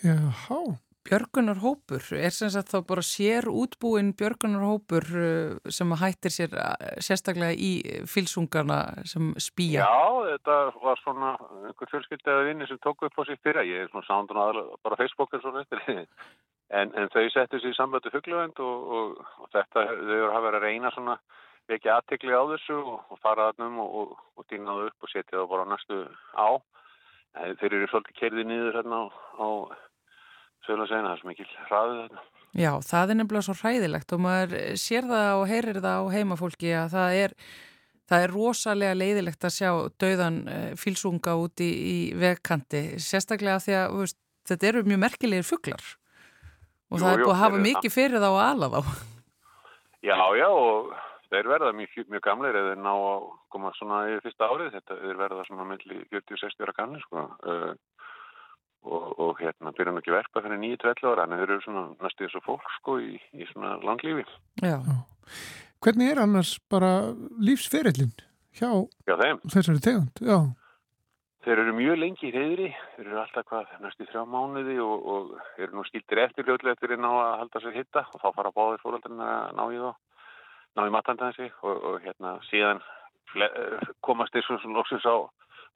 Jáhá. 0.04 0.64
Björgunar 1.04 1.60
hópur, 1.60 2.04
er 2.16 2.32
sem 2.32 2.48
sagt 2.54 2.70
þá 2.72 2.78
bara 2.88 3.02
sér 3.04 3.50
útbúin 3.52 4.14
björgunar 4.16 4.62
hópur 4.64 5.04
uh, 5.20 5.58
sem 5.68 5.92
hættir 6.00 6.32
sér 6.32 6.54
uh, 6.56 6.78
sérstaklega 7.04 7.52
í 7.60 7.72
fylsungarna 8.08 8.78
sem 9.12 9.34
spýja? 9.36 9.84
Já, 9.84 10.30
þetta 10.30 10.56
var 10.86 11.02
svona 11.02 11.34
einhver 11.68 11.92
fjölskyldaði 11.92 12.48
vinni 12.48 12.70
sem 12.72 12.80
tók 12.86 13.04
upp 13.04 13.20
á 13.20 13.22
sig 13.28 13.42
fyrra, 13.44 13.66
ég 13.68 13.84
er 13.84 13.92
svona 13.92 14.08
sándun 14.08 14.40
aðalega 14.46 14.80
bara 14.88 15.00
Facebook 15.02 15.36
er 15.36 15.44
svona 15.44 15.66
eftir 15.66 15.84
en, 16.80 16.96
en 16.96 17.12
þau 17.12 17.28
settu 17.36 17.60
sér 17.60 17.74
í 17.74 17.78
samvættu 17.82 18.14
fuggluvend 18.16 18.64
og, 18.64 18.88
og, 18.96 19.22
og 19.44 19.52
þetta, 19.52 19.84
þau 19.92 20.16
eru 20.22 20.32
að 20.32 20.48
vera 20.48 20.62
að 20.62 20.68
reyna 20.70 20.94
svona 20.96 21.18
vekja 21.72 21.98
aðtikli 21.98 22.36
á 22.36 22.44
þessu 22.52 22.78
og, 22.82 23.18
fara 23.24 23.52
þannum 23.54 23.80
og, 23.84 23.96
og, 24.02 24.14
og 24.38 24.48
dýna 24.52 24.76
það 24.76 24.88
upp 24.90 25.08
og 25.08 25.12
setja 25.12 25.40
það 25.40 25.50
bara 25.54 25.70
næstu 25.72 26.00
á. 26.36 26.50
Þeir 27.34 27.76
eru 27.80 27.90
svolítið 27.90 28.20
kerðið 28.20 28.50
niður 28.50 28.78
hérna 28.78 29.00
á, 29.00 29.06
á 29.42 29.48
söglasegina, 30.68 31.10
það 31.10 31.16
er 31.16 31.22
svo 31.22 31.32
mikil 31.32 31.48
hraðið 31.70 32.02
þarna. 32.04 32.26
Já, 32.54 32.72
það 32.86 33.10
er 33.12 33.18
nefnilega 33.18 33.46
svo 33.48 33.56
hræðilegt 33.58 34.14
og 34.14 34.20
maður 34.22 34.52
sér 34.78 35.08
það 35.10 35.30
og 35.40 35.48
heyrir 35.50 35.80
það 35.82 36.04
á 36.06 36.14
heimafólki 36.14 36.74
að 36.78 36.92
það 36.94 37.16
er, 37.24 37.34
það 38.12 38.26
er 38.26 38.34
rosalega 38.36 39.00
leiðilegt 39.00 39.48
að 39.48 39.56
sjá 39.56 39.70
dauðan 40.04 40.38
eh, 40.54 40.68
fílsunga 40.78 41.34
úti 41.42 41.66
í, 41.66 41.80
í 41.82 41.98
vegkanti, 42.22 42.84
sérstaklega 43.02 43.64
því 43.64 43.78
að 43.80 43.98
veist, 44.04 44.20
þetta 44.52 44.70
eru 44.70 44.86
mjög 44.92 45.02
merkilegir 45.08 45.48
fugglar 45.48 45.88
og 46.94 47.00
jú, 47.00 47.02
það 47.02 47.10
er 47.10 47.24
búið 47.24 47.34
að 47.34 47.42
hafa 47.42 47.64
mikið 47.64 47.96
fyrir 47.96 48.22
þá 48.22 48.30
og 48.30 48.40
ala 48.44 48.70
þá. 48.70 48.94
Já, 50.04 50.18
já 50.38 50.50
og 50.52 50.94
þeir 51.34 51.50
verða 51.52 51.74
mjög, 51.78 51.96
mjög 52.14 52.24
gamleir 52.28 52.60
eða 52.60 52.78
ná 52.80 52.92
að 52.94 53.28
koma 53.54 53.74
svona 53.78 54.04
í 54.14 54.20
fyrsta 54.24 54.50
árið. 54.50 54.74
Þetta 54.78 55.00
þeir 55.02 55.20
verða 55.20 55.46
svona 55.50 55.68
melli 55.70 56.00
40-60 56.14 56.66
ára 56.68 56.78
gamli 56.78 57.04
sko. 57.04 57.26
Uh, 57.44 57.74
og, 58.84 59.20
og 59.20 59.40
hérna 59.40 59.72
byrjum 59.76 60.00
ekki 60.02 60.14
verpa 60.14 60.44
fyrir 60.44 60.60
9-12 60.60 61.12
ára 61.14 61.28
en 61.28 61.38
þeir 61.38 61.46
eru 61.48 61.62
svona 61.64 61.84
næstu 62.04 62.28
þessu 62.28 62.42
fólk 62.44 62.74
sko 62.80 62.98
í, 63.00 63.14
í 63.40 63.48
svona 63.52 63.78
langlífi. 63.84 64.26
Já. 64.64 64.78
Hvernig 65.84 66.12
er 66.12 66.22
annars 66.24 66.58
bara 66.72 66.92
lífsferillin 67.44 68.12
hjá 68.56 68.70
Já, 69.08 69.16
þessari 69.48 69.82
tegund? 69.84 70.20
Já. 70.24 70.38
Þeir 71.44 71.60
eru 71.60 71.74
mjög 71.76 71.98
lengi 72.00 72.30
í 72.30 72.32
reyðri, 72.32 72.70
þeir 72.96 73.08
eru 73.10 73.18
alltaf 73.20 73.48
hvað 73.50 73.72
næstu 73.84 74.06
þrjá 74.08 74.22
mánuði 74.32 74.78
og, 74.80 75.08
og 75.14 75.34
eru 75.60 75.76
nú 75.76 75.84
skildir 75.90 76.22
eftir 76.24 76.48
hljóðlega 76.48 76.78
eftir 76.78 76.94
að 76.96 77.02
ná 77.04 77.10
að 77.12 77.34
halda 77.42 77.62
sér 77.64 77.76
hitta 77.76 78.06
og 78.08 78.22
þá 78.22 78.30
fara 78.38 78.54
báðir 78.56 78.84
fóröldurinn 78.84 79.26
að 79.28 79.58
ná 79.58 79.64
í 79.68 79.82
þá 79.82 79.90
ná 80.78 80.88
í 80.88 80.94
matandansi 80.94 81.50
og, 81.62 81.76
og 81.78 81.98
hérna 82.06 82.38
síðan 82.50 82.84
komast 84.06 84.34
þeir 84.36 84.46
svona 84.46 84.78
loksins 84.78 85.06
á 85.10 85.16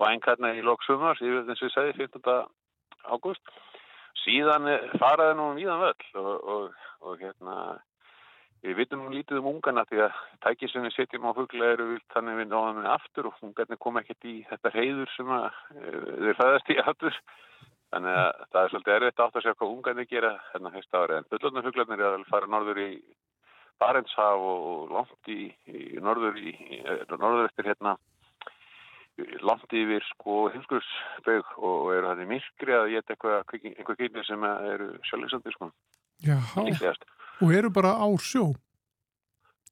vængarna 0.01 0.53
í 0.53 0.61
loksumar, 0.65 1.17
síðan 1.17 1.49
eins 1.49 1.61
og 1.61 1.69
ég 1.69 1.75
segði 1.75 1.97
15. 2.05 2.47
ágúst 3.07 3.53
síðan 4.23 4.67
faraði 5.01 5.37
nú 5.37 5.51
víðan 5.57 5.83
völl 5.83 6.21
og, 6.21 6.33
og, 6.53 6.81
og 7.05 7.21
hérna 7.21 7.57
við 8.65 8.79
vitum 8.81 9.03
nú 9.03 9.13
lítið 9.13 9.41
um 9.41 9.49
ungana 9.53 9.85
því 9.89 10.01
að 10.07 10.21
tækið 10.45 10.71
sem 10.71 10.85
við 10.87 10.95
setjum 10.95 11.27
á 11.29 11.37
hugla 11.37 11.71
eru 11.73 11.89
vilt 11.93 12.15
þannig 12.15 12.39
við 12.41 12.49
náðum 12.51 12.79
við 12.81 12.89
aftur 12.93 13.29
og 13.29 13.43
ungarnir 13.45 13.81
kom 13.83 13.99
ekkert 14.01 14.27
í 14.27 14.35
þetta 14.49 14.73
heiður 14.73 15.13
sem 15.13 15.33
að, 15.37 15.45
e, 15.77 15.91
þeir 16.25 16.39
fæðast 16.41 16.73
í 16.73 16.79
aftur 16.83 17.19
þannig 17.93 18.17
að 18.23 18.41
það 18.51 18.61
er 18.61 18.73
svolítið 18.73 18.95
erfitt 18.95 19.23
átt 19.25 19.37
að 19.37 19.45
sjá 19.45 19.53
hvað 19.53 19.75
ungarnir 19.75 20.09
gera 20.09 20.33
hérna 20.51 20.73
hefst 20.73 20.97
árið 20.97 21.19
en 21.19 21.29
fullotna 21.31 21.65
huglarnir 21.67 22.03
er 22.03 22.17
að 22.17 22.27
fara 22.31 22.51
norður 22.51 22.81
í 22.83 22.89
Barentshaf 23.81 24.43
og 24.51 24.93
langt 24.93 25.31
í, 25.31 25.51
í 25.69 26.01
norður, 26.01 26.37
í, 26.41 26.53
í, 26.53 26.79
norður 27.13 27.49
eftir 27.49 27.69
hérna 27.69 27.97
langt 29.41 29.73
yfir 29.73 30.03
sko 30.11 30.45
heimskursbögg 30.53 31.57
og 31.57 31.91
eru 31.95 32.11
það 32.11 32.23
í 32.23 32.29
myrkri 32.31 32.75
að 32.77 32.91
geta 32.93 33.15
eitthvað, 33.15 33.55
einhver 33.71 33.99
kynni 33.99 34.25
sem 34.27 34.45
eru 34.45 34.89
sjálfsandi 35.09 35.53
sko. 35.55 35.71
Já, 36.25 36.37
og 37.41 37.53
eru 37.53 37.71
bara 37.73 37.95
á 37.97 38.07
sjó? 38.21 38.51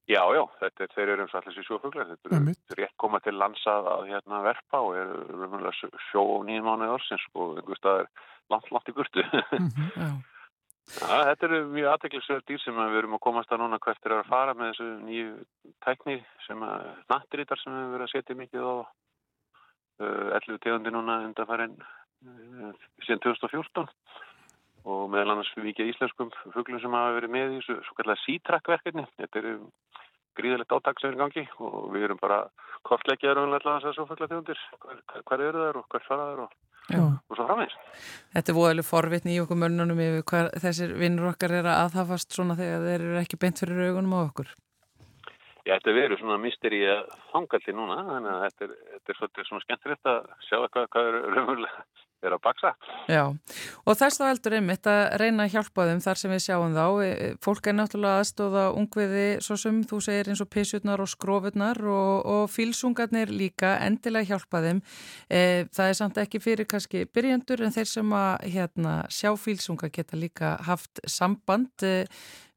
Já, 0.06 0.22
já, 0.30 0.42
þetta 0.60 0.84
er, 0.84 0.90
þeir 0.94 1.10
eru 1.12 1.24
eins 1.24 1.32
og 1.34 1.40
allir 1.40 1.54
sér 1.56 1.66
sjófuglar, 1.66 2.10
þetta 2.12 2.36
eru 2.36 2.54
rétt 2.78 2.94
koma 3.02 3.18
til 3.24 3.34
landsað 3.34 3.88
að 3.90 4.04
hérna 4.12 4.42
verpa 4.44 4.82
og 4.86 4.98
eru 5.00 5.72
sjó 6.12 6.22
nýjum 6.46 6.68
mánuði 6.68 6.94
orðsins 6.94 7.24
og 7.34 7.58
einhver 7.58 7.80
stað 7.80 8.04
er 8.04 8.10
langt, 8.54 8.70
langt 8.70 8.90
í 8.92 8.94
burtu. 8.94 9.24
Mm 9.58 9.70
-hmm, 9.74 10.20
ja, 10.86 11.18
þetta 11.30 11.48
eru 11.48 11.60
mjög 11.72 11.90
aðteglisverð 11.92 12.46
dýr 12.50 12.62
sem 12.62 12.78
við 12.78 13.00
erum 13.00 13.16
að 13.18 13.24
komast 13.26 13.52
að 13.52 13.62
núna 13.64 13.80
hvert 13.82 14.06
er 14.06 14.16
að 14.18 14.30
fara 14.30 14.54
með 14.54 14.72
þessu 14.72 14.88
nýju 15.06 15.32
tækni 15.86 16.16
sem 16.46 16.62
að 16.66 16.86
natturítar 17.12 17.62
sem 17.62 17.74
við 17.74 17.90
verðum 17.94 18.06
að 18.06 18.14
setja 18.14 18.38
mikið 18.38 18.66
á 18.66 18.74
uh, 18.76 20.38
11 20.38 20.62
tegundi 20.64 20.94
núna 20.94 21.18
undan 21.26 21.50
farin 21.50 21.76
uh, 21.82 22.72
síðan 23.06 23.24
2014 23.26 23.90
og 24.86 25.08
meðal 25.10 25.34
annars 25.34 25.50
vikið 25.58 25.90
íslenskum 25.90 26.30
fuglum 26.54 26.80
sem 26.82 26.94
hafa 26.94 27.16
verið 27.18 27.34
með 27.34 27.56
í 27.56 27.58
þessu 27.58 27.78
svo 27.88 27.96
kallega 27.98 28.22
sítrakkverkefni. 28.22 29.06
Þetta 29.18 29.40
eru 29.42 29.54
gríðilegt 30.38 30.74
áttak 30.76 31.00
sem 31.02 31.10
er 31.10 31.18
gangi 31.18 31.46
og 31.58 31.88
við 31.94 32.06
erum 32.06 32.20
bara 32.22 32.44
kortleggjaður 32.86 33.42
um 33.42 33.56
alltaf 33.56 33.80
þessar 33.80 33.96
sofaglategundir. 33.98 34.60
Hver, 34.84 35.00
hver 35.26 35.46
eru 35.48 35.64
þær 35.64 35.80
og 35.80 35.88
hver 35.90 36.06
fara 36.06 36.28
þær 36.30 36.44
og, 36.44 36.54
og 37.30 37.38
svo 37.38 37.46
framvegs. 37.48 37.74
Þetta 38.34 38.52
er 38.52 38.58
voðalega 38.58 38.88
forvitni 38.90 39.34
í 39.34 39.40
okkur 39.42 39.60
mönnunum 39.62 40.02
yfir 40.02 40.24
hvað 40.30 40.52
þessir 40.62 40.94
vinnur 41.00 41.32
okkar 41.32 41.56
er 41.58 41.66
að 41.66 41.82
aðhafast 41.86 42.36
svona 42.36 42.56
þegar 42.58 42.86
þeir 42.86 42.96
eru 43.00 43.20
ekki 43.22 43.40
beint 43.42 43.62
fyrir 43.62 43.90
augunum 43.90 44.16
á 44.16 44.20
okkur. 44.22 44.54
Já, 45.66 45.74
þetta 45.74 45.96
verður 45.96 46.20
svona 46.20 46.38
misteri 46.38 46.84
að 46.86 47.06
fangalli 47.32 47.72
núna, 47.74 48.02
þannig 48.06 48.32
að 48.32 48.42
þetta 48.44 48.66
er, 48.66 48.74
þetta 49.08 49.42
er 49.42 49.48
svona 49.48 49.64
skemmtilegt 49.64 50.10
að 50.12 50.28
sjá 50.46 50.58
hvað, 50.62 50.90
hvað 50.94 51.08
er 51.08 51.16
raunverulega 51.34 51.86
er 52.24 52.34
að 52.36 52.42
baksa. 52.44 52.72
Já, 53.10 53.22
og 53.84 53.98
þess 53.98 54.20
þá 54.20 54.24
heldur 54.28 54.56
einmitt 54.58 54.88
að 54.90 55.02
reyna 55.20 55.46
að 55.46 55.56
hjálpa 55.56 55.86
þeim 55.90 56.02
þar 56.04 56.20
sem 56.20 56.32
við 56.32 56.42
sjáum 56.46 56.76
þá. 56.76 56.84
E, 56.86 57.10
e, 57.10 57.28
fólk 57.44 57.68
er 57.68 57.76
náttúrulega 57.76 58.22
aðstóða 58.22 58.64
ungviði 58.80 59.26
svo 59.44 59.58
sem 59.60 59.82
þú 59.90 60.00
segir 60.06 60.30
eins 60.32 60.42
og 60.44 60.50
pissutnar 60.52 61.02
og 61.04 61.10
skrofurnar 61.12 61.82
og, 61.82 62.14
og 62.36 62.44
fílsungarnir 62.52 63.32
líka 63.34 63.76
endilega 63.84 64.32
hjálpa 64.32 64.62
þeim. 64.64 64.82
E, 65.28 65.42
það 65.76 65.92
er 65.92 66.00
samt 66.00 66.22
ekki 66.24 66.42
fyrir 66.44 66.70
kannski 66.70 67.04
byrjandur 67.12 67.66
en 67.66 67.76
þeir 67.76 67.92
sem 67.92 68.16
að 68.16 68.48
hérna, 68.56 68.96
sjá 69.12 69.32
fílsungar 69.40 69.92
geta 69.94 70.18
líka 70.18 70.56
haft 70.66 71.04
samband 71.10 71.86
e, 71.86 71.94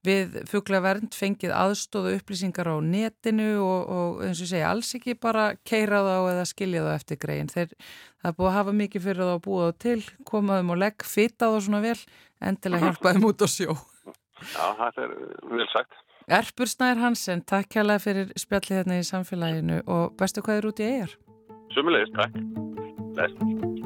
við 0.05 0.37
fugglavernd 0.47 1.15
fengið 1.15 1.51
aðstóðu 1.55 2.15
upplýsingar 2.19 2.69
á 2.71 2.77
netinu 2.83 3.49
og, 3.63 3.89
og 3.91 4.21
eins 4.27 4.41
og 4.43 4.49
segja 4.51 4.71
alls 4.71 4.91
ekki 4.95 5.17
bara 5.19 5.51
keira 5.67 6.01
þá 6.05 6.15
eða 6.33 6.45
skilja 6.47 6.83
þá 6.85 6.91
eftir 6.95 7.19
greiðin. 7.19 7.51
Þeir 7.51 7.73
það 8.23 8.37
búið 8.37 8.49
að 8.49 8.57
hafa 8.57 8.75
mikið 8.81 9.07
fyrir 9.07 9.29
þá 9.29 9.33
að 9.33 9.41
búa 9.47 9.69
þá 9.69 9.79
til, 9.85 10.01
komaðum 10.31 10.75
og 10.75 10.81
legg, 10.85 11.07
fita 11.07 11.49
þá 11.51 11.57
svona 11.65 11.81
vel, 11.83 11.97
endilega 12.39 12.89
hjálpaðum 12.93 13.27
út 13.31 13.43
á 13.43 13.47
sjó. 13.51 13.75
Já, 14.39 14.65
það 14.79 15.01
er 15.03 15.17
vel 15.51 15.67
sagt. 15.73 16.05
Erpur 16.29 16.69
Snær 16.69 17.01
Hansen, 17.01 17.41
takk 17.41 17.71
kjærlega 17.73 18.03
fyrir 18.03 18.31
spjallið 18.37 18.83
hérna 18.83 18.99
í 19.01 19.07
samfélaginu 19.07 19.81
og 19.89 20.13
bestu 20.19 20.45
hvað 20.45 20.61
er 20.61 20.69
út 20.69 20.83
í 20.83 20.89
eigar? 20.93 21.17
Sumulegist, 21.73 22.15
takk. 22.15 22.39
Læst. 23.17 23.78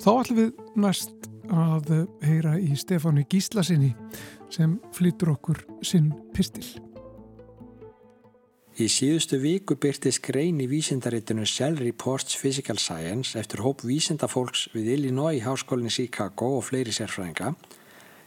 Þá 0.00 0.10
ætlum 0.16 0.38
við 0.38 0.60
næst 0.80 1.26
að 1.52 1.90
heyra 2.24 2.54
í 2.56 2.76
Stefáni 2.78 3.26
Gíslasinni 3.28 3.90
sem 4.48 4.78
flyttur 4.96 5.34
okkur 5.34 5.60
sinn 5.84 6.14
pistil. 6.32 6.64
Í 8.80 8.86
síðustu 8.88 9.36
viku 9.42 9.76
byrti 9.76 10.08
skrein 10.14 10.62
í 10.64 10.68
vísindaritinu 10.70 11.44
Cell 11.44 11.76
Reports 11.82 12.38
Physical 12.40 12.78
Science 12.80 13.36
eftir 13.36 13.60
hóp 13.60 13.84
vísindafólks 13.84 14.70
við 14.72 14.94
Illinois 14.94 15.42
háskólinni 15.44 15.92
Chicago 15.92 16.54
og 16.62 16.64
fleiri 16.70 16.94
sérfræðinga 16.96 17.52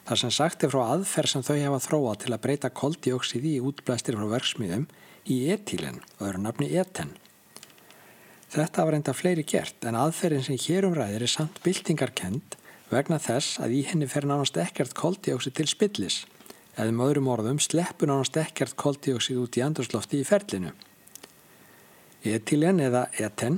þar 0.06 0.20
sem 0.20 0.36
sagt 0.36 0.68
er 0.68 0.76
frá 0.76 0.84
aðferð 0.94 1.34
sem 1.34 1.48
þau 1.48 1.58
hafa 1.58 1.82
þróa 1.88 2.16
til 2.22 2.36
að 2.36 2.44
breyta 2.46 2.70
koldioksiði 2.70 3.58
í 3.58 3.66
útblæstir 3.66 4.20
frá 4.20 4.30
verksmiðum 4.36 4.86
í 5.26 5.42
etílen, 5.56 6.04
öðru 6.22 6.46
nafni 6.46 6.70
eten. 6.78 7.16
Þetta 8.54 8.84
var 8.86 8.94
enda 8.94 9.14
fleiri 9.18 9.42
gert 9.50 9.86
en 9.90 9.96
aðferðin 9.98 10.44
sem 10.46 10.58
hér 10.62 10.86
umræðir 10.86 11.24
er 11.26 11.32
samt 11.32 11.56
byltingarkend 11.66 12.54
vegna 12.92 13.18
þess 13.18 13.58
að 13.58 13.72
í 13.74 13.80
henni 13.90 14.06
fer 14.06 14.28
nánast 14.30 14.60
ekkert 14.62 14.94
koldioksið 14.94 15.56
til 15.58 15.66
spillis 15.72 16.18
eða 16.76 16.94
með 16.94 17.08
öðrum 17.08 17.30
orðum 17.34 17.62
sleppur 17.66 18.12
nánast 18.12 18.38
ekkert 18.38 18.76
koldioksið 18.78 19.40
út 19.42 19.58
í 19.58 19.64
andurslofti 19.66 20.20
í 20.22 20.28
ferlinu. 20.28 20.70
Etilen 22.22 22.84
eða 22.86 23.08
eten 23.18 23.58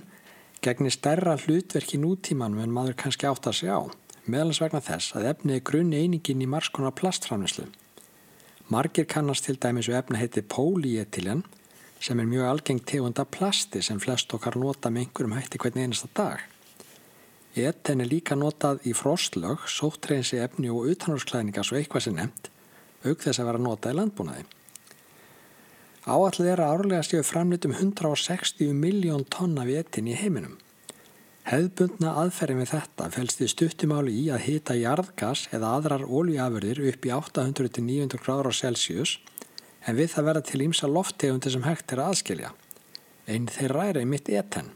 gegnir 0.64 0.96
stærra 0.96 1.36
hlutverki 1.44 2.00
nútímanum 2.00 2.64
en 2.64 2.72
maður 2.78 2.96
kannski 3.04 3.28
átt 3.28 3.52
að 3.52 3.60
segja 3.60 3.82
á 3.84 3.84
meðalans 4.32 4.64
vegna 4.64 4.84
þess 4.86 5.20
að 5.20 5.28
efnið 5.34 5.60
er 5.60 5.68
grunni 5.74 6.00
einingin 6.06 6.42
í 6.42 6.48
margskonar 6.50 6.96
plastframlöslu. 6.96 7.68
Margir 8.72 9.12
kannast 9.12 9.46
til 9.46 9.60
dæmis 9.60 9.92
og 9.92 10.00
efna 10.00 10.24
heiti 10.24 10.40
pólietilen 10.42 11.44
sem 12.06 12.20
er 12.22 12.28
mjög 12.30 12.46
algeng 12.46 12.82
tegunda 12.86 13.26
plasti 13.26 13.82
sem 13.82 14.00
flest 14.02 14.34
okkar 14.38 14.60
nota 14.62 14.92
með 14.94 15.08
einhverjum 15.08 15.38
hætti 15.40 15.62
hvern 15.62 15.80
einasta 15.82 16.10
dag. 16.14 16.44
Eten 17.56 18.04
er 18.04 18.12
líka 18.12 18.36
notað 18.38 18.84
í 18.86 18.92
frostlög, 18.94 19.64
sóttreinsi 19.72 20.38
efni 20.44 20.70
og 20.70 20.90
utanhúrsklæninga 20.92 21.64
svo 21.66 21.80
eitthvað 21.80 22.06
sem 22.06 22.18
nefnt, 22.20 22.52
auk 23.08 23.24
þess 23.24 23.42
að 23.42 23.50
vera 23.50 23.64
notað 23.64 23.96
í 23.96 24.00
landbúnaði. 24.02 24.46
Áallega 26.06 26.52
er 26.52 26.62
að 26.62 26.74
árlega 26.76 27.06
stíu 27.08 27.24
framlitum 27.26 27.74
160 27.74 28.76
miljón 28.78 29.26
tonna 29.26 29.66
við 29.66 29.82
etin 29.82 30.12
í 30.12 30.18
heiminum. 30.20 30.60
Hefðbundna 31.46 32.12
aðferðin 32.22 32.62
við 32.62 32.74
þetta 32.74 33.08
fælst 33.14 33.42
í 33.42 33.48
stuttumáli 33.50 34.14
í 34.20 34.28
að 34.34 34.46
hita 34.46 34.76
jarðgas 34.78 35.48
eða 35.54 35.74
aðrar 35.78 36.06
ólíafurðir 36.06 36.84
upp 36.92 37.08
í 37.08 37.14
800-900 37.18 38.22
gráður 38.22 38.52
á 38.52 38.54
Celsius 38.60 39.16
en 39.86 39.98
við 39.98 40.14
það 40.16 40.28
verða 40.30 40.46
til 40.50 40.64
ímsa 40.66 40.90
lofttegundi 40.90 41.52
sem 41.54 41.66
hægt 41.66 41.94
er 41.94 42.02
að 42.02 42.14
aðskilja. 42.14 42.52
Einn 43.30 43.50
þeirra 43.50 43.90
er 43.90 44.02
einmitt 44.02 44.30
eten. 44.30 44.72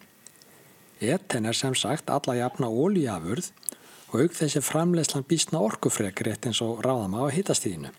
Eten 0.99 1.45
er 1.45 1.57
sem 1.57 1.76
sagt 1.78 2.10
alla 2.10 2.36
jafna 2.38 2.70
ólíafurð 2.70 3.51
og 4.10 4.24
auk 4.24 4.38
þessi 4.38 4.62
framlegslan 4.66 5.26
býstna 5.30 5.62
orkufrekri 5.62 6.34
eitt 6.34 6.47
eins 6.49 6.62
og 6.66 6.82
ráðama 6.86 7.26
á 7.26 7.34
hittastíðinu. 7.34 7.91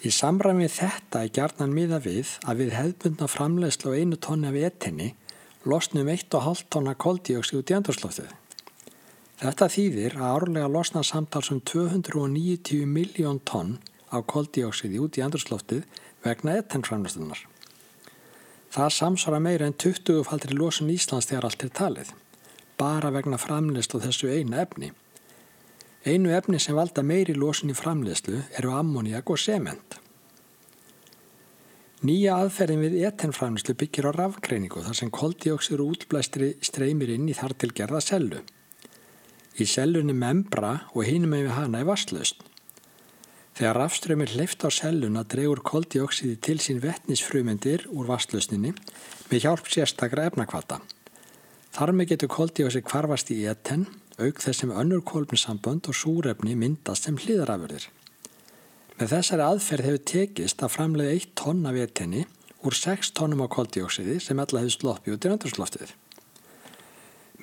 Í 0.00 0.10
samræmið 0.16 0.72
þetta 0.78 1.24
er 1.24 1.32
gjarnan 1.36 1.74
miða 1.76 2.00
við 2.00 2.36
að 2.48 2.62
við 2.62 2.76
hefðbundna 2.78 3.28
framlegslu 3.28 3.92
á 3.92 3.98
einu 4.00 4.16
tonni 4.16 4.48
af 4.48 4.56
eteni 4.56 5.10
losnum 5.68 6.08
1,5 6.08 6.64
tonna 6.72 6.94
koldíóksi 6.96 7.58
út 7.60 7.68
í 7.68 7.76
andurslóftið. 7.76 8.30
Þetta 9.40 9.68
þýðir 9.72 10.16
að 10.16 10.32
árlega 10.34 10.72
losna 10.72 11.02
samtals 11.04 11.50
um 11.52 11.60
290 11.60 12.88
miljón 12.88 13.40
tonn 13.44 13.76
á 14.10 14.18
koldíóksiði 14.22 15.00
út 15.02 15.18
í 15.18 15.24
andrusloftið 15.24 15.86
vegna 16.24 16.58
etanframlastunnar. 16.60 17.46
Það 18.70 18.92
samsvara 18.94 19.40
meira 19.42 19.66
en 19.66 19.74
20 19.74 20.26
faldri 20.28 20.54
losun 20.54 20.92
Íslands 20.92 21.26
þegar 21.30 21.48
allt 21.48 21.64
er 21.66 21.72
talið, 21.74 22.12
bara 22.78 23.10
vegna 23.14 23.38
framleyslu 23.40 24.02
þessu 24.04 24.30
einu 24.30 24.60
efni. 24.62 24.92
Einu 26.06 26.30
efni 26.32 26.60
sem 26.62 26.76
valda 26.78 27.02
meiri 27.02 27.34
losun 27.34 27.72
í 27.72 27.76
framleyslu 27.76 28.44
eru 28.60 28.76
ammoniak 28.76 29.30
og 29.30 29.40
sement. 29.42 29.98
Nýja 32.00 32.38
aðferðin 32.40 32.80
við 32.80 33.02
etenfræðnislu 33.10 33.74
byggir 33.76 34.06
á 34.08 34.16
rafgreiningu 34.16 34.80
þar 34.86 34.96
sem 34.96 35.10
koldioksir 35.12 35.82
útblæstri 35.84 36.54
streymir 36.64 37.10
inn 37.12 37.26
í 37.28 37.34
þar 37.36 37.52
til 37.60 37.74
gerða 37.76 38.00
sellu. 38.00 38.40
Í 39.60 39.66
sellunni 39.68 40.14
membra 40.16 40.86
og 40.94 41.04
hinum 41.04 41.34
með 41.34 41.50
hana 41.58 41.82
er 41.82 41.90
vastlust. 41.90 42.40
Þegar 43.60 43.76
rafströymir 43.76 44.30
hleyft 44.32 44.62
á 44.64 44.72
selluna 44.72 45.20
dregur 45.28 45.60
koldioksiði 45.60 46.38
til 46.40 46.54
sín 46.64 46.78
vettnisfrumendir 46.80 47.82
úr 47.92 48.06
vastlusninni 48.08 48.70
með 49.28 49.42
hjálp 49.42 49.68
sérstakra 49.68 50.24
efnakvata. 50.30 50.78
Þar 51.76 51.92
með 51.92 52.14
getur 52.14 52.30
koldioksið 52.32 52.86
kvarfast 52.88 53.34
í 53.34 53.36
eten, 53.52 53.84
auk 54.16 54.40
þess 54.40 54.62
sem 54.64 54.72
önnur 54.72 55.04
kolminsambönd 55.04 55.90
og 55.92 55.98
súrefni 56.00 56.56
myndast 56.56 57.04
sem 57.04 57.20
hlýðarafurðir. 57.20 57.84
Með 58.96 59.12
þessari 59.12 59.48
aðferð 59.50 59.90
hefur 59.90 60.02
tekist 60.14 60.64
að 60.64 60.74
framlega 60.78 61.20
1 61.20 61.30
tonn 61.44 61.62
af 61.68 61.84
etenni 61.84 62.24
úr 62.64 62.80
6 62.80 63.12
tonnum 63.12 63.44
á 63.44 63.48
koldioksiði 63.52 64.16
sem 64.24 64.40
alla 64.40 64.64
hefur 64.64 64.78
sloppið 64.78 65.18
út 65.18 65.28
í 65.28 65.34
röndurslóftið. 65.34 65.96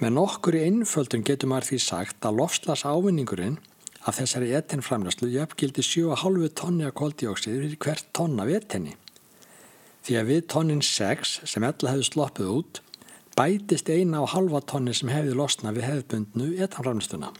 Með 0.01 0.17
nokkur 0.17 0.57
í 0.57 0.65
einföldun 0.65 1.29
getur 1.29 1.53
maður 1.53 1.75
því 1.75 1.83
sagt 1.85 2.25
að 2.25 2.41
lofslas 2.41 2.87
ávinningurinn 2.89 3.61
Af 4.07 4.15
þessari 4.21 4.53
etenframlæslu 4.55 5.27
jöfngildi 5.33 5.83
7,5 5.83 6.53
tonni 6.55 6.85
af 6.87 6.93
koldioksiður 6.95 7.65
fyrir 7.65 7.79
hvert 7.83 8.05
tonna 8.15 8.45
af 8.45 8.53
etenni. 8.55 8.93
Því 10.07 10.15
að 10.15 10.29
við 10.29 10.45
tonnin 10.53 10.83
6 10.85 11.33
sem 11.51 11.65
ella 11.67 11.91
hefði 11.91 12.05
sloppið 12.07 12.51
út 12.53 12.79
bætist 13.35 13.91
eina 13.91 14.23
á 14.23 14.25
halva 14.31 14.61
tonni 14.63 14.93
sem 14.95 15.11
hefði 15.11 15.35
losna 15.35 15.73
við 15.75 15.89
hefðbundnu 15.89 16.47
etanframlæstuna. 16.55 17.33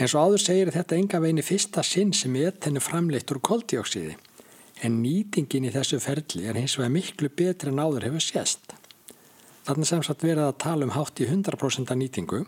En 0.00 0.08
svo 0.08 0.24
áður 0.24 0.42
segir 0.46 0.72
þetta 0.72 0.96
enga 0.96 1.20
veginn 1.20 1.42
í 1.42 1.44
fyrsta 1.44 1.84
sinn 1.84 2.14
sem 2.16 2.38
etenni 2.40 2.80
framleitt 2.80 3.30
úr 3.34 3.42
koldioksiði 3.44 4.16
en 4.80 5.02
nýtingin 5.02 5.68
í 5.68 5.74
þessu 5.74 6.00
ferli 6.00 6.46
er 6.48 6.56
hins 6.56 6.78
vegar 6.80 6.94
miklu 6.94 7.28
betri 7.28 7.68
en 7.68 7.82
áður 7.84 8.08
hefur 8.08 8.24
sést. 8.24 8.72
Þannig 9.68 9.90
sem 9.90 10.06
satt 10.08 10.24
verið 10.24 10.46
að 10.46 10.58
tala 10.64 10.88
um 10.88 10.94
hátt 10.96 11.20
í 11.20 11.28
100% 11.28 11.92
nýtingu 12.00 12.46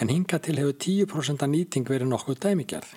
en 0.00 0.10
hinga 0.10 0.38
til 0.42 0.58
hefur 0.58 0.76
10% 0.84 1.44
nýting 1.50 1.86
verið 1.88 2.10
nokkuð 2.10 2.40
dæmigerð. 2.42 2.94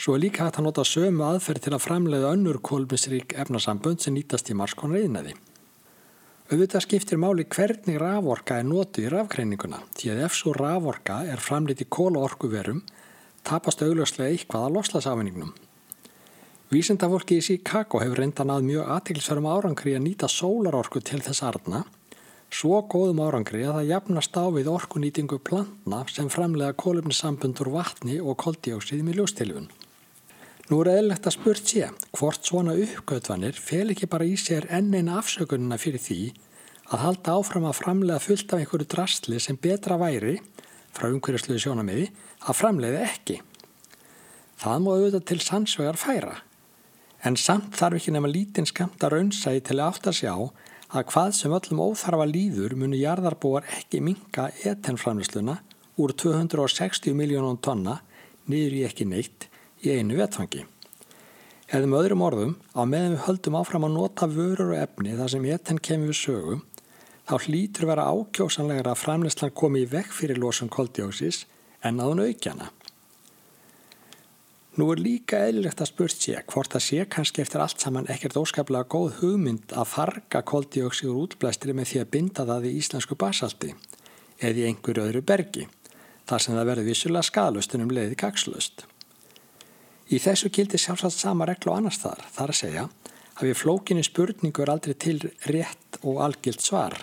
Svo 0.00 0.14
er 0.16 0.22
líka 0.22 0.46
hægt 0.46 0.58
að 0.60 0.66
nota 0.66 0.84
sömu 0.84 1.24
aðferð 1.26 1.64
til 1.66 1.74
að 1.76 1.84
framleiða 1.84 2.32
önnur 2.34 2.58
kólmisrík 2.64 3.34
efnasambönd 3.42 4.00
sem 4.00 4.14
nýtast 4.16 4.48
í 4.48 4.56
marskonar 4.56 5.02
eðnaði. 5.02 5.34
Auðvitað 6.50 6.84
skiptir 6.86 7.20
máli 7.20 7.44
hvernig 7.46 7.98
raforka 8.00 8.56
er 8.58 8.64
notu 8.66 9.04
í 9.04 9.10
rafkreininguna 9.12 9.82
því 9.94 10.12
að 10.14 10.22
ef 10.26 10.38
svo 10.38 10.54
raforka 10.56 11.20
er 11.30 11.42
framleitt 11.44 11.84
í 11.84 11.86
kólaorkuverum 11.86 12.80
tapast 13.46 13.84
augljóslega 13.84 14.32
eitthvað 14.32 14.66
að 14.66 14.74
loslasafningnum. 14.78 15.52
Vísindafólki 16.70 17.38
í 17.38 17.44
Chicago 17.44 18.00
hefur 18.02 18.20
reyndan 18.22 18.50
að 18.54 18.66
mjög 18.66 18.90
aðtilsverðum 18.96 19.48
árangri 19.50 19.94
að 19.98 20.04
nýta 20.04 20.28
sólarorku 20.30 21.00
til 21.04 21.20
þess 21.24 21.44
arna 21.46 21.84
svo 22.50 22.80
góðum 22.90 23.22
árangri 23.22 23.62
að 23.62 23.76
það 23.78 23.90
jafnast 23.92 24.34
á 24.34 24.44
við 24.50 24.70
orkunýtingu 24.72 25.38
plantna 25.46 26.02
sem 26.10 26.30
framlega 26.32 26.74
kólumnisambundur 26.78 27.70
vatni 27.70 28.18
og 28.18 28.38
koldjóksið 28.42 29.06
í 29.06 29.16
ljóstilfun. 29.18 29.70
Nú 30.70 30.78
er 30.84 30.92
eðlegt 31.00 31.26
að 31.26 31.34
spurt 31.34 31.66
sé 31.66 31.88
hvort 32.14 32.46
svona 32.46 32.76
uppgötvanir 32.78 33.56
fel 33.58 33.90
ekki 33.94 34.06
bara 34.10 34.26
í 34.26 34.36
sér 34.38 34.68
enn 34.70 34.92
eina 34.94 35.18
afsökununa 35.18 35.78
fyrir 35.82 36.02
því 36.02 36.20
að 36.90 37.04
halda 37.04 37.36
áfram 37.38 37.66
að 37.70 37.78
framlega 37.78 38.22
fullt 38.22 38.52
af 38.52 38.62
einhverju 38.62 38.86
drastli 38.90 39.40
sem 39.42 39.58
betra 39.58 39.98
væri, 39.98 40.36
frá 40.94 41.06
umhverjasluðu 41.10 41.62
sjónamiði, 41.62 42.06
að 42.46 42.58
framlega 42.58 43.02
ekki. 43.06 43.40
Það 44.62 44.80
má 44.82 44.90
auðvitað 44.92 45.26
til 45.30 45.38
sannsvegar 45.42 45.98
færa, 45.98 46.34
en 47.22 47.38
samt 47.38 47.78
þarf 47.78 48.00
ekki 48.00 48.14
nema 48.14 48.30
lítinn 48.30 48.66
skamta 48.66 49.10
raunsæði 49.12 49.62
til 49.68 49.78
að 49.78 49.86
átta 49.86 50.14
sig 50.14 50.30
á 50.30 50.38
að 50.90 51.06
hvað 51.12 51.34
sem 51.38 51.52
öllum 51.54 51.82
óþarfa 51.84 52.26
líður 52.26 52.74
muni 52.78 52.98
jarðarbúar 53.04 53.66
ekki 53.78 54.00
minka 54.02 54.48
etenframlýsluna 54.66 55.60
úr 56.02 56.14
260 56.18 57.14
miljónum 57.14 57.60
tonna 57.62 58.00
niður 58.50 58.76
í 58.80 58.82
ekki 58.88 59.06
neitt 59.06 59.46
í 59.84 59.92
einu 59.94 60.18
vetfangi. 60.18 60.64
Eða 61.70 61.86
með 61.86 62.00
öðrum 62.00 62.24
orðum, 62.26 62.56
á 62.74 62.82
meðan 62.82 63.14
við 63.14 63.24
höldum 63.28 63.58
áfram 63.60 63.86
að 63.86 63.94
nota 63.94 64.26
vörur 64.26 64.72
og 64.74 64.80
efni 64.80 65.14
þar 65.14 65.30
sem 65.30 65.46
eten 65.54 65.78
kemur 65.78 66.10
við 66.10 66.18
sögum, 66.18 66.64
þá 67.28 67.34
hlýtur 67.46 67.86
vera 67.86 68.08
ákjósanlegra 68.10 68.96
að 68.96 69.02
framlýslan 69.04 69.54
komi 69.54 69.84
í 69.84 69.90
vekk 69.92 70.10
fyrir 70.16 70.42
losum 70.42 70.72
koldjósis 70.72 71.44
en 71.86 72.02
að 72.02 72.10
hún 72.10 72.24
aukjana. 72.26 72.72
Nú 74.80 74.86
er 74.94 75.00
líka 75.02 75.36
eðlilegt 75.44 75.82
að 75.82 75.90
spurt 75.90 76.22
sé 76.24 76.38
hvort 76.48 76.72
það 76.72 76.82
sé 76.86 77.02
kannski 77.12 77.42
eftir 77.42 77.60
allt 77.60 77.82
saman 77.82 78.06
ekkert 78.08 78.38
óskaplega 78.40 78.88
góð 78.88 79.18
hugmynd 79.18 79.74
að 79.76 79.90
farga 79.90 80.40
koldioksíður 80.46 81.18
útblæstri 81.26 81.74
með 81.76 81.90
því 81.90 81.98
að 82.00 82.08
binda 82.14 82.46
það 82.48 82.68
í 82.70 82.70
íslensku 82.78 83.18
basalti 83.20 83.74
eða 84.40 84.62
í 84.62 84.64
einhverju 84.70 85.04
öðru 85.04 85.22
bergi, 85.26 85.66
þar 86.24 86.44
sem 86.44 86.56
það 86.56 86.70
verður 86.70 86.88
vissulega 86.88 87.28
skadalust 87.28 87.76
en 87.76 87.84
um 87.84 87.92
leiði 87.92 88.16
gagslust. 88.22 88.86
Í 90.08 90.22
þessu 90.24 90.48
kildi 90.48 90.80
sjálfsagt 90.80 91.18
sama 91.18 91.50
reglu 91.50 91.74
annars 91.74 92.00
þar, 92.00 92.24
þar 92.32 92.54
að 92.54 92.60
segja 92.62 92.86
að 93.34 93.44
við 93.50 93.60
flókinni 93.60 94.06
spurningu 94.08 94.64
er 94.64 94.72
aldrei 94.78 94.96
til 94.96 95.18
rétt 95.52 96.00
og 96.00 96.24
algilt 96.24 96.64
svar. 96.64 96.96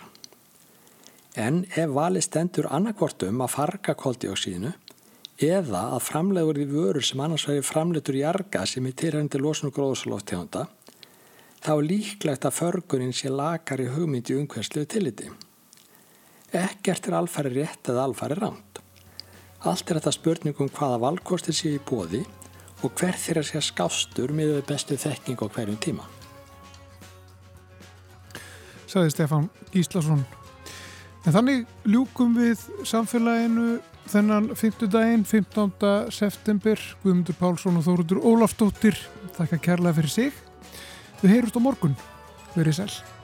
En 1.38 1.62
ef 1.70 1.94
vali 1.94 2.26
stendur 2.26 2.72
annarkvortum 2.74 3.46
að 3.46 3.54
farga 3.60 3.94
koldioksíðinu 3.94 4.74
eða 5.38 5.84
að 5.94 6.06
framlegur 6.08 6.58
því 6.58 6.66
vörur 6.72 7.06
sem 7.06 7.22
annars 7.22 7.46
verið 7.46 7.68
framleitur 7.68 8.18
í 8.18 8.24
arga 8.26 8.66
sem 8.66 8.86
er 8.90 8.96
tilhændi 8.98 9.42
losnum 9.42 9.74
gróðsálóftegunda 9.76 10.66
þá 11.62 11.72
er 11.76 11.86
líklegt 11.86 12.48
að 12.48 12.58
förgunin 12.58 13.14
sé 13.14 13.30
lakar 13.30 13.82
í 13.82 13.90
hugmyndi 13.92 14.38
umhverfsluðu 14.38 14.90
tilliti. 14.90 15.30
Ekkert 16.56 17.10
er 17.10 17.18
alfæri 17.20 17.54
rétt 17.54 17.90
eða 17.92 18.08
alfæri 18.08 18.38
ránt. 18.40 18.82
Allt 19.68 19.90
er 19.90 20.00
þetta 20.00 20.14
spurningum 20.16 20.72
hvaða 20.74 21.02
valkostir 21.04 21.54
sé 21.54 21.74
í 21.76 21.82
bóði 21.84 22.24
og 22.86 22.94
hver 22.98 23.18
þeirra 23.18 23.44
sé 23.46 23.62
skástur 23.62 24.34
með 24.34 24.62
bestu 24.70 24.98
þekking 24.98 25.42
á 25.44 25.46
hverjum 25.50 25.80
tíma. 25.82 26.06
Saði 28.88 29.12
Stefan 29.12 29.50
Gíslason. 29.74 30.24
En 31.26 31.36
þannig 31.36 31.66
ljúkum 31.90 32.38
við 32.38 32.62
samfélaginu 32.88 33.82
þennan 34.12 34.52
5. 34.56 34.88
daginn, 34.92 35.26
15. 35.28 36.12
september 36.14 36.82
Guðmundur 37.04 37.38
Pálsson 37.40 37.80
og 37.80 37.86
Þóruður 37.88 38.24
Ólafstóttir 38.24 39.00
þakka 39.38 39.62
kærlega 39.70 40.00
fyrir 40.00 40.14
sig 40.14 40.42
við 41.22 41.36
heyrumst 41.36 41.60
á 41.60 41.62
morgun, 41.62 41.96
verið 42.56 42.82
sæl 42.82 43.17